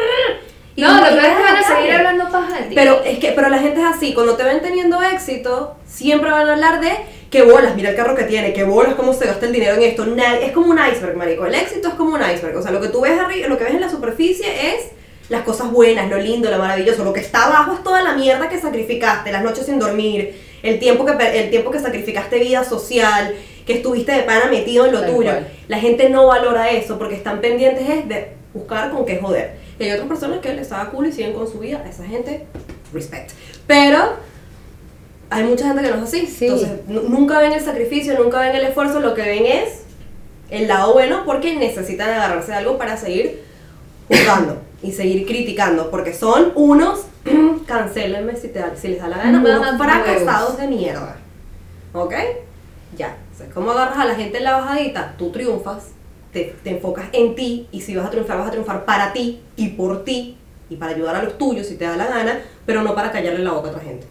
y 0.76 0.82
no, 0.82 0.94
lo 0.94 1.00
peor 1.02 1.18
es 1.24 1.36
que 1.36 1.42
van 1.42 1.56
a 1.56 1.62
seguir 1.62 1.92
hablando 1.92 2.30
paja 2.30 2.56
de 2.60 2.62
ti. 2.68 2.74
Pero 2.74 3.02
es 3.04 3.18
que, 3.18 3.32
pero 3.32 3.48
la 3.48 3.58
gente 3.58 3.80
es 3.80 3.86
así, 3.86 4.14
cuando 4.14 4.36
te 4.36 4.42
ven 4.44 4.60
teniendo 4.62 5.02
éxito, 5.02 5.76
siempre 5.86 6.30
van 6.30 6.48
a 6.48 6.52
hablar 6.52 6.80
de 6.80 6.90
qué 7.30 7.42
bolas, 7.42 7.74
mira 7.76 7.90
el 7.90 7.96
carro 7.96 8.14
que 8.14 8.24
tiene, 8.24 8.52
qué 8.52 8.64
bolas, 8.64 8.94
cómo 8.94 9.12
se 9.12 9.26
gasta 9.26 9.46
el 9.46 9.52
dinero 9.52 9.74
en 9.74 9.82
esto. 9.82 10.04
Na- 10.06 10.36
es 10.36 10.52
como 10.52 10.70
un 10.70 10.78
iceberg, 10.78 11.16
marico. 11.16 11.46
El 11.46 11.54
éxito 11.54 11.88
es 11.88 11.94
como 11.94 12.14
un 12.14 12.20
iceberg. 12.22 12.56
O 12.56 12.62
sea, 12.62 12.70
lo 12.72 12.80
que 12.80 12.88
tú 12.88 13.00
ves 13.02 13.18
arriba, 13.18 13.48
lo 13.48 13.56
que 13.58 13.64
ves 13.64 13.74
en 13.74 13.80
la 13.80 13.90
superficie 13.90 14.74
es 14.74 14.90
las 15.28 15.42
cosas 15.42 15.70
buenas, 15.70 16.10
lo 16.10 16.18
lindo, 16.18 16.50
lo 16.50 16.58
maravilloso. 16.58 17.04
Lo 17.04 17.12
que 17.12 17.20
está 17.20 17.44
abajo 17.46 17.74
es 17.74 17.82
toda 17.82 18.02
la 18.02 18.14
mierda 18.14 18.48
que 18.48 18.58
sacrificaste, 18.60 19.32
las 19.32 19.42
noches 19.42 19.64
sin 19.66 19.78
dormir, 19.78 20.34
el 20.62 20.78
tiempo 20.78 21.06
que 21.06 21.12
el 21.40 21.50
tiempo 21.50 21.70
que 21.70 21.78
sacrificaste 21.78 22.38
vida 22.38 22.64
social, 22.64 23.34
que 23.66 23.74
estuviste 23.74 24.12
de 24.12 24.22
pana 24.24 24.46
metido 24.50 24.84
en 24.86 24.92
lo 24.92 25.00
Tal 25.00 25.10
tuyo. 25.14 25.30
cual. 25.30 25.48
La 25.68 25.78
gente 25.78 26.10
no 26.10 26.26
valora 26.26 26.70
eso 26.70 26.98
porque 26.98 27.14
están 27.14 27.40
pendientes 27.40 27.88
es 27.88 28.08
de 28.08 28.28
buscar 28.52 28.90
con 28.90 29.06
qué 29.06 29.16
joder. 29.18 29.56
Y 29.82 29.88
hay 29.88 29.92
otras 29.92 30.08
personas 30.08 30.40
que 30.40 30.54
les 30.54 30.68
da 30.68 30.88
cool 30.90 31.06
y 31.08 31.12
siguen 31.12 31.32
con 31.34 31.50
su 31.50 31.58
vida. 31.58 31.84
Esa 31.88 32.04
gente, 32.04 32.46
respect. 32.92 33.30
Pero 33.66 33.98
hay 35.30 35.44
mucha 35.44 35.66
gente 35.68 35.82
que 35.82 35.90
no 35.90 35.96
es 35.96 36.02
así. 36.02 36.26
Sí. 36.26 36.46
Entonces, 36.46 36.70
nu- 36.88 37.02
nunca 37.08 37.38
ven 37.38 37.52
el 37.52 37.60
sacrificio, 37.60 38.18
nunca 38.18 38.40
ven 38.40 38.54
el 38.54 38.64
esfuerzo. 38.64 39.00
Lo 39.00 39.14
que 39.14 39.22
ven 39.22 39.46
es 39.46 39.80
el 40.50 40.68
lado 40.68 40.92
bueno 40.92 41.22
porque 41.24 41.56
necesitan 41.56 42.10
agarrarse 42.10 42.50
de 42.52 42.58
algo 42.58 42.76
para 42.78 42.96
seguir 42.96 43.42
juzgando 44.08 44.60
y 44.82 44.92
seguir 44.92 45.26
criticando. 45.26 45.90
Porque 45.90 46.12
son 46.12 46.52
unos, 46.54 47.00
cancélenme 47.66 48.36
si, 48.36 48.48
te 48.48 48.62
si 48.76 48.88
les 48.88 49.00
da 49.00 49.08
la 49.08 49.18
gana, 49.18 49.38
unos 49.40 49.78
fracasados 49.78 50.58
de 50.58 50.66
mierda. 50.66 51.16
¿Ok? 51.94 52.14
Ya. 52.96 53.16
O 53.34 53.38
sea, 53.38 53.46
¿Cómo 53.54 53.70
agarras 53.70 53.98
a 53.98 54.04
la 54.04 54.14
gente 54.14 54.38
en 54.38 54.44
la 54.44 54.58
bajadita? 54.58 55.14
Tú 55.16 55.30
triunfas, 55.32 55.84
te, 56.32 56.54
te 56.62 56.70
enfocas 56.70 57.06
en 57.12 57.34
ti 57.34 57.68
y 57.72 57.80
si 57.80 57.94
vas 57.94 58.06
a 58.06 58.10
triunfar, 58.10 58.38
vas 58.38 58.48
a 58.48 58.50
triunfar 58.50 58.84
para 58.84 59.12
ti 59.12 59.40
y 59.56 59.68
por 59.68 60.04
ti 60.04 60.36
y 60.70 60.76
para 60.76 60.94
ayudar 60.94 61.16
a 61.16 61.22
los 61.22 61.36
tuyos 61.38 61.66
si 61.66 61.76
te 61.76 61.84
da 61.84 61.96
la 61.96 62.06
gana, 62.06 62.40
pero 62.64 62.82
no 62.82 62.94
para 62.94 63.12
callarle 63.12 63.44
la 63.44 63.52
boca 63.52 63.68
a 63.68 63.70
otra 63.72 63.82
gente. 63.82 64.06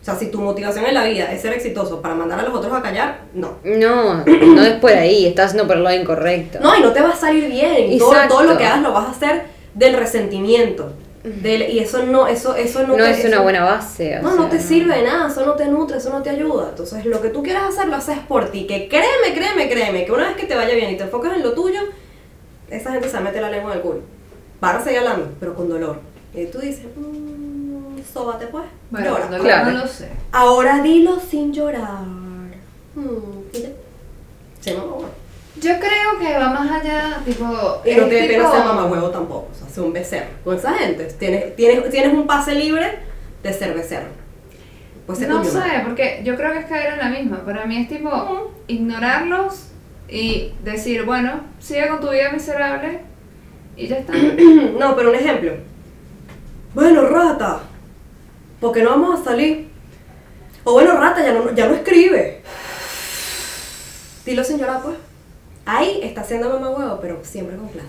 O 0.00 0.04
sea, 0.04 0.16
si 0.16 0.26
tu 0.26 0.38
motivación 0.38 0.84
en 0.84 0.92
la 0.92 1.04
vida 1.04 1.32
es 1.32 1.40
ser 1.40 1.54
exitoso 1.54 2.02
para 2.02 2.14
mandar 2.14 2.38
a 2.38 2.42
los 2.42 2.54
otros 2.54 2.70
a 2.72 2.82
callar, 2.82 3.22
no. 3.32 3.54
No, 3.64 4.22
no 4.24 4.62
es 4.62 4.74
por 4.74 4.92
ahí, 4.92 5.26
estás 5.26 5.46
haciendo 5.46 5.66
por 5.66 5.78
lado 5.78 5.96
incorrecto. 5.96 6.58
No, 6.60 6.76
y 6.76 6.80
no 6.80 6.92
te 6.92 7.00
va 7.00 7.10
a 7.10 7.16
salir 7.16 7.50
bien. 7.50 7.98
Todo, 7.98 8.14
todo 8.28 8.42
lo 8.42 8.58
que 8.58 8.66
hagas 8.66 8.82
lo 8.82 8.92
vas 8.92 9.06
a 9.06 9.10
hacer 9.12 9.44
del 9.72 9.96
resentimiento. 9.96 10.92
Y 11.24 11.78
eso 11.78 12.04
no, 12.04 12.26
eso, 12.26 12.54
eso 12.54 12.82
no, 12.82 12.96
no 12.98 13.04
te- 13.04 13.10
es 13.12 13.24
una 13.24 13.36
eso- 13.36 13.42
buena 13.42 13.64
base. 13.64 14.18
o 14.18 14.22
No, 14.22 14.34
no 14.34 14.48
te 14.48 14.60
sirve 14.60 14.94
de 14.96 15.04
nada, 15.04 15.28
eso 15.28 15.46
no 15.46 15.52
te 15.54 15.66
nutre, 15.66 15.96
eso 15.96 16.10
no 16.10 16.22
te 16.22 16.28
ayuda. 16.28 16.68
Entonces, 16.70 17.06
lo 17.06 17.22
que 17.22 17.30
tú 17.30 17.42
quieras 17.42 17.64
hacer, 17.74 17.88
lo 17.88 17.96
haces 17.96 18.18
por 18.28 18.50
ti. 18.50 18.66
Que 18.66 18.88
créeme, 18.88 19.32
créeme, 19.34 19.68
créeme, 19.70 20.04
que 20.04 20.12
una 20.12 20.28
vez 20.28 20.36
que 20.36 20.44
te 20.46 20.54
vaya 20.54 20.74
bien 20.74 20.90
y 20.90 20.96
te 20.98 21.04
enfocas 21.04 21.32
en 21.34 21.42
lo 21.42 21.54
tuyo, 21.54 21.80
esa 22.68 22.92
gente 22.92 23.08
se 23.08 23.18
mete 23.20 23.40
la 23.40 23.50
lengua 23.50 23.70
en 23.72 23.78
el 23.78 23.82
culo. 23.82 24.00
Van 24.60 24.76
a 24.76 24.84
seguir 24.84 24.98
hablando, 24.98 25.28
pero 25.40 25.54
con 25.54 25.68
dolor. 25.70 25.98
Y 26.34 26.44
tú 26.46 26.58
dices, 26.58 26.86
mmm, 26.94 27.96
sóbate 28.12 28.46
pues, 28.48 28.64
Bueno, 28.90 29.06
llora. 29.18 29.38
Claro. 29.38 29.70
no 29.72 29.78
lo 29.78 29.86
sé. 29.88 30.08
Ahora 30.30 30.82
dilo 30.82 31.18
sin 31.20 31.54
llorar. 31.54 32.02
Hmm. 32.94 33.44
Sí, 34.60 34.70
huevo. 34.72 35.03
Yo 35.64 35.78
creo 35.78 36.18
que 36.20 36.38
va 36.38 36.50
más 36.50 36.70
allá, 36.70 37.22
tipo. 37.24 37.44
Y 37.84 37.94
no 37.94 38.08
pena 38.08 38.26
tipo- 38.44 38.52
ser 38.52 38.64
mamagüevo 38.64 39.08
tampoco, 39.10 39.48
o 39.50 39.54
sea, 39.54 39.68
ser 39.68 39.82
un 39.84 39.92
becerro. 39.94 40.28
Con 40.44 40.56
esa 40.56 40.74
gente, 40.74 41.04
tienes, 41.18 41.56
tienes, 41.56 41.88
tienes 41.90 42.12
un 42.12 42.26
pase 42.26 42.54
libre 42.54 42.98
de 43.42 43.52
ser 43.52 43.72
becerro. 43.74 44.08
Pues 45.06 45.18
ser 45.18 45.28
No 45.28 45.42
sé, 45.44 45.60
porque 45.84 46.20
yo 46.22 46.36
creo 46.36 46.52
que 46.52 46.58
es 46.60 46.66
caer 46.66 46.94
en 46.94 46.98
la 46.98 47.08
misma. 47.08 47.44
Para 47.44 47.64
mí 47.64 47.78
es 47.78 47.88
tipo 47.88 48.52
ignorarlos 48.66 49.68
y 50.08 50.52
decir, 50.62 51.04
bueno, 51.04 51.40
sigue 51.60 51.88
con 51.88 52.00
tu 52.00 52.10
vida 52.10 52.30
miserable 52.30 53.00
y 53.76 53.86
ya 53.86 53.96
está. 53.96 54.12
No, 54.78 54.94
pero 54.96 55.10
un 55.10 55.16
ejemplo. 55.16 55.52
Bueno, 56.74 57.08
rata, 57.08 57.60
porque 58.60 58.82
no 58.82 58.90
vamos 58.90 59.20
a 59.20 59.24
salir? 59.24 59.68
O 60.64 60.72
bueno, 60.72 60.92
rata, 60.96 61.22
ya 61.22 61.32
no, 61.32 61.54
ya 61.54 61.68
no 61.68 61.74
escribe. 61.74 62.42
Dilo 64.24 64.42
llorar, 64.42 64.82
pues. 64.82 64.96
Ahí 65.66 66.00
está 66.02 66.20
haciendo 66.22 66.50
mamá 66.50 66.70
huevo, 66.70 66.98
pero 67.00 67.18
siempre 67.22 67.56
con 67.56 67.68
clase. 67.68 67.88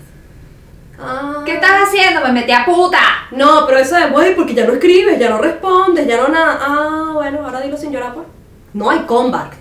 Ah. 0.98 1.42
¿Qué 1.44 1.54
estás 1.54 1.88
haciendo? 1.88 2.22
Me 2.22 2.32
metí 2.32 2.52
a 2.52 2.64
puta. 2.64 2.98
No, 3.32 3.66
pero 3.66 3.78
eso 3.78 3.96
es, 3.98 4.10
güey, 4.10 4.34
porque 4.34 4.54
ya 4.54 4.66
no 4.66 4.72
escribes, 4.74 5.18
ya 5.18 5.28
no 5.28 5.38
respondes, 5.38 6.06
ya 6.06 6.16
no 6.16 6.28
nada. 6.28 6.58
Ah, 6.60 7.10
bueno, 7.12 7.44
ahora 7.44 7.60
dilo 7.60 7.76
sin 7.76 7.92
llorar, 7.92 8.14
pues. 8.14 8.26
No 8.72 8.90
hay 8.90 9.00
comeback. 9.00 9.52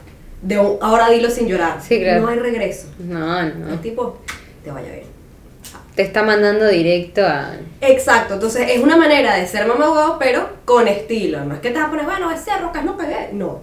De 0.42 0.58
un, 0.60 0.78
ahora 0.82 1.10
dilo 1.10 1.30
sin 1.30 1.48
llorar. 1.48 1.80
Sí, 1.82 2.00
claro. 2.00 2.22
No 2.22 2.28
hay 2.30 2.40
regreso. 2.40 2.88
No, 3.00 3.42
Es 3.42 3.56
no. 3.56 3.76
tipo, 3.80 4.18
te 4.64 4.72
vaya 4.72 4.92
bien. 4.92 5.16
Te 5.96 6.02
está 6.04 6.24
mandando 6.24 6.68
directo 6.68 7.26
a. 7.26 7.52
Exacto, 7.82 8.34
entonces 8.36 8.70
es 8.70 8.84
una 8.84 8.98
manera 8.98 9.36
de 9.36 9.48
ser 9.48 9.66
mamá 9.66 10.18
pero 10.20 10.50
con 10.66 10.88
estilo. 10.88 11.44
No 11.46 11.56
es 11.56 11.62
que 11.62 11.70
te 11.72 11.80
vas 11.80 11.88
a 11.88 11.90
poner, 11.90 12.06
bueno, 12.06 12.32
ese 12.32 12.56
rocas 12.58 12.84
no 12.84 12.98
pegué. 12.98 13.30
No. 13.32 13.60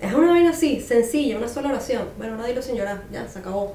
Es 0.00 0.14
una 0.14 0.30
vaina 0.30 0.50
así, 0.50 0.80
sencilla, 0.80 1.36
una 1.36 1.48
sola 1.48 1.70
oración. 1.70 2.04
Bueno, 2.18 2.34
ahora 2.34 2.46
dilo 2.46 2.62
sin 2.62 2.76
llorar, 2.76 3.02
ya, 3.10 3.26
se 3.28 3.40
acabó. 3.40 3.74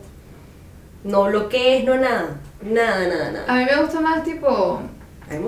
No 1.03 1.25
bloquees, 1.25 1.83
no 1.83 1.95
nada. 1.97 2.37
Nada, 2.61 3.07
nada, 3.07 3.31
nada. 3.31 3.45
A 3.47 3.55
mí 3.57 3.65
me 3.65 3.75
gusta 3.81 3.99
más 3.99 4.23
tipo 4.23 4.81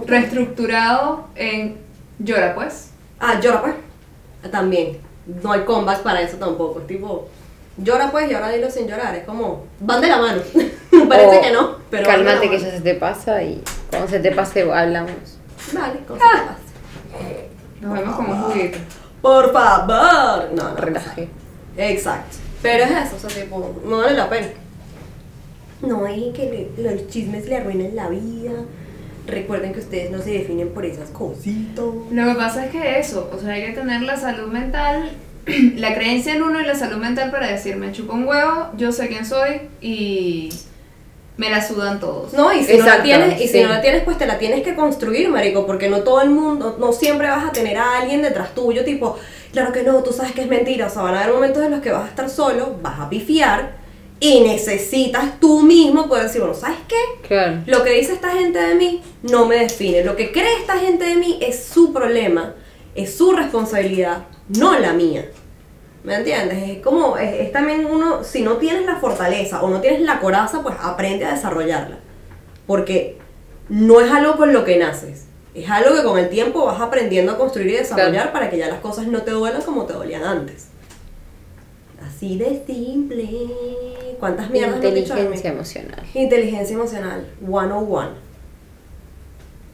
reestructurado 0.06 1.28
en 1.36 1.78
llora 2.20 2.54
pues. 2.56 2.92
Ah, 3.20 3.40
llora 3.40 3.62
pues. 3.62 4.52
También. 4.52 5.00
No 5.42 5.52
hay 5.52 5.62
comeback 5.62 6.02
para 6.04 6.22
eso 6.22 6.38
tampoco. 6.38 6.82
Es 6.82 6.88
tipo, 6.88 7.30
llora 7.78 8.12
pues 8.12 8.30
y 8.30 8.34
ahora 8.34 8.50
dilo 8.50 8.70
sin 8.70 8.88
llorar. 8.88 9.16
Es 9.16 9.24
como, 9.24 9.66
van 9.80 10.02
de 10.02 10.08
la 10.08 10.18
mano. 10.18 10.42
Parece 11.10 11.38
o 11.38 11.42
que 11.42 11.52
no, 11.52 11.76
pero. 11.90 12.06
Cálmate 12.06 12.50
que 12.50 12.60
ya 12.60 12.72
se 12.72 12.82
te 12.82 12.96
pasa 12.96 13.42
y 13.44 13.62
cuando 13.90 14.08
se 14.10 14.20
te 14.20 14.32
pase 14.32 14.62
hablamos. 14.72 15.38
Vale, 15.74 16.00
cosa 16.08 16.22
Ah. 16.24 16.40
que 16.40 16.48
pasa. 16.48 16.60
Nos 17.82 17.94
vemos 17.94 18.16
como 18.16 18.34
un 18.34 18.42
juguito. 18.44 18.78
Por 19.26 19.52
favor. 19.52 20.52
No, 20.54 20.70
no. 20.70 20.76
Relaje. 20.76 21.30
Exacto. 21.78 22.38
Pero 22.62 22.84
es 22.84 22.92
eso, 22.92 23.16
o 23.16 23.20
sea, 23.30 23.44
tipo, 23.44 23.76
no 23.84 23.98
vale 23.98 24.16
la 24.16 24.30
pena. 24.30 24.48
No 25.82 26.06
hay 26.06 26.32
que 26.32 26.72
le- 26.78 26.84
los 26.94 27.08
chismes 27.08 27.48
le 27.48 27.58
arruinen 27.58 27.96
la 27.96 28.08
vida. 28.10 28.52
Recuerden 29.28 29.74
que 29.74 29.80
ustedes 29.80 30.12
no 30.12 30.22
se 30.22 30.30
definen 30.32 30.70
por 30.70 30.86
esas 30.86 31.10
cositas. 31.10 31.84
Lo 32.12 32.26
que 32.28 32.36
pasa 32.36 32.66
es 32.66 32.72
que 32.72 33.00
eso, 33.00 33.30
o 33.34 33.40
sea, 33.40 33.54
hay 33.54 33.66
que 33.66 33.72
tener 33.74 34.02
la 34.04 34.16
salud 34.18 34.52
mental, 34.52 35.12
la 35.76 35.96
creencia 35.96 36.36
en 36.36 36.44
uno 36.44 36.62
y 36.62 36.66
la 36.66 36.76
salud 36.76 36.98
mental 36.98 37.32
para 37.32 37.48
decir, 37.48 37.76
me 37.78 37.92
chupo 37.92 38.14
un 38.14 38.28
huevo, 38.28 38.70
yo 38.78 38.92
sé 38.92 39.08
quién 39.08 39.26
soy 39.26 39.62
y 39.82 40.50
me 41.38 41.50
la 41.50 41.66
sudan 41.66 42.00
todos. 42.00 42.34
No, 42.34 42.54
y 42.54 42.64
si 42.64 42.78
no 42.78 42.86
la 42.86 43.04
tienes, 43.04 43.40
y 43.42 43.48
si 43.48 43.54
sí. 43.54 43.62
no 43.62 43.70
la 43.70 43.82
tienes, 43.82 44.04
pues 44.04 44.18
te 44.18 44.26
la 44.26 44.38
tienes 44.38 44.64
que 44.64 44.76
construir, 44.76 45.30
marico, 45.30 45.66
porque 45.66 45.90
no 45.90 46.02
todo 46.02 46.22
el 46.22 46.30
mundo, 46.30 46.78
no 46.80 46.94
siempre 46.94 47.28
vas 47.28 47.46
a 47.46 47.52
tener 47.52 47.78
a 47.78 48.00
alguien 48.00 48.22
detrás 48.22 48.56
tuyo, 48.56 48.86
tipo, 48.86 49.18
claro 49.52 49.72
que 49.74 49.84
no, 49.84 50.02
tú 50.04 50.14
sabes 50.14 50.32
que 50.32 50.42
es 50.42 50.48
mentira, 50.48 50.88
o 50.88 50.90
sea, 50.90 51.02
van 51.02 51.16
a 51.16 51.24
haber 51.24 51.34
momentos 51.34 51.64
en 51.64 51.72
los 51.72 51.82
que 51.82 51.92
vas 51.92 52.06
a 52.06 52.10
estar 52.10 52.30
solo, 52.30 52.76
vas 52.82 53.00
a 53.00 53.10
pifiar, 53.10 53.86
y 54.20 54.42
necesitas 54.42 55.40
tú 55.40 55.62
mismo 55.62 56.08
poder 56.08 56.26
decir, 56.26 56.40
bueno, 56.40 56.56
¿sabes 56.56 56.78
qué? 56.88 57.28
Claro. 57.28 57.62
Lo 57.66 57.84
que 57.84 57.92
dice 57.92 58.14
esta 58.14 58.32
gente 58.32 58.60
de 58.60 58.76
mí 58.76 59.02
no 59.24 59.46
me 59.46 59.58
define. 59.58 60.04
Lo 60.04 60.16
que 60.16 60.32
cree 60.32 60.60
esta 60.60 60.78
gente 60.78 61.06
de 61.06 61.16
mí 61.16 61.38
es 61.42 61.66
su 61.66 61.92
problema, 61.92 62.56
es 62.96 63.14
su 63.14 63.34
responsabilidad, 63.34 64.24
no 64.48 64.80
la 64.80 64.94
mía. 64.94 65.30
¿Me 66.06 66.16
entiendes? 66.16 66.70
Es 66.78 66.84
como, 66.84 67.18
es, 67.18 67.34
es 67.48 67.52
también 67.52 67.86
uno, 67.86 68.24
si 68.24 68.44
no 68.44 68.58
tienes 68.58 68.86
la 68.86 68.98
fortaleza 68.98 69.64
o 69.64 69.70
no 69.70 69.82
tienes 69.82 70.02
la 70.02 70.20
coraza, 70.20 70.62
pues 70.62 70.76
aprende 70.80 71.26
a 71.26 71.34
desarrollarla. 71.34 71.98
Porque 72.68 73.18
no 73.70 74.00
es 74.02 74.12
algo 74.12 74.38
con 74.38 74.54
lo 74.54 74.64
que 74.64 74.78
naces. 74.78 75.26
Es 75.56 75.70
algo 75.70 75.96
que 75.96 76.04
con 76.04 76.20
el 76.20 76.30
tiempo 76.30 76.66
vas 76.66 76.80
aprendiendo 76.80 77.32
a 77.32 77.38
construir 77.38 77.70
y 77.70 77.74
desarrollar 77.78 78.12
Claro. 78.12 78.34
para 78.34 78.50
que 78.50 78.58
ya 78.58 78.68
las 78.68 78.80
cosas 78.82 79.08
no 79.08 79.24
te 79.24 79.32
duelan 79.32 79.62
como 79.64 79.86
te 79.86 79.94
dolían 79.94 80.24
antes. 80.24 80.68
Así 82.06 82.38
de 82.38 82.64
simple. 82.68 83.28
¿Cuántas 84.20 84.50
mierdas 84.52 84.80
me 84.80 84.88
han 84.90 84.94
dicho 84.94 85.16
de 85.16 85.22
mí? 85.28 85.36
Inteligencia 85.36 85.52
emocional. 85.52 86.04
Inteligencia 86.14 86.74
emocional, 86.76 87.28
101. 87.40 88.10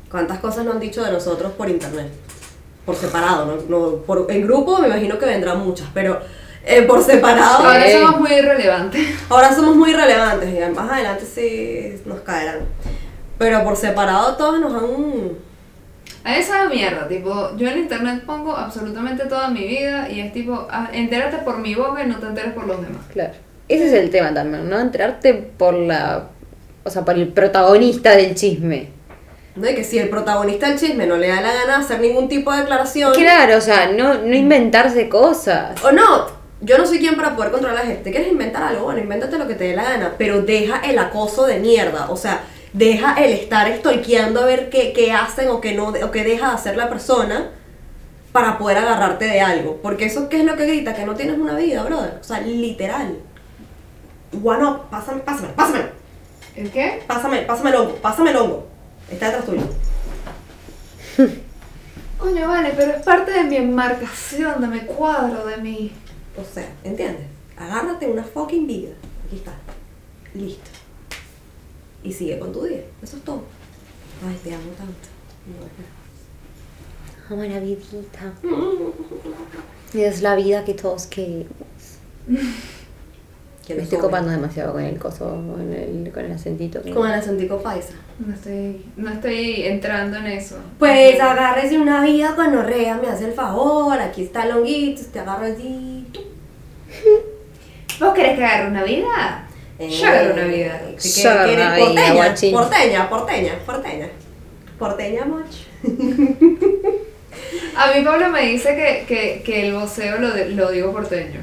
¿Cuántas 0.10 0.40
cosas 0.40 0.64
nos 0.66 0.76
han 0.76 0.80
dicho 0.80 1.04
de 1.04 1.12
nosotros 1.12 1.52
por 1.54 1.70
internet? 1.70 2.08
Por 2.92 3.00
separado, 3.00 3.46
¿no? 3.46 3.56
no 3.70 3.96
por, 3.98 4.28
en 4.30 4.42
grupo 4.46 4.80
me 4.80 4.88
imagino 4.88 5.18
que 5.18 5.26
vendrán 5.26 5.60
muchas, 5.60 5.88
pero 5.94 6.20
eh, 6.66 6.82
por 6.84 7.02
separado. 7.04 7.66
Ahora 7.66 7.86
Sí. 7.86 7.94
somos 7.94 8.20
muy 8.20 8.34
irrelevantes. 8.34 9.08
Ahora 9.30 9.54
somos 9.54 9.76
muy 9.76 9.94
relevantes 9.94 10.50
y 10.50 10.74
más 10.76 10.92
adelante 10.92 11.26
sí 11.26 12.02
nos 12.06 12.20
caerán. 12.22 12.60
Pero 13.38 13.64
por 13.64 13.76
separado 13.76 14.36
todos 14.36 14.60
nos 14.60 14.74
han... 14.74 15.52
A 16.24 16.38
esa 16.38 16.68
mierda, 16.70 17.08
tipo, 17.08 17.56
yo 17.58 17.68
en 17.68 17.80
internet 17.80 18.24
pongo 18.28 18.56
absolutamente 18.56 19.26
toda 19.26 19.50
mi 19.50 19.66
vida 19.68 20.08
y 20.08 20.20
es 20.20 20.32
tipo, 20.34 20.68
ah, 20.70 20.88
entérate 20.94 21.38
por 21.38 21.58
mi 21.58 21.74
boca 21.74 22.04
y 22.04 22.08
no 22.08 22.18
te 22.20 22.28
enteres 22.28 22.54
por 22.54 22.68
los 22.68 22.80
demás. 22.80 23.02
Claro. 23.12 23.34
Ese 23.68 23.88
es 23.88 23.94
el 23.94 24.10
tema 24.12 24.32
también, 24.34 24.70
¿no? 24.70 24.78
Enterarte 24.80 25.34
por 25.34 25.74
la. 25.74 26.26
O 26.84 26.90
sea, 26.90 27.04
por 27.06 27.16
el 27.16 27.30
protagonista 27.30 28.12
del 28.16 28.36
chisme. 28.36 28.90
¿No? 29.56 29.62
De 29.62 29.76
que 29.76 29.84
si 29.84 30.00
el 30.00 30.10
protagonista 30.10 30.68
del 30.68 30.80
chisme 30.80 31.06
no 31.06 31.18
le 31.18 31.28
da 31.28 31.42
la 31.42 31.54
gana 31.54 31.78
hacer 31.78 32.00
ningún 32.00 32.30
tipo 32.30 32.52
de 32.52 32.60
declaración... 32.60 33.14
Claro, 33.14 33.58
o 33.58 33.62
sea, 33.62 33.92
no, 33.92 34.16
no 34.16 34.36
inventarse 34.36 35.10
cosas. 35.10 35.84
O 35.84 35.92
no, 35.92 36.28
yo 36.62 36.78
no 36.78 36.86
soy 36.86 37.00
quien 37.00 37.16
para 37.16 37.36
poder 37.36 37.52
controlar 37.52 37.80
a 37.80 37.82
la 37.82 37.88
gente. 37.88 38.04
¿Te 38.04 38.12
quieres 38.12 38.32
inventar 38.32 38.64
algo? 38.64 38.86
Bueno, 38.86 39.00
invéntate 39.00 39.38
lo 39.38 39.48
que 39.48 39.56
te 39.56 39.66
dé 39.66 39.76
la 39.76 39.84
gana, 39.84 40.16
pero 40.18 40.42
deja 40.42 40.80
el 40.82 40.98
acoso 41.00 41.46
de 41.46 41.60
mierda. 41.60 42.10
O 42.10 42.18
sea, 42.18 42.44
deja 42.74 43.16
el 43.16 43.34
estar 43.34 43.68
estoiqueando 43.68 44.42
a 44.42 44.46
ver 44.46 44.70
qué, 44.70 44.94
qué 44.94 45.12
hacen 45.12 45.50
o 45.50 45.60
qué, 45.60 45.74
no, 45.74 45.90
o 45.90 46.12
qué 46.12 46.24
deja 46.24 46.50
de 46.50 46.54
hacer 46.54 46.78
la 46.78 46.90
persona 46.90 47.50
para 48.32 48.58
poder 48.58 48.78
agarrarte 48.78 49.26
de 49.26 49.42
algo. 49.42 49.80
Porque 49.82 50.06
eso, 50.06 50.30
¿qué 50.30 50.38
es 50.38 50.46
lo 50.46 50.56
que 50.56 50.66
grita? 50.66 50.94
Que 50.94 51.06
no 51.06 51.16
tienes 51.16 51.38
una 51.38 51.56
vida, 51.56 51.84
brother. 51.84 52.18
O 52.22 52.24
sea, 52.24 52.40
literal. 52.42 53.18
Up, 54.34 54.90
pásame, 54.90 55.22
pásame, 55.22 55.50
pásame, 55.50 55.80
¿El 56.56 56.72
qué? 56.72 57.04
pásame, 57.06 57.42
pásame 57.42 57.70
el 57.72 57.76
hongo, 57.76 57.96
pásame 57.96 58.30
el 58.30 58.38
hongo. 58.38 58.71
Está 59.12 59.28
detrás 59.28 59.46
tuyo. 59.46 59.62
Coño, 62.18 62.48
vale, 62.48 62.74
pero 62.76 62.94
es 62.94 63.04
parte 63.04 63.32
de 63.32 63.44
mi 63.44 63.58
enmarcación, 63.58 64.62
de 64.62 64.68
mi 64.68 64.80
cuadro, 64.82 65.46
de 65.46 65.58
mi... 65.58 65.92
O 66.38 66.54
sea, 66.54 66.72
¿entiendes? 66.84 67.28
Agárrate 67.58 68.08
una 68.08 68.24
fucking 68.24 68.66
vida. 68.68 68.92
Aquí 69.26 69.38
está. 69.38 69.54
Listo. 70.34 70.70
Y 72.04 72.14
sigue 72.14 72.40
con 72.40 72.54
tu 72.54 72.64
día. 72.64 72.84
Eso 73.02 73.18
es 73.18 73.24
todo. 73.24 73.44
Ay, 74.28 74.40
te 74.44 74.54
amo 74.54 74.72
tanto. 74.78 75.10
Amo 77.30 77.44
la 77.44 77.60
vidita. 77.60 78.34
Es 79.94 80.22
la 80.22 80.36
vida 80.36 80.64
que 80.64 80.74
todos 80.74 81.08
queremos. 81.08 81.48
Que 83.66 83.74
Me 83.74 83.78
no 83.78 83.84
estoy 83.84 83.98
sobre. 84.00 84.10
copando 84.10 84.32
demasiado 84.32 84.74
con 84.74 84.84
el 84.84 84.98
coso, 84.98 85.26
con 85.30 85.72
el, 85.74 86.12
con 86.12 86.26
el 86.26 86.32
acentito. 86.32 86.82
que- 86.82 86.92
Con 86.92 87.08
el 87.08 87.14
acentico 87.14 87.62
paisa. 87.62 87.94
No 88.20 88.34
estoy, 88.34 88.86
no 88.98 89.12
estoy 89.12 89.64
entrando 89.64 90.18
en 90.18 90.28
eso. 90.28 90.58
Pues 90.80 91.20
agárrese 91.20 91.78
una 91.78 92.04
vida 92.04 92.36
con 92.36 92.56
orrea, 92.56 92.96
me 93.02 93.08
hace 93.08 93.26
el 93.26 93.34
favor. 93.34 94.00
Aquí 94.00 94.24
está 94.24 94.44
el 94.46 94.52
honguito, 94.58 95.02
te 95.14 95.20
agarro 95.20 95.46
así. 95.46 96.08
tú. 96.12 96.22
¿Vos 98.00 98.14
querés 98.16 98.38
que 98.38 98.44
agarre 98.46 98.70
una 98.70 98.84
vida? 98.84 99.48
Yo 99.80 100.08
agarro 100.08 100.34
una 100.34 100.46
vida. 100.46 100.82
Eh, 100.88 100.96
¿qué- 101.02 101.22
Yo 101.22 101.30
agarro 101.30 101.54
una 101.54 101.76
vida, 101.76 101.86
porteña, 101.86 102.14
guachín. 102.14 102.54
porteña, 102.54 103.10
porteña, 103.10 103.54
porteña. 103.66 104.08
Porteña 104.80 105.26
much. 105.26 105.56
A 107.76 107.94
mí 107.94 108.04
Pablo 108.04 108.30
me 108.30 108.42
dice 108.48 108.76
que, 108.76 109.06
que, 109.08 109.42
que 109.44 109.68
el 109.68 109.74
voceo 109.74 110.20
lo, 110.20 110.32
de- 110.32 110.50
lo 110.50 110.72
digo 110.72 110.92
porteño. 110.92 111.40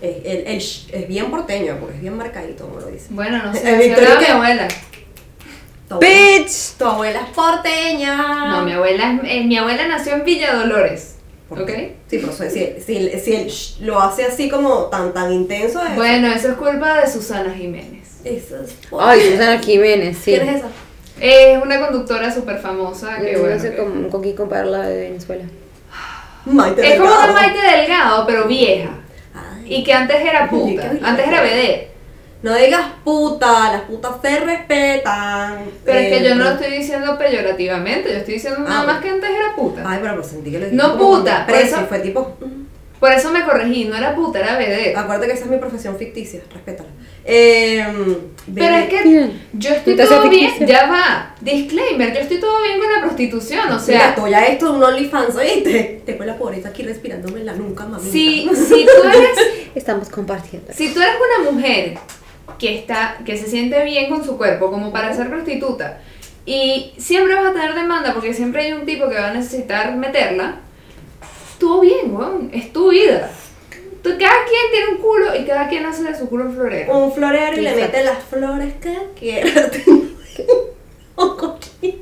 El- 0.00 0.46
el 0.46 0.58
sh- 0.60 0.86
es 0.92 1.08
bien 1.08 1.30
porteño, 1.30 1.76
porque 1.80 1.96
es 1.96 2.00
bien 2.00 2.16
marcadito, 2.16 2.66
como 2.66 2.80
lo 2.80 2.86
dice. 2.86 3.06
Bueno, 3.10 3.42
no 3.44 3.52
sé, 3.54 3.68
así 3.68 3.88
Victoria, 3.88 4.10
hablaba 4.14 4.20
mi 4.20 4.26
¿qué? 4.26 4.32
abuela. 4.32 4.68
Tu 5.88 5.94
abuela, 5.94 6.16
¡Bitch! 6.38 6.72
tu 6.78 6.84
abuela 6.84 7.20
es 7.20 7.28
porteña. 7.34 8.48
No, 8.50 8.62
mi 8.64 8.72
abuela, 8.72 9.18
es- 9.24 9.30
eh, 9.30 9.44
mi 9.44 9.56
abuela 9.56 9.88
nació 9.88 10.14
en 10.14 10.24
Villa 10.24 10.54
Dolores. 10.54 11.16
¿Por 11.48 11.62
¿Ok? 11.62 11.66
qué? 11.66 11.96
Sí, 12.08 12.18
pero 12.18 12.32
si, 12.32 12.50
si, 12.84 13.20
si 13.20 13.34
el 13.34 13.50
sh 13.50 13.80
lo 13.80 13.98
hace 14.00 14.24
así 14.24 14.50
como 14.50 14.84
tan 14.84 15.14
tan 15.14 15.32
intenso 15.32 15.80
es... 15.82 15.96
Bueno, 15.96 16.28
eso 16.28 16.48
es 16.50 16.54
culpa 16.56 17.00
de 17.00 17.10
Susana 17.10 17.54
Jiménez. 17.54 18.20
Eso 18.22 18.56
es 18.62 18.72
Ay, 18.98 19.30
Susana 19.30 19.58
Jiménez, 19.58 20.18
sí. 20.22 20.32
¿Quién 20.34 20.46
es 20.48 20.56
esa? 20.56 20.68
Es 21.18 21.62
una 21.62 21.80
conductora 21.80 22.32
súper 22.32 22.58
famosa 22.58 23.18
que 23.18 23.32
No 23.32 23.40
bueno. 23.40 23.58
sé 23.60 23.70
que- 23.70 23.76
con, 23.78 24.10
con 24.10 24.22
quién 24.22 24.36
compararla 24.36 24.82
de 24.88 24.96
Venezuela. 25.08 25.44
Maite 26.44 26.86
Es 26.94 27.00
como 27.00 27.14
una. 27.14 27.32
Maite 27.32 27.58
Delgado, 27.60 28.26
pero 28.26 28.44
vieja. 28.46 28.90
Y 29.68 29.84
que 29.84 29.92
antes 29.92 30.16
era 30.20 30.48
puta. 30.50 30.92
Antes 31.02 31.26
era 31.28 31.42
vedette. 31.42 31.88
No 32.40 32.54
digas 32.54 32.86
puta, 33.04 33.72
las 33.72 33.80
putas 33.82 34.12
se 34.22 34.38
respetan. 34.40 35.58
Pero 35.84 35.98
es 35.98 36.06
que 36.08 36.18
Eh, 36.18 36.28
yo 36.28 36.34
no 36.36 36.44
lo 36.44 36.50
estoy 36.50 36.70
diciendo 36.70 37.18
peyorativamente. 37.18 38.10
Yo 38.12 38.16
estoy 38.18 38.34
diciendo 38.34 38.60
Ah, 38.64 38.68
nada 38.68 38.76
más 38.84 38.86
bueno. 38.86 39.00
que 39.02 39.08
antes 39.10 39.30
era 39.30 39.54
puta. 39.56 39.82
Ay, 39.84 39.98
pero 40.00 40.14
pues 40.14 40.26
sentí 40.28 40.50
que 40.52 40.58
lo 40.60 40.66
No 40.70 40.96
puta, 40.96 41.38
desprecio, 41.46 41.76
eso- 41.78 41.86
Fue 41.86 41.98
tipo... 41.98 42.36
Por 43.00 43.12
eso 43.12 43.30
me 43.30 43.44
corregí. 43.44 43.84
No 43.84 43.96
era 43.96 44.14
puta, 44.14 44.40
era 44.40 44.56
vedette. 44.58 44.96
Acuérdate 44.96 45.28
que 45.28 45.34
esa 45.34 45.44
es 45.44 45.50
mi 45.50 45.58
profesión 45.58 45.96
ficticia, 45.96 46.40
respétala. 46.52 46.88
Eh, 47.24 47.84
Pero 48.54 48.74
es 48.76 48.88
que 48.88 49.02
Bien. 49.02 49.42
yo 49.52 49.70
estoy 49.70 49.96
todo 49.96 50.28
bien, 50.28 50.50
ficticia. 50.50 50.66
ya 50.66 50.90
va. 50.90 51.34
Disclaimer, 51.40 52.12
yo 52.14 52.20
estoy 52.20 52.40
todo 52.40 52.62
bien 52.62 52.78
con 52.80 52.90
la 52.92 53.00
prostitución, 53.02 53.60
o 53.60 53.64
Mira, 53.66 53.78
sea, 53.80 54.08
estoy 54.10 54.34
a 54.34 54.46
esto 54.46 54.72
de 54.72 54.78
un 54.78 54.82
OnlyFans, 54.84 55.36
¿oíste? 55.36 56.02
Tengo 56.06 56.24
la 56.24 56.36
pobreza 56.36 56.70
aquí 56.70 56.82
respirándome 56.82 57.40
en 57.40 57.46
la 57.46 57.52
nuca, 57.52 57.84
mamita. 57.84 58.10
si, 58.10 58.48
si 58.54 58.84
tú 59.02 59.08
eres 59.08 59.38
Estamos 59.74 60.08
compartiendo. 60.08 60.72
Si 60.72 60.92
tú 60.92 61.00
eres 61.00 61.14
una 61.40 61.50
mujer 61.52 61.98
que 62.58 62.78
está, 62.78 63.18
que 63.24 63.36
se 63.36 63.46
siente 63.46 63.84
bien 63.84 64.08
con 64.08 64.24
su 64.24 64.36
cuerpo, 64.36 64.70
como 64.70 64.90
para 64.90 65.14
ser 65.14 65.28
prostituta, 65.28 66.00
y 66.46 66.92
siempre 66.96 67.34
vas 67.34 67.48
a 67.48 67.52
tener 67.52 67.74
demanda 67.74 68.14
porque 68.14 68.32
siempre 68.32 68.62
hay 68.64 68.72
un 68.72 68.86
tipo 68.86 69.08
que 69.08 69.16
va 69.16 69.28
a 69.30 69.34
necesitar 69.34 69.94
meterla, 69.96 70.56
estuvo 71.58 71.80
bien, 71.80 72.14
weón, 72.14 72.50
es 72.54 72.72
tu 72.72 72.90
vida. 72.90 73.30
Tú- 74.02 74.10
cada 74.10 74.44
quien 74.44 74.70
tiene 74.70 74.88
un 74.94 74.98
culo 74.98 75.34
y 75.34 75.44
cada 75.44 75.68
quien 75.68 75.84
hace 75.84 76.04
de 76.04 76.16
su 76.16 76.28
culo 76.28 76.44
un 76.44 76.54
florero. 76.54 76.96
Un 76.96 77.12
florero 77.12 77.56
y 77.56 77.62
le 77.62 77.70
Exacto. 77.70 77.92
mete 77.96 78.04
las 78.04 78.22
flores 78.24 78.74
que 78.80 78.96
quiera. 79.18 79.50
Pero 81.18 81.96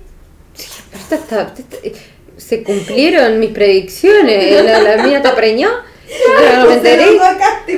esta 1.01 1.15
está- 1.17 1.55
esta- 1.57 1.99
se 2.37 2.63
cumplieron 2.63 3.39
mis 3.41 3.51
predicciones. 3.51 4.63
La, 4.63 4.81
la 4.81 5.03
mía 5.03 5.23
te 5.23 5.31
preñó. 5.31 5.71
Pero 6.39 6.59
no 6.63 6.67
me 6.67 6.75
enteré. 6.75 7.07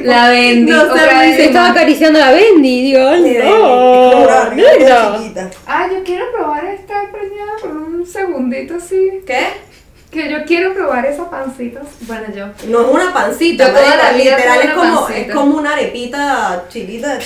La 0.05 0.29
Bendy, 0.31 0.71
No 0.73 0.95
se 0.95 1.45
estaba 1.47 1.71
acariciando 1.71 2.19
a 2.23 2.27
la 2.27 2.33
Bendy. 2.33 2.83
Digo, 2.93 3.01
no. 3.01 4.29
Ah, 5.67 5.89
yo 5.91 6.03
quiero 6.05 6.25
probar 6.33 6.65
estar 6.67 7.11
preñada 7.11 7.53
por 7.61 7.71
un 7.71 8.05
segundito 8.07 8.75
así. 8.77 9.21
¿Qué? 9.27 9.47
Que 10.19 10.29
yo 10.29 10.45
quiero 10.45 10.75
probar 10.75 11.07
esa 11.07 11.31
pancita. 11.31 11.81
Bueno, 12.01 12.25
yo. 12.35 12.47
No 12.69 12.81
es 12.81 12.87
una 12.93 13.13
pancita, 13.13 13.71
marica, 13.71 13.97
la 13.97 14.13
vida 14.13 14.37
literal 14.37 14.61
es 14.63 14.71
como, 14.75 15.01
pancita. 15.07 15.21
es 15.21 15.33
como 15.35 15.57
una 15.59 15.73
arepita 15.75 16.65
chiquita. 16.69 17.19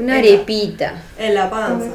Una 0.00 0.16
arepita. 0.16 0.94
En 1.18 1.34
la 1.34 1.50
panza. 1.50 1.88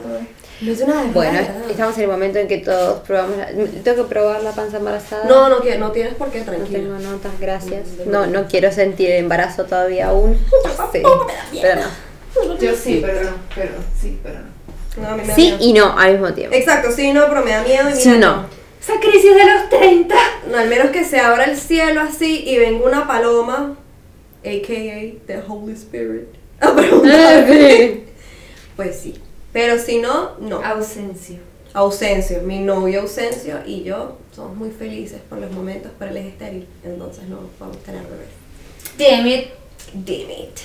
No 0.61 0.71
es 0.71 0.79
una 0.81 1.01
Bueno, 1.11 1.39
estamos 1.69 1.97
en 1.97 2.03
el 2.03 2.09
momento 2.09 2.37
en 2.37 2.47
que 2.47 2.59
todos 2.59 2.99
probamos. 2.99 3.35
La, 3.37 3.47
tengo 3.47 4.03
que 4.03 4.09
probar 4.09 4.43
la 4.43 4.51
panza 4.51 4.77
embarazada. 4.77 5.25
No, 5.25 5.49
no, 5.49 5.57
quiero- 5.61 5.79
no 5.79 5.91
tienes 5.91 6.13
por 6.13 6.29
qué, 6.29 6.39
No 6.41 6.45
tranquila. 6.45 6.77
tengo 6.79 6.99
notas, 6.99 7.31
gracias. 7.39 7.87
No, 8.05 8.27
no 8.27 8.45
quiero 8.47 8.71
sentir 8.71 9.09
el 9.09 9.17
embarazo 9.23 9.65
todavía 9.65 10.09
aún. 10.09 10.37
Sí, 10.93 11.01
pero 11.61 11.81
no. 11.81 12.57
Yo 12.59 12.75
sí, 12.75 12.99
pero 13.03 13.23
no. 13.23 13.31
Pero 13.55 13.71
sí, 13.99 14.19
pero 14.21 14.35
no. 14.39 15.01
No, 15.03 15.09
a 15.09 15.15
mí 15.15 15.21
me 15.23 15.27
da 15.29 15.35
Sí 15.35 15.41
miedo. 15.45 15.57
y 15.61 15.73
no 15.73 15.97
al 15.97 16.11
mismo 16.13 16.31
tiempo. 16.33 16.55
Exacto, 16.55 16.91
sí, 16.95 17.11
no, 17.11 17.27
pero 17.27 17.43
me 17.43 17.49
da 17.51 17.63
miedo 17.63 17.89
y 17.89 17.93
Sí, 17.95 18.09
mira, 18.09 18.19
no. 18.27 18.62
Esa 18.83 18.99
crisis 18.99 19.33
de 19.35 19.45
los 19.45 19.69
30. 19.69 20.15
No, 20.51 20.57
al 20.57 20.67
menos 20.69 20.91
que 20.91 21.05
se 21.05 21.19
abra 21.19 21.45
el 21.45 21.57
cielo 21.57 22.01
así 22.01 22.43
y 22.45 22.57
venga 22.57 22.85
una 22.85 23.07
paloma, 23.07 23.77
a.k.a. 24.43 25.25
the 25.25 25.41
Holy 25.47 25.73
Spirit, 25.73 26.27
a 26.59 26.67
Ah, 26.67 26.75
preguntarme. 26.75 27.77
sí. 27.79 28.03
Pues 28.75 28.99
sí. 28.99 29.13
Pero 29.53 29.77
si 29.77 29.99
no, 29.99 30.31
no. 30.39 30.57
Ausencia. 30.63 31.37
Ausencio, 31.75 32.41
mi 32.41 32.59
novio 32.59 33.01
Ausencio 33.01 33.59
y 33.65 33.83
yo 33.83 34.17
somos 34.35 34.55
muy 34.57 34.69
felices 34.71 35.21
por 35.29 35.37
los 35.39 35.51
momentos, 35.51 35.91
pero 35.97 36.11
él 36.11 36.17
es 36.17 36.25
estéril, 36.27 36.67
entonces 36.83 37.23
no 37.29 37.37
podemos 37.59 37.81
tener 37.83 38.01
bebés. 38.03 38.27
Damn 38.97 39.27
it. 39.27 39.47
Damn 39.93 40.29
it. 40.31 40.59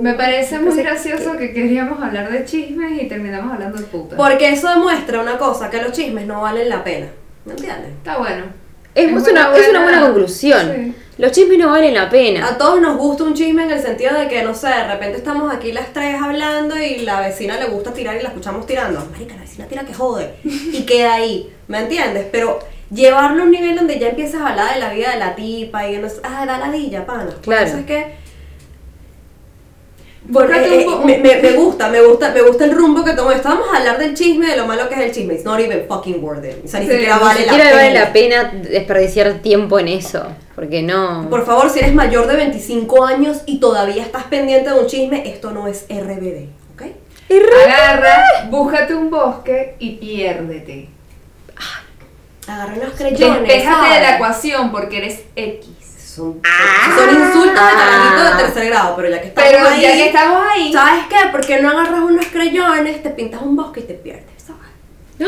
Me 0.00 0.14
parece 0.14 0.58
muy 0.58 0.74
gracioso 0.76 1.36
que 1.38 1.52
queríamos 1.52 2.02
hablar 2.02 2.30
de 2.30 2.44
chismes 2.44 3.00
y 3.02 3.06
terminamos 3.08 3.52
hablando 3.52 3.78
de 3.78 3.84
putas. 3.84 4.16
Porque 4.16 4.50
eso 4.50 4.68
demuestra 4.68 5.20
una 5.20 5.38
cosa, 5.38 5.70
que 5.70 5.80
los 5.80 5.92
chismes 5.92 6.26
no 6.26 6.42
valen 6.42 6.68
la 6.68 6.82
pena. 6.84 7.06
¿Me 7.44 7.52
entiendes? 7.52 7.90
Está 7.98 8.18
bueno. 8.18 8.44
Es, 8.94 9.10
Es 9.10 9.16
es 9.16 9.28
una 9.32 9.48
una, 9.50 9.56
es 9.58 9.68
una 9.68 9.82
buena- 9.82 9.82
buena 9.82 10.00
conclusión. 10.02 10.72
sí. 10.74 10.94
Los 11.16 11.30
chismes 11.30 11.58
no 11.58 11.70
valen 11.70 11.94
la 11.94 12.10
pena. 12.10 12.48
A 12.48 12.58
todos 12.58 12.80
nos 12.80 12.96
gusta 12.96 13.22
un 13.22 13.34
chisme 13.34 13.62
en 13.62 13.70
el 13.70 13.80
sentido 13.80 14.18
de 14.18 14.26
que, 14.26 14.42
no 14.42 14.52
sé, 14.52 14.66
de 14.66 14.84
repente 14.88 15.18
estamos 15.18 15.54
aquí 15.54 15.70
las 15.70 15.92
tres 15.92 16.16
hablando 16.20 16.76
y 16.76 16.98
la 17.02 17.20
vecina 17.20 17.56
le 17.56 17.66
gusta 17.66 17.92
tirar 17.94 18.16
y 18.16 18.22
la 18.22 18.30
escuchamos 18.30 18.66
tirando. 18.66 19.06
Marica, 19.12 19.36
la 19.36 19.42
vecina 19.42 19.66
tira 19.68 19.84
que 19.84 19.94
jode. 19.94 20.34
Y 20.42 20.82
queda 20.84 21.14
ahí, 21.14 21.52
¿me 21.68 21.78
entiendes? 21.78 22.26
Pero 22.32 22.58
llevarlo 22.90 23.42
a 23.42 23.44
un 23.44 23.52
nivel 23.52 23.76
donde 23.76 24.00
ya 24.00 24.08
empiezas 24.08 24.40
a 24.42 24.48
hablar 24.48 24.74
de 24.74 24.80
la 24.80 24.92
vida 24.92 25.10
de 25.12 25.18
la 25.20 25.36
tipa 25.36 25.88
y 25.88 25.98
no 25.98 26.08
sé, 26.08 26.16
ah, 26.24 26.44
da 26.46 26.58
ladilla, 26.58 27.06
pana. 27.06 27.26
Por 27.30 27.40
Claro. 27.42 27.66
eso 27.66 27.76
es 27.78 27.86
que... 27.86 28.23
Bueno, 30.26 30.54
eh, 30.56 30.86
un 30.86 31.10
eh, 31.10 31.18
me, 31.22 31.34
me- 31.36 31.42
me 31.42 31.52
gusta, 31.52 31.88
me 31.90 32.00
gusta, 32.00 32.30
me 32.32 32.40
gusta 32.40 32.64
el 32.64 32.72
rumbo 32.72 33.04
que 33.04 33.12
tomó. 33.12 33.30
Estábamos 33.30 33.66
a 33.72 33.76
hablar 33.78 33.98
del 33.98 34.14
chisme, 34.14 34.46
de 34.46 34.56
lo 34.56 34.66
malo 34.66 34.88
que 34.88 34.94
es 34.94 35.00
el 35.02 35.12
chisme. 35.12 35.34
It's 35.34 35.44
not 35.44 35.60
even 35.60 35.84
fucking 35.86 36.22
worth 36.24 36.44
it. 36.44 36.64
O 36.64 36.68
sea, 36.68 36.80
ni 36.80 36.86
Sí, 36.86 36.92
siquiera 36.92 37.18
vale 37.18 37.40
Ni 37.40 37.46
la 37.46 37.52
siquiera 37.52 37.70
pena. 37.70 37.82
vale 37.82 37.94
la 37.94 38.12
pena 38.12 38.52
desperdiciar 38.70 39.34
tiempo 39.42 39.78
en 39.78 39.88
eso. 39.88 40.26
Porque 40.54 40.82
no. 40.82 41.28
Por 41.28 41.44
favor, 41.44 41.68
si 41.68 41.80
eres 41.80 41.92
mayor 41.94 42.26
de 42.26 42.36
25 42.36 43.04
años 43.04 43.42
y 43.44 43.60
todavía 43.60 44.02
estás 44.02 44.24
pendiente 44.24 44.70
de 44.70 44.78
un 44.80 44.86
chisme, 44.86 45.28
esto 45.28 45.50
no 45.50 45.68
es 45.68 45.84
RBD, 45.90 46.48
¿ok? 46.74 46.82
Agarra, 47.66 48.24
búscate 48.50 48.94
un 48.94 49.10
bosque 49.10 49.74
y 49.78 49.96
piérdete. 49.96 50.88
Agarra 52.46 52.74
unos 52.74 52.92
creyones. 52.94 53.42
Despéjate 53.48 53.94
de 53.94 54.00
la 54.00 54.14
ecuación 54.16 54.70
porque 54.70 54.98
eres 54.98 55.22
X. 55.36 55.68
Son, 56.14 56.40
son 56.94 57.10
insultos 57.10 57.54
de 57.54 57.72
carajito 57.76 58.24
de 58.24 58.44
tercer 58.44 58.66
grado, 58.66 58.94
pero 58.94 59.08
ya 59.08 59.20
que 59.20 59.26
estamos 59.26 59.50
Pero 59.50 59.66
ahí, 59.66 59.82
ya 59.82 59.92
que 59.94 60.06
estamos 60.06 60.42
ahí, 60.48 60.72
¿sabes 60.72 61.04
qué? 61.08 61.16
¿Por 61.32 61.44
qué 61.44 61.60
no 61.60 61.70
agarras 61.70 62.04
unos 62.04 62.26
creyones, 62.26 63.02
te 63.02 63.10
pintas 63.10 63.42
un 63.42 63.56
bosque 63.56 63.80
y 63.80 63.82
te 63.82 63.94
pierdes? 63.94 64.24
¿sabes? 64.36 64.60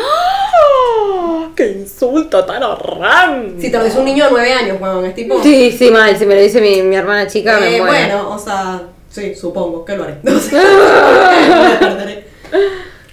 ¡Ah! 0.00 1.48
¡Qué 1.56 1.72
insulto 1.72 2.44
tan 2.44 2.62
horrendo! 2.62 3.60
Si 3.60 3.68
te 3.68 3.78
lo 3.78 3.84
dice 3.84 3.98
un 3.98 4.04
niño 4.04 4.26
de 4.26 4.30
9 4.30 4.52
años, 4.52 4.80
weón, 4.80 5.06
es 5.06 5.16
tipo... 5.16 5.42
Sí, 5.42 5.72
sí, 5.76 5.90
mal. 5.90 6.16
Si 6.16 6.24
me 6.24 6.36
lo 6.36 6.40
dice 6.40 6.60
mi, 6.60 6.80
mi 6.82 6.94
hermana 6.94 7.26
chica, 7.26 7.58
me 7.58 7.78
eh, 7.78 7.82
muero. 7.82 7.92
bueno, 7.92 8.30
o 8.30 8.38
sea, 8.38 8.82
sí, 9.10 9.34
supongo 9.34 9.84
que 9.84 9.96
lo 9.96 10.04
haré. 10.04 10.18
No 10.22 10.38
sé. 10.38 10.56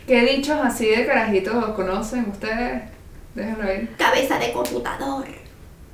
¿qué 0.07 0.21
dichos 0.21 0.57
así 0.63 0.89
de 0.89 1.07
carajitos 1.07 1.69
conocen 1.69 2.29
ustedes? 2.29 2.83
Déjenlo 3.33 3.65
ver. 3.65 3.87
Cabeza 3.97 4.37
de 4.37 4.51
computador. 4.51 5.25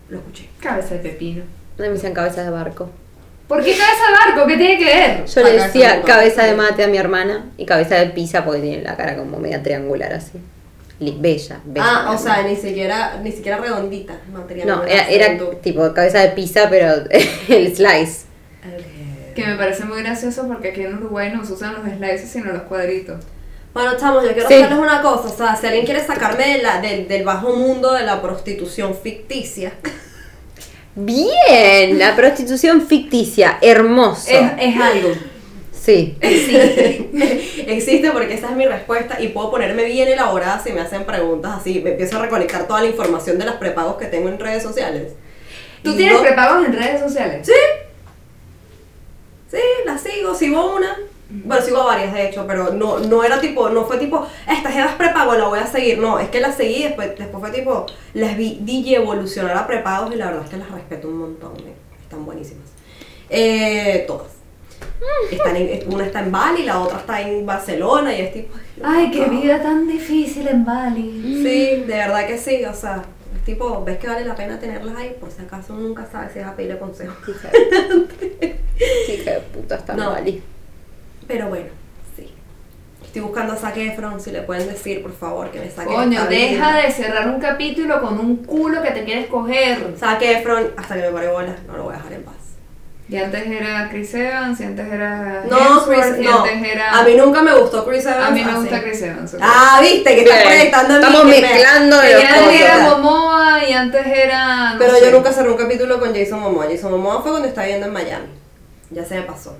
Lo 0.10 0.18
escuché. 0.18 0.50
Cabeza 0.60 0.96
de 0.96 1.00
pepino. 1.00 1.59
Me 1.80 1.90
dicen 1.90 2.14
cabeza 2.14 2.44
de 2.44 2.50
barco. 2.50 2.90
¿Por 3.48 3.64
qué 3.64 3.72
cabeza 3.72 4.04
de 4.08 4.32
barco? 4.32 4.48
¿Qué 4.48 4.58
tiene 4.58 4.78
que 4.78 4.86
ver? 4.86 5.26
Yo 5.26 5.42
le 5.44 5.52
decía 5.54 6.02
cabeza 6.04 6.44
de 6.44 6.54
mate 6.56 6.84
a 6.84 6.88
mi 6.88 6.98
hermana 6.98 7.50
y 7.58 7.66
cabeza 7.66 7.96
de 7.96 8.08
pizza 8.08 8.46
porque 8.46 8.60
tiene 8.62 8.84
la 8.84 8.96
cara 8.96 9.16
como 9.18 9.38
media 9.40 9.64
triangular 9.64 10.14
así. 10.14 10.34
Bella, 11.00 11.60
bella. 11.64 11.86
Ah, 11.88 12.12
o 12.12 12.18
sea, 12.18 12.44
ni 12.44 12.56
siquiera, 12.58 13.20
ni 13.24 13.32
siquiera 13.32 13.58
redondita. 13.58 14.20
Material 14.34 14.68
No, 14.68 14.84
era, 14.84 15.08
era 15.08 15.38
tipo 15.62 15.94
cabeza 15.94 16.20
de 16.20 16.30
pizza, 16.30 16.70
pero 16.70 16.94
el 17.48 17.76
slice. 17.76 18.26
Que 19.34 19.46
me 19.48 19.56
parece 19.56 19.86
muy 19.86 20.04
gracioso 20.04 20.46
porque 20.48 20.70
aquí 20.70 20.82
en 20.84 20.96
Uruguay 20.98 21.32
no 21.34 21.46
se 21.46 21.54
usan 21.54 21.74
los 21.76 21.84
slices 21.84 22.30
sino 22.30 22.52
los 22.52 22.64
cuadritos. 22.64 23.24
Bueno, 23.74 23.92
chamos, 23.98 24.24
yo 24.26 24.34
quiero 24.34 24.48
Sí. 24.50 24.56
hacerles 24.56 24.80
una 24.80 25.02
cosa. 25.02 25.30
O 25.34 25.38
sea, 25.38 25.56
si 25.56 25.68
alguien 25.68 25.86
quiere 25.86 26.06
sacarme 26.06 26.58
de 26.58 26.62
la, 26.64 26.82
del 26.82 27.24
bajo 27.24 27.56
mundo 27.56 27.94
de 27.94 28.04
la 28.04 28.22
prostitución 28.22 28.94
ficticia, 28.96 29.72
Bien, 31.02 31.98
la 31.98 32.16
prostitución 32.16 32.86
ficticia, 32.86 33.58
hermoso. 33.62 34.30
Es, 34.30 34.52
es 34.60 34.82
algo. 34.82 35.10
Sí. 35.72 36.18
existe 36.22 38.12
porque 38.12 38.34
esa 38.34 38.50
es 38.50 38.56
mi 38.56 38.66
respuesta 38.66 39.20
y 39.22 39.30
puedo 39.30 39.50
ponerme 39.50 39.86
bien 39.86 40.10
elaborada 40.10 40.62
si 40.62 40.74
me 40.74 40.82
hacen 40.82 41.06
preguntas 41.06 41.54
así. 41.60 41.80
Me 41.80 41.92
empiezo 41.92 42.18
a 42.18 42.24
recolectar 42.24 42.68
toda 42.68 42.82
la 42.82 42.88
información 42.88 43.40
de 43.40 43.46
las 43.46 43.56
prepagos 43.56 43.96
que 43.98 44.08
tengo 44.08 44.28
en 44.28 44.40
redes 44.40 44.62
sociales. 44.62 45.14
¿Tú 45.84 45.92
Y 45.92 45.98
tienes 45.98 46.20
prepagos 46.20 46.66
en 46.66 46.74
redes 46.74 47.00
sociales? 47.00 47.48
Sí. 47.48 47.54
Sí, 49.50 49.62
la 49.86 49.98
sigo, 49.98 50.36
sigo 50.36 50.76
una. 50.76 50.98
Bueno, 51.30 51.64
sigo 51.64 51.86
varias 51.86 52.12
de 52.14 52.28
hecho, 52.30 52.46
pero 52.48 52.74
no, 52.74 53.00
no 53.00 53.24
era 53.24 53.40
tipo, 53.40 53.70
no 53.70 53.86
fue 53.86 53.98
tipo, 53.98 54.26
esta 54.52 54.72
jeva 54.72 54.88
es 54.90 54.96
prepago, 54.96 55.36
la 55.36 55.48
voy 55.48 55.60
a 55.60 55.68
seguir. 55.68 56.00
No, 56.00 56.18
es 56.20 56.30
que 56.30 56.40
la 56.40 56.52
seguí, 56.52 56.84
después, 56.84 57.10
después 57.18 57.40
fue 57.40 57.52
tipo, 57.52 57.86
las 58.16 58.36
vi 58.36 58.58
DJ 58.62 58.96
evolucionar 58.98 59.56
a 59.56 59.68
prepagos 59.68 60.12
y 60.14 60.18
la 60.18 60.26
verdad 60.28 60.44
es 60.46 60.50
que 60.50 60.58
las 60.58 60.72
respeto 60.72 61.08
un 61.08 61.18
montón, 61.20 61.54
eh, 61.60 61.74
están 62.02 62.26
buenísimas. 62.26 62.66
Eh, 63.30 64.06
todas. 64.08 64.28
Están 65.32 65.56
en- 65.56 65.94
una 65.94 66.06
está 66.06 66.22
en 66.22 66.32
Bali, 66.32 66.64
la 66.64 66.80
otra 66.80 66.98
está 67.00 67.22
en 67.22 67.46
Barcelona 67.46 68.14
y 68.18 68.22
es 68.22 68.34
tipo... 68.34 68.56
Ay, 68.84 69.12
qué 69.12 69.26
vida 69.26 69.62
tan 69.62 69.88
difícil 69.88 70.48
en 70.48 70.66
Bali. 70.66 71.22
Sí, 71.44 71.84
de 71.86 71.96
verdad 71.96 72.26
que 72.28 72.38
sí, 72.38 72.64
o 72.66 72.74
sea, 72.74 73.04
es 73.36 73.44
tipo, 73.46 73.84
ves 73.84 73.98
que 74.00 74.08
vale 74.08 74.26
la 74.26 74.36
pena 74.36 74.60
tenerlas 74.60 74.96
ahí, 74.98 75.16
por 75.20 75.30
si 75.32 75.42
acaso 75.42 75.74
nunca 75.74 76.08
sabe 76.12 76.32
si 76.34 76.40
vas 76.40 76.50
a 76.50 76.56
pedirle 76.56 76.80
consejo. 76.80 77.14
Hija 79.10 79.32
de, 79.32 79.40
puta, 79.54 79.76
está 79.76 79.94
No. 79.94 80.12
mal. 80.12 80.42
Pero 81.30 81.48
bueno, 81.48 81.68
sí. 82.18 82.34
Estoy 83.06 83.22
buscando 83.22 83.54
a 83.54 83.56
Zac 83.56 83.78
Efron, 83.78 84.20
si 84.20 84.32
le 84.32 84.42
pueden 84.42 84.68
decir, 84.68 85.02
por 85.02 85.16
favor, 85.16 85.50
que 85.52 85.60
me 85.60 85.72
saque 85.72 85.94
Coño, 85.94 86.26
deja 86.26 86.72
vida. 86.72 86.82
de 86.82 86.92
cerrar 86.92 87.28
un 87.30 87.40
capítulo 87.40 88.02
con 88.02 88.20
un 88.20 88.38
culo 88.44 88.82
que 88.82 88.92
te 88.92 89.06
quieres 89.06 89.28
coger. 89.28 89.96
Zac 89.98 90.22
Efron, 90.22 90.72
hasta 90.76 90.96
que 90.96 91.02
me 91.04 91.10
pare 91.12 91.28
bola, 91.30 91.56
no 91.68 91.78
lo 91.78 91.84
voy 91.84 91.94
a 91.94 91.98
dejar 91.98 92.14
en 92.14 92.24
paz. 92.24 92.34
Y 93.08 93.18
antes 93.18 93.48
era 93.48 93.90
Chris 93.90 94.14
Evans, 94.14 94.60
y 94.60 94.64
antes 94.66 94.86
era 94.92 95.44
No, 95.50 95.84
Chris- 95.88 96.20
y 96.20 96.24
no. 96.26 96.44
antes 96.44 96.62
era... 96.64 97.00
A 97.00 97.04
mí 97.04 97.16
nunca 97.16 97.42
me 97.42 97.56
gustó 97.58 97.84
Chris 97.88 98.06
Evans. 98.06 98.28
A 98.28 98.32
mí 98.32 98.44
me 98.44 98.52
así. 98.52 98.60
gusta 98.62 98.82
Chris 98.84 99.02
Evans. 99.02 99.36
Ah, 99.42 99.80
viste, 99.82 100.16
que 100.16 100.22
estás 100.24 100.88
mí, 100.90 100.94
Estamos 100.96 101.26
me- 101.26 101.42
mezclando 101.42 101.96
Y 102.04 102.12
los 102.14 102.24
antes 102.24 102.62
era. 102.62 102.90
Momoa, 102.90 103.64
y 103.68 103.74
antes 103.74 104.06
era... 104.06 104.74
no 104.74 104.80
Pero 104.80 104.94
sé. 104.96 105.06
yo 105.06 105.12
nunca 105.12 105.32
cerré 105.32 105.50
un 105.52 105.58
capítulo 105.58 106.00
con 106.00 106.14
Jason 106.16 106.40
Momoa. 106.40 106.66
Jason 106.70 106.92
Momoa 106.92 107.22
fue 107.22 107.32
cuando 107.32 107.48
estaba 107.48 107.66
viviendo 107.66 107.88
en 107.88 107.94
Miami. 107.94 108.28
Ya 108.92 109.04
se 109.06 109.16
me 109.16 109.22
pasó. 109.24 109.58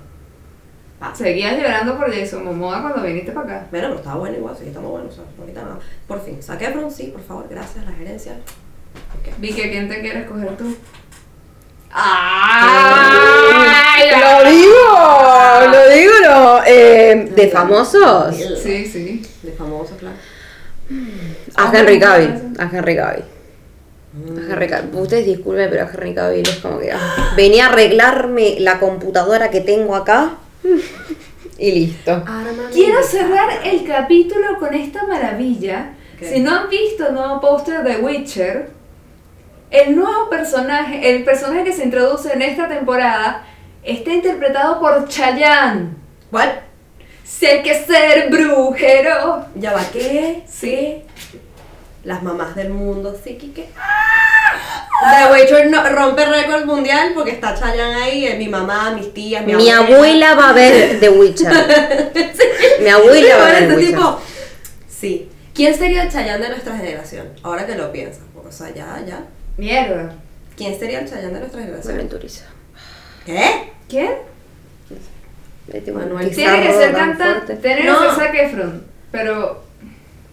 Ah, 1.00 1.12
Seguías 1.14 1.56
llorando 1.56 1.96
por 1.96 2.14
Jason 2.14 2.44
Momoa 2.44 2.82
cuando 2.82 3.02
viniste 3.02 3.32
para 3.32 3.46
acá. 3.46 3.66
Bueno, 3.70 3.86
pero 3.88 3.94
estaba 3.96 4.16
bueno 4.16 4.36
igual, 4.36 4.54
sí, 4.58 4.64
estamos 4.66 4.90
buenos, 4.90 5.14
o 5.14 5.16
sea, 5.16 5.24
no 5.38 5.46
quita 5.46 5.62
nada. 5.62 5.78
Por 6.06 6.20
fin, 6.22 6.42
Zac 6.42 6.60
Efron, 6.60 6.90
sí, 6.90 7.04
por 7.06 7.22
favor, 7.22 7.46
gracias, 7.48 7.82
la 7.86 7.92
gerencia. 7.92 8.32
Ok. 9.18 9.32
Vicky, 9.38 9.62
¿a 9.62 9.70
quién 9.70 9.88
te 9.88 10.00
quieres 10.02 10.28
coger 10.28 10.54
tú? 10.58 10.76
¡Ay! 11.92 14.10
Lo 14.10 14.50
digo, 14.50 15.72
lo 15.72 15.90
digo, 15.94 16.12
no. 16.24 16.60
Eh, 16.66 17.30
¿De 17.34 17.48
famosos? 17.48 18.36
Sí, 18.62 18.86
sí. 18.86 19.22
De 19.42 19.52
famoso, 19.52 19.96
claro. 19.96 20.16
A 21.56 21.72
Henry 21.76 21.98
Cavill. 21.98 22.54
A 22.58 22.64
Henry 22.64 22.96
Cavill. 22.96 23.24
A 23.24 24.52
Henry 24.52 24.68
Cavill. 24.68 24.94
Ustedes 24.94 25.26
disculpen, 25.26 25.68
pero 25.70 25.86
a 25.86 25.90
Henry 25.90 26.14
Cavill 26.14 26.48
es 26.48 26.56
como 26.56 26.78
que. 26.78 26.92
ah, 26.92 27.32
venía 27.36 27.66
a 27.66 27.68
arreglarme 27.70 28.56
la 28.58 28.78
computadora 28.78 29.50
que 29.50 29.60
tengo 29.60 29.96
acá. 29.96 30.32
Y 31.58 31.72
listo. 31.72 32.24
Quiero 32.72 33.02
cerrar 33.02 33.48
el 33.64 33.84
capítulo 33.84 34.58
con 34.58 34.74
esta 34.74 35.06
maravilla. 35.06 35.92
Si 36.20 36.40
no 36.40 36.54
han 36.54 36.68
visto 36.68 37.08
el 37.08 37.14
nuevo 37.14 37.40
póster 37.40 37.82
de 37.82 37.96
Witcher, 37.96 38.70
el 39.70 39.96
nuevo 39.96 40.28
personaje, 40.28 41.16
el 41.16 41.24
personaje 41.24 41.64
que 41.64 41.72
se 41.72 41.84
introduce 41.84 42.32
en 42.32 42.42
esta 42.42 42.68
temporada, 42.68 43.44
está 43.82 44.12
interpretado 44.12 44.80
por 44.80 45.08
Chayanne. 45.08 45.90
¿What? 46.30 46.48
Si 47.24 47.46
hay 47.46 47.62
que 47.62 47.74
ser 47.74 48.30
brujero. 48.30 49.46
¿Ya 49.54 49.72
va 49.72 49.82
qué? 49.92 50.42
Sí. 50.46 51.02
Las 52.04 52.22
mamás 52.22 52.54
del 52.56 52.70
mundo, 52.70 53.18
sí, 53.22 53.36
Kike. 53.36 53.68
The 55.00 55.32
Witcher 55.32 55.70
no, 55.70 55.88
rompe 55.90 56.24
récord 56.26 56.66
mundial 56.66 57.12
porque 57.14 57.30
está 57.32 57.54
Chayanne 57.54 57.94
ahí, 58.02 58.26
eh, 58.26 58.36
mi 58.36 58.48
mamá, 58.48 58.90
mis 58.92 59.12
tías, 59.14 59.44
mi, 59.46 59.54
Mi 59.54 59.70
abuela 59.70 60.34
va 60.34 60.50
a 60.50 60.52
ver 60.52 61.00
The 61.00 61.08
Witcher. 61.08 61.50
Mi 62.80 62.88
abuela 62.88 63.36
va 63.36 63.46
a 63.46 63.52
ver 63.52 63.68
The 63.68 63.74
Witcher. 63.76 63.94
tipo, 63.94 64.20
sí. 64.88 65.28
¿Quién 65.54 65.74
sería 65.76 66.02
el 66.04 66.10
Chayanne 66.12 66.42
de 66.42 66.48
nuestra 66.50 66.76
generación? 66.76 67.28
Ahora 67.42 67.66
que 67.66 67.74
lo 67.74 67.90
piensas, 67.92 68.22
o 68.36 68.52
sea, 68.52 68.72
ya, 68.74 69.02
ya. 69.06 69.22
Mierda. 69.56 70.14
¿Quién 70.56 70.78
sería 70.78 71.00
el 71.00 71.08
Chayanne 71.08 71.34
de 71.34 71.40
nuestra 71.40 71.60
generación? 71.62 71.94
Manuel 71.94 72.08
Turizo. 72.10 72.44
¿Qué? 73.24 73.72
¿Quién? 73.88 74.10
Este 75.72 75.92
Manuel. 75.92 76.34
Tiene 76.34 76.62
que 76.62 76.72
ser 76.72 76.92
tan 76.94 77.16
cantante. 77.16 77.58
que 77.58 77.84
No. 77.84 78.00
ser 78.00 78.26
Zac 78.26 78.34
Efron. 78.34 78.84
Pero. 79.10 79.69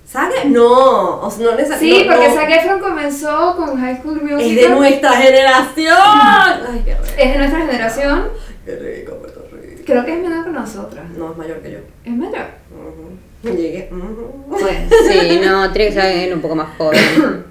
¿Sabe? 0.07 0.45
No, 0.45 1.19
o 1.19 1.29
sea, 1.29 1.45
no 1.45 1.55
necesariamente. 1.55 2.03
Sí, 2.03 2.09
porque 2.09 2.31
Zac 2.31 2.49
Efron 2.49 2.79
comenzó 2.79 3.55
con 3.57 3.77
High 3.77 3.97
School 3.97 4.21
Musical. 4.21 4.41
Es 4.41 4.55
de 4.55 4.69
nuestra 4.69 5.11
generación. 5.11 5.97
Ay, 5.99 6.81
qué 6.85 6.93
rico. 6.93 7.05
Es 7.17 7.33
de 7.33 7.37
nuestra 7.37 7.59
generación. 7.59 8.29
Qué 8.65 8.75
rico, 8.77 9.15
Puerto 9.15 9.43
Rico. 9.51 9.81
Creo 9.85 10.05
que 10.05 10.13
es 10.13 10.21
menor 10.21 10.45
que 10.45 10.51
nosotras. 10.51 11.09
No, 11.09 11.31
es 11.31 11.37
mayor 11.37 11.59
que 11.61 11.71
yo. 11.71 11.79
Es 12.05 12.13
mayor. 12.13 12.45
Ujú. 12.71 13.53
Llegué. 13.57 13.89
ujú. 13.91 14.45
Bueno. 14.47 14.89
Sí, 15.09 15.41
no, 15.43 15.71
tiene 15.73 15.93
que 15.93 16.01
ser 16.01 16.33
un 16.33 16.41
poco 16.41 16.55
más 16.55 16.69
joven. 16.77 17.45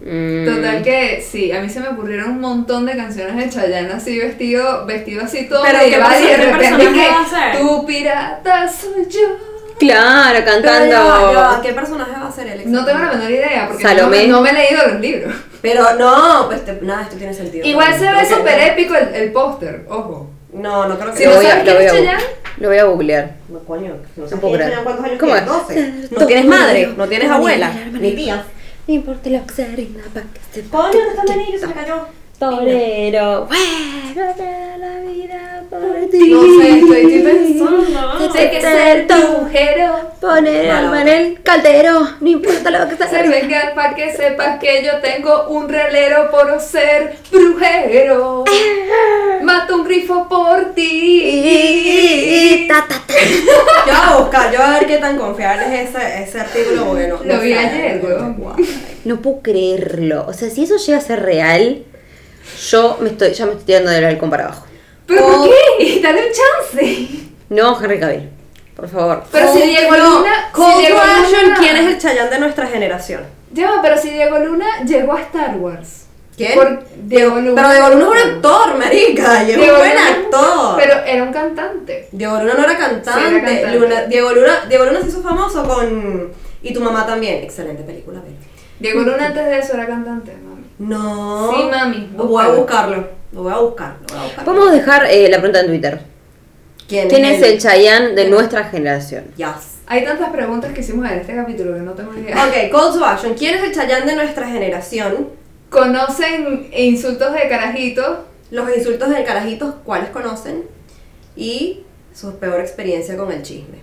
Mm. 0.00 0.46
Total 0.46 0.82
que 0.82 1.20
sí, 1.20 1.50
a 1.50 1.60
mí 1.60 1.68
se 1.68 1.80
me 1.80 1.88
ocurrieron 1.88 2.30
un 2.30 2.40
montón 2.40 2.86
de 2.86 2.96
canciones 2.96 3.36
de 3.36 3.50
Chayanne 3.50 3.92
así 3.92 4.16
vestido, 4.16 4.86
vestido 4.86 5.24
así 5.24 5.48
todo 5.48 5.64
Pero 5.64 5.80
¿qué 5.80 5.84
medieval, 5.86 6.22
y 6.22 6.26
de 6.26 6.36
repente 6.36 6.92
que, 6.92 7.08
va 7.08 7.20
a 7.20 7.28
ser? 7.28 7.60
Tu 7.60 7.86
pirata 7.86 8.68
soy 8.68 9.06
yo. 9.10 9.47
Claro, 9.78 10.38
Pero 10.44 10.44
cantando. 10.44 11.32
ya 11.32 11.52
ya 11.56 11.60
¿Qué 11.62 11.72
personaje 11.72 12.12
va 12.12 12.28
a 12.28 12.32
ser 12.32 12.46
él? 12.48 12.62
No 12.66 12.84
tengo 12.84 12.98
la 12.98 13.12
menor 13.12 13.30
idea 13.30 13.66
porque 13.68 13.82
no, 13.84 13.88
Salomé. 13.90 14.26
no 14.26 14.40
me 14.40 14.50
he 14.50 14.52
leído 14.54 14.86
los 14.88 15.00
libros. 15.00 15.34
Pero 15.62 15.94
no, 15.94 16.46
pues 16.46 16.64
te- 16.64 16.78
nada, 16.82 17.02
esto 17.02 17.16
tiene 17.16 17.32
sentido. 17.34 17.66
Igual 17.66 17.94
se 17.98 18.10
ve 18.10 18.26
súper 18.28 18.58
épico 18.60 18.94
el, 18.94 19.14
el 19.14 19.32
póster, 19.32 19.84
ojo. 19.88 20.30
No, 20.52 20.86
no 20.88 20.98
creo 20.98 21.12
que 21.12 21.18
Si 21.18 21.24
Lo 21.24 21.30
no 21.30 21.36
voy 21.36 21.46
a- 21.46 21.50
sabes 21.50 21.64
lo 21.66 21.74
voy 21.74 21.84
a 21.86 21.88
bu- 21.92 21.96
Chayanne, 21.96 22.22
Lo 22.58 22.68
voy 22.68 22.78
a 22.78 22.84
googlear. 22.84 23.30
No, 23.48 23.58
coño, 23.60 23.96
no 24.16 24.28
sé 24.28 24.34
No 24.34 24.40
puedo 24.40 24.54
creer. 24.54 24.78
¿Cuántos 24.82 25.04
años 25.04 25.18
¿Cómo 25.20 25.32
tienes? 25.34 25.50
es? 25.70 26.10
12. 26.10 26.18
No 26.20 26.26
tienes 26.26 26.44
madre, 26.46 26.94
no 26.96 27.06
tienes 27.08 27.30
abuela, 27.30 27.72
ni 27.92 28.12
tía. 28.12 28.44
No 28.86 28.94
importa 28.94 29.28
lo 29.30 29.46
que 29.46 29.54
se 29.54 29.66
rinda 29.66 30.00
para 30.14 30.26
que 30.26 30.40
se 30.62 30.68
Coño, 30.68 30.92
no 30.94 31.10
está 31.10 31.22
el 31.22 31.30
anillo, 31.32 31.58
se 31.58 31.66
me 31.66 31.72
cayó. 31.74 32.06
Torero, 32.38 33.46
bueno, 33.46 34.34
te 34.36 34.44
da 34.44 34.76
la 34.78 35.00
vida 35.00 35.64
por 35.68 36.08
ti. 36.08 36.30
No 36.30 36.42
sé, 36.42 36.78
estoy, 36.78 37.00
estoy 37.00 37.22
pensando. 37.22 38.32
sé 38.32 38.50
que 38.50 38.60
ser 38.60 39.06
brujero. 39.06 40.10
Poner 40.20 40.70
alma 40.70 41.02
en 41.02 41.08
el 41.08 41.42
caldero, 41.42 42.08
no 42.20 42.28
importa 42.28 42.70
lo 42.70 42.88
que 42.88 42.94
rinda. 42.94 43.28
vengan 43.28 43.74
para 43.74 43.96
que 43.96 44.12
sepas 44.12 44.60
que 44.60 44.84
yo 44.84 45.00
tengo 45.00 45.48
un 45.48 45.68
relero 45.68 46.30
por 46.30 46.60
ser 46.60 47.16
brujero. 47.32 48.44
mato 49.42 49.74
un 49.74 49.84
grifo 49.84 50.28
por 50.28 50.74
ti. 50.76 52.68
Yo 52.68 53.94
voy 53.94 53.94
a 53.96 54.16
buscar, 54.18 54.52
yo 54.52 54.58
voy 54.58 54.66
a 54.68 54.78
ver 54.78 54.86
qué 54.86 54.98
tan 54.98 55.16
confiable 55.16 55.82
es 55.82 55.88
ese, 55.88 56.22
ese 56.22 56.40
artículo 56.40 56.84
porque 56.86 57.08
no. 57.08 57.16
Lo 57.24 57.34
no 57.34 57.40
vi 57.40 57.52
ayer, 57.54 58.02
no 58.02 58.08
weón. 58.08 58.56
No 59.04 59.22
puedo 59.22 59.40
creerlo. 59.40 60.26
O 60.28 60.34
sea, 60.34 60.50
si 60.50 60.64
eso 60.64 60.76
llega 60.76 60.98
a 60.98 61.00
ser 61.00 61.22
real, 61.22 61.84
yo 62.70 62.98
me 63.00 63.10
estoy, 63.10 63.32
ya 63.32 63.46
me 63.46 63.52
estoy 63.52 63.64
tirando 63.66 63.90
del 63.90 64.04
balcón 64.04 64.30
para 64.30 64.44
abajo. 64.46 64.66
¿Pero 65.06 65.26
Oh. 65.26 65.44
por 65.46 65.48
qué? 65.78 66.00
Dale 66.02 66.20
un 66.26 66.32
chance. 66.32 67.08
No, 67.50 67.82
Henry 67.82 67.98
Cavill. 68.00 68.28
Por 68.76 68.88
favor. 68.88 69.24
Pero 69.32 69.52
si 69.52 69.62
Diego 69.62 69.96
no, 69.96 70.18
Luna. 70.20 70.50
Si 70.54 70.80
Diego 70.80 70.98
Luna- 70.98 71.56
¿quién 71.58 71.76
es 71.76 71.86
el 71.86 71.98
Chayán 71.98 72.30
de 72.30 72.38
nuestra 72.38 72.66
generación? 72.66 73.22
Ya 73.52 73.80
pero 73.82 73.96
si 73.98 74.10
Diego 74.10 74.38
Luna 74.38 74.66
llegó 74.84 75.14
a 75.14 75.22
Star 75.22 75.56
Wars. 75.56 76.04
¿Quién? 76.36 76.54
Por 76.54 76.84
Diego 76.94 77.36
Luna. 77.40 77.54
Pero 77.56 77.70
Diego 77.72 77.88
Luna 77.88 78.18
es 78.20 78.24
un 78.26 78.30
actor, 78.34 78.78
marica, 78.78 79.42
y 79.44 79.50
es 79.50 79.56
un 79.56 79.62
Diego 79.62 79.78
buen 79.78 79.90
Luna- 79.90 80.08
actor. 80.10 80.76
Pero 80.76 80.94
era 81.04 81.22
un 81.24 81.32
cantante. 81.32 82.08
Diego 82.12 82.36
Luna 82.38 82.54
no 82.54 82.62
era 82.64 82.76
cantante. 82.78 83.10
Sí, 83.28 83.34
era 83.34 83.44
cantante. 83.44 83.78
Luna- 83.78 84.02
Diego, 84.04 84.32
Luna, 84.32 84.64
Diego 84.68 84.84
Luna 84.84 85.00
se 85.00 85.08
hizo 85.08 85.22
famoso 85.22 85.64
con. 85.66 86.30
Y 86.62 86.72
tu 86.72 86.80
mamá 86.80 87.04
también. 87.06 87.42
Excelente 87.42 87.82
película, 87.82 88.20
pero. 88.22 88.36
Diego 88.78 89.00
Luna 89.00 89.26
antes 89.26 89.44
de 89.46 89.58
eso 89.58 89.74
era 89.74 89.86
cantante, 89.86 90.32
mami. 90.44 90.57
No. 90.78 91.52
Sí, 91.52 91.68
mami, 91.70 92.10
Lo 92.16 92.24
voy 92.26 92.44
a 92.44 92.48
buscarlo. 92.48 93.08
Lo 93.32 93.42
voy 93.42 93.52
a 93.52 93.58
buscar. 93.58 93.96
Lo 94.00 94.14
voy 94.14 94.18
a 94.18 94.24
buscar. 94.24 94.44
Vamos 94.44 94.68
a 94.68 94.72
dejar 94.72 95.06
eh, 95.10 95.28
la 95.28 95.38
pregunta 95.38 95.60
en 95.60 95.66
Twitter. 95.66 96.00
¿Quién, 96.88 97.08
¿Quién 97.08 97.24
es 97.24 97.42
el 97.42 97.58
Chayanne 97.60 98.14
de 98.14 98.30
nuestra 98.30 98.64
generación? 98.64 99.24
Yes. 99.36 99.78
Hay 99.86 100.04
tantas 100.04 100.30
preguntas 100.30 100.72
que 100.72 100.80
hicimos 100.80 101.10
en 101.10 101.18
este 101.18 101.34
capítulo 101.34 101.74
que 101.74 101.80
no 101.80 101.92
tengo 101.92 102.12
ni 102.12 102.20
idea. 102.22 102.46
Ok, 102.46 102.70
call 102.70 102.92
to 102.92 103.04
action. 103.04 103.34
¿Quién 103.34 103.56
es 103.56 103.64
el 103.64 103.74
Chayán 103.74 104.06
de 104.06 104.16
nuestra 104.16 104.46
generación? 104.46 105.28
¿Conocen 105.70 106.70
insultos 106.74 107.32
de 107.32 107.48
carajito? 107.48 108.26
Los 108.50 108.74
insultos 108.74 109.10
del 109.10 109.24
carajito, 109.24 109.80
¿cuáles 109.84 110.10
conocen? 110.10 110.64
Y 111.36 111.84
su 112.14 112.38
peor 112.38 112.60
experiencia 112.60 113.16
con 113.16 113.30
el 113.32 113.42
chisme. 113.42 113.78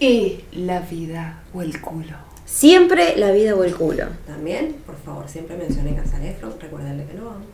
Y 0.00 0.44
la 0.52 0.80
vida 0.80 1.42
o 1.52 1.62
el 1.62 1.80
culo. 1.80 2.27
Siempre 2.48 3.14
la 3.16 3.30
vida 3.30 3.54
o 3.54 3.62
el 3.62 3.74
culo. 3.74 4.06
También, 4.26 4.76
por 4.86 4.96
favor, 5.04 5.28
siempre 5.28 5.56
mencionen 5.56 5.98
a 6.00 6.04
Salefro. 6.04 6.56
Recuerden 6.60 7.06
que 7.06 7.14
lo 7.14 7.30
amo. 7.30 7.44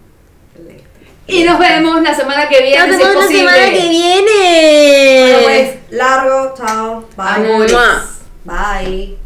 Y 1.26 1.42
nos 1.42 1.59
vemos 1.59 2.03
la 2.03 2.14
semana 2.14 2.49
que 2.49 2.62
viene. 2.62 2.86
Nos 2.86 2.97
si 2.97 3.03
es 3.03 3.09
vemos 3.09 3.24
la 3.24 3.30
semana 3.30 3.70
que 3.70 3.88
viene. 3.88 5.32
Bueno, 5.32 5.38
pues, 5.45 5.76
largo, 5.90 6.55
chao, 6.57 7.09
bye. 7.16 7.66
Bye. 8.45 9.24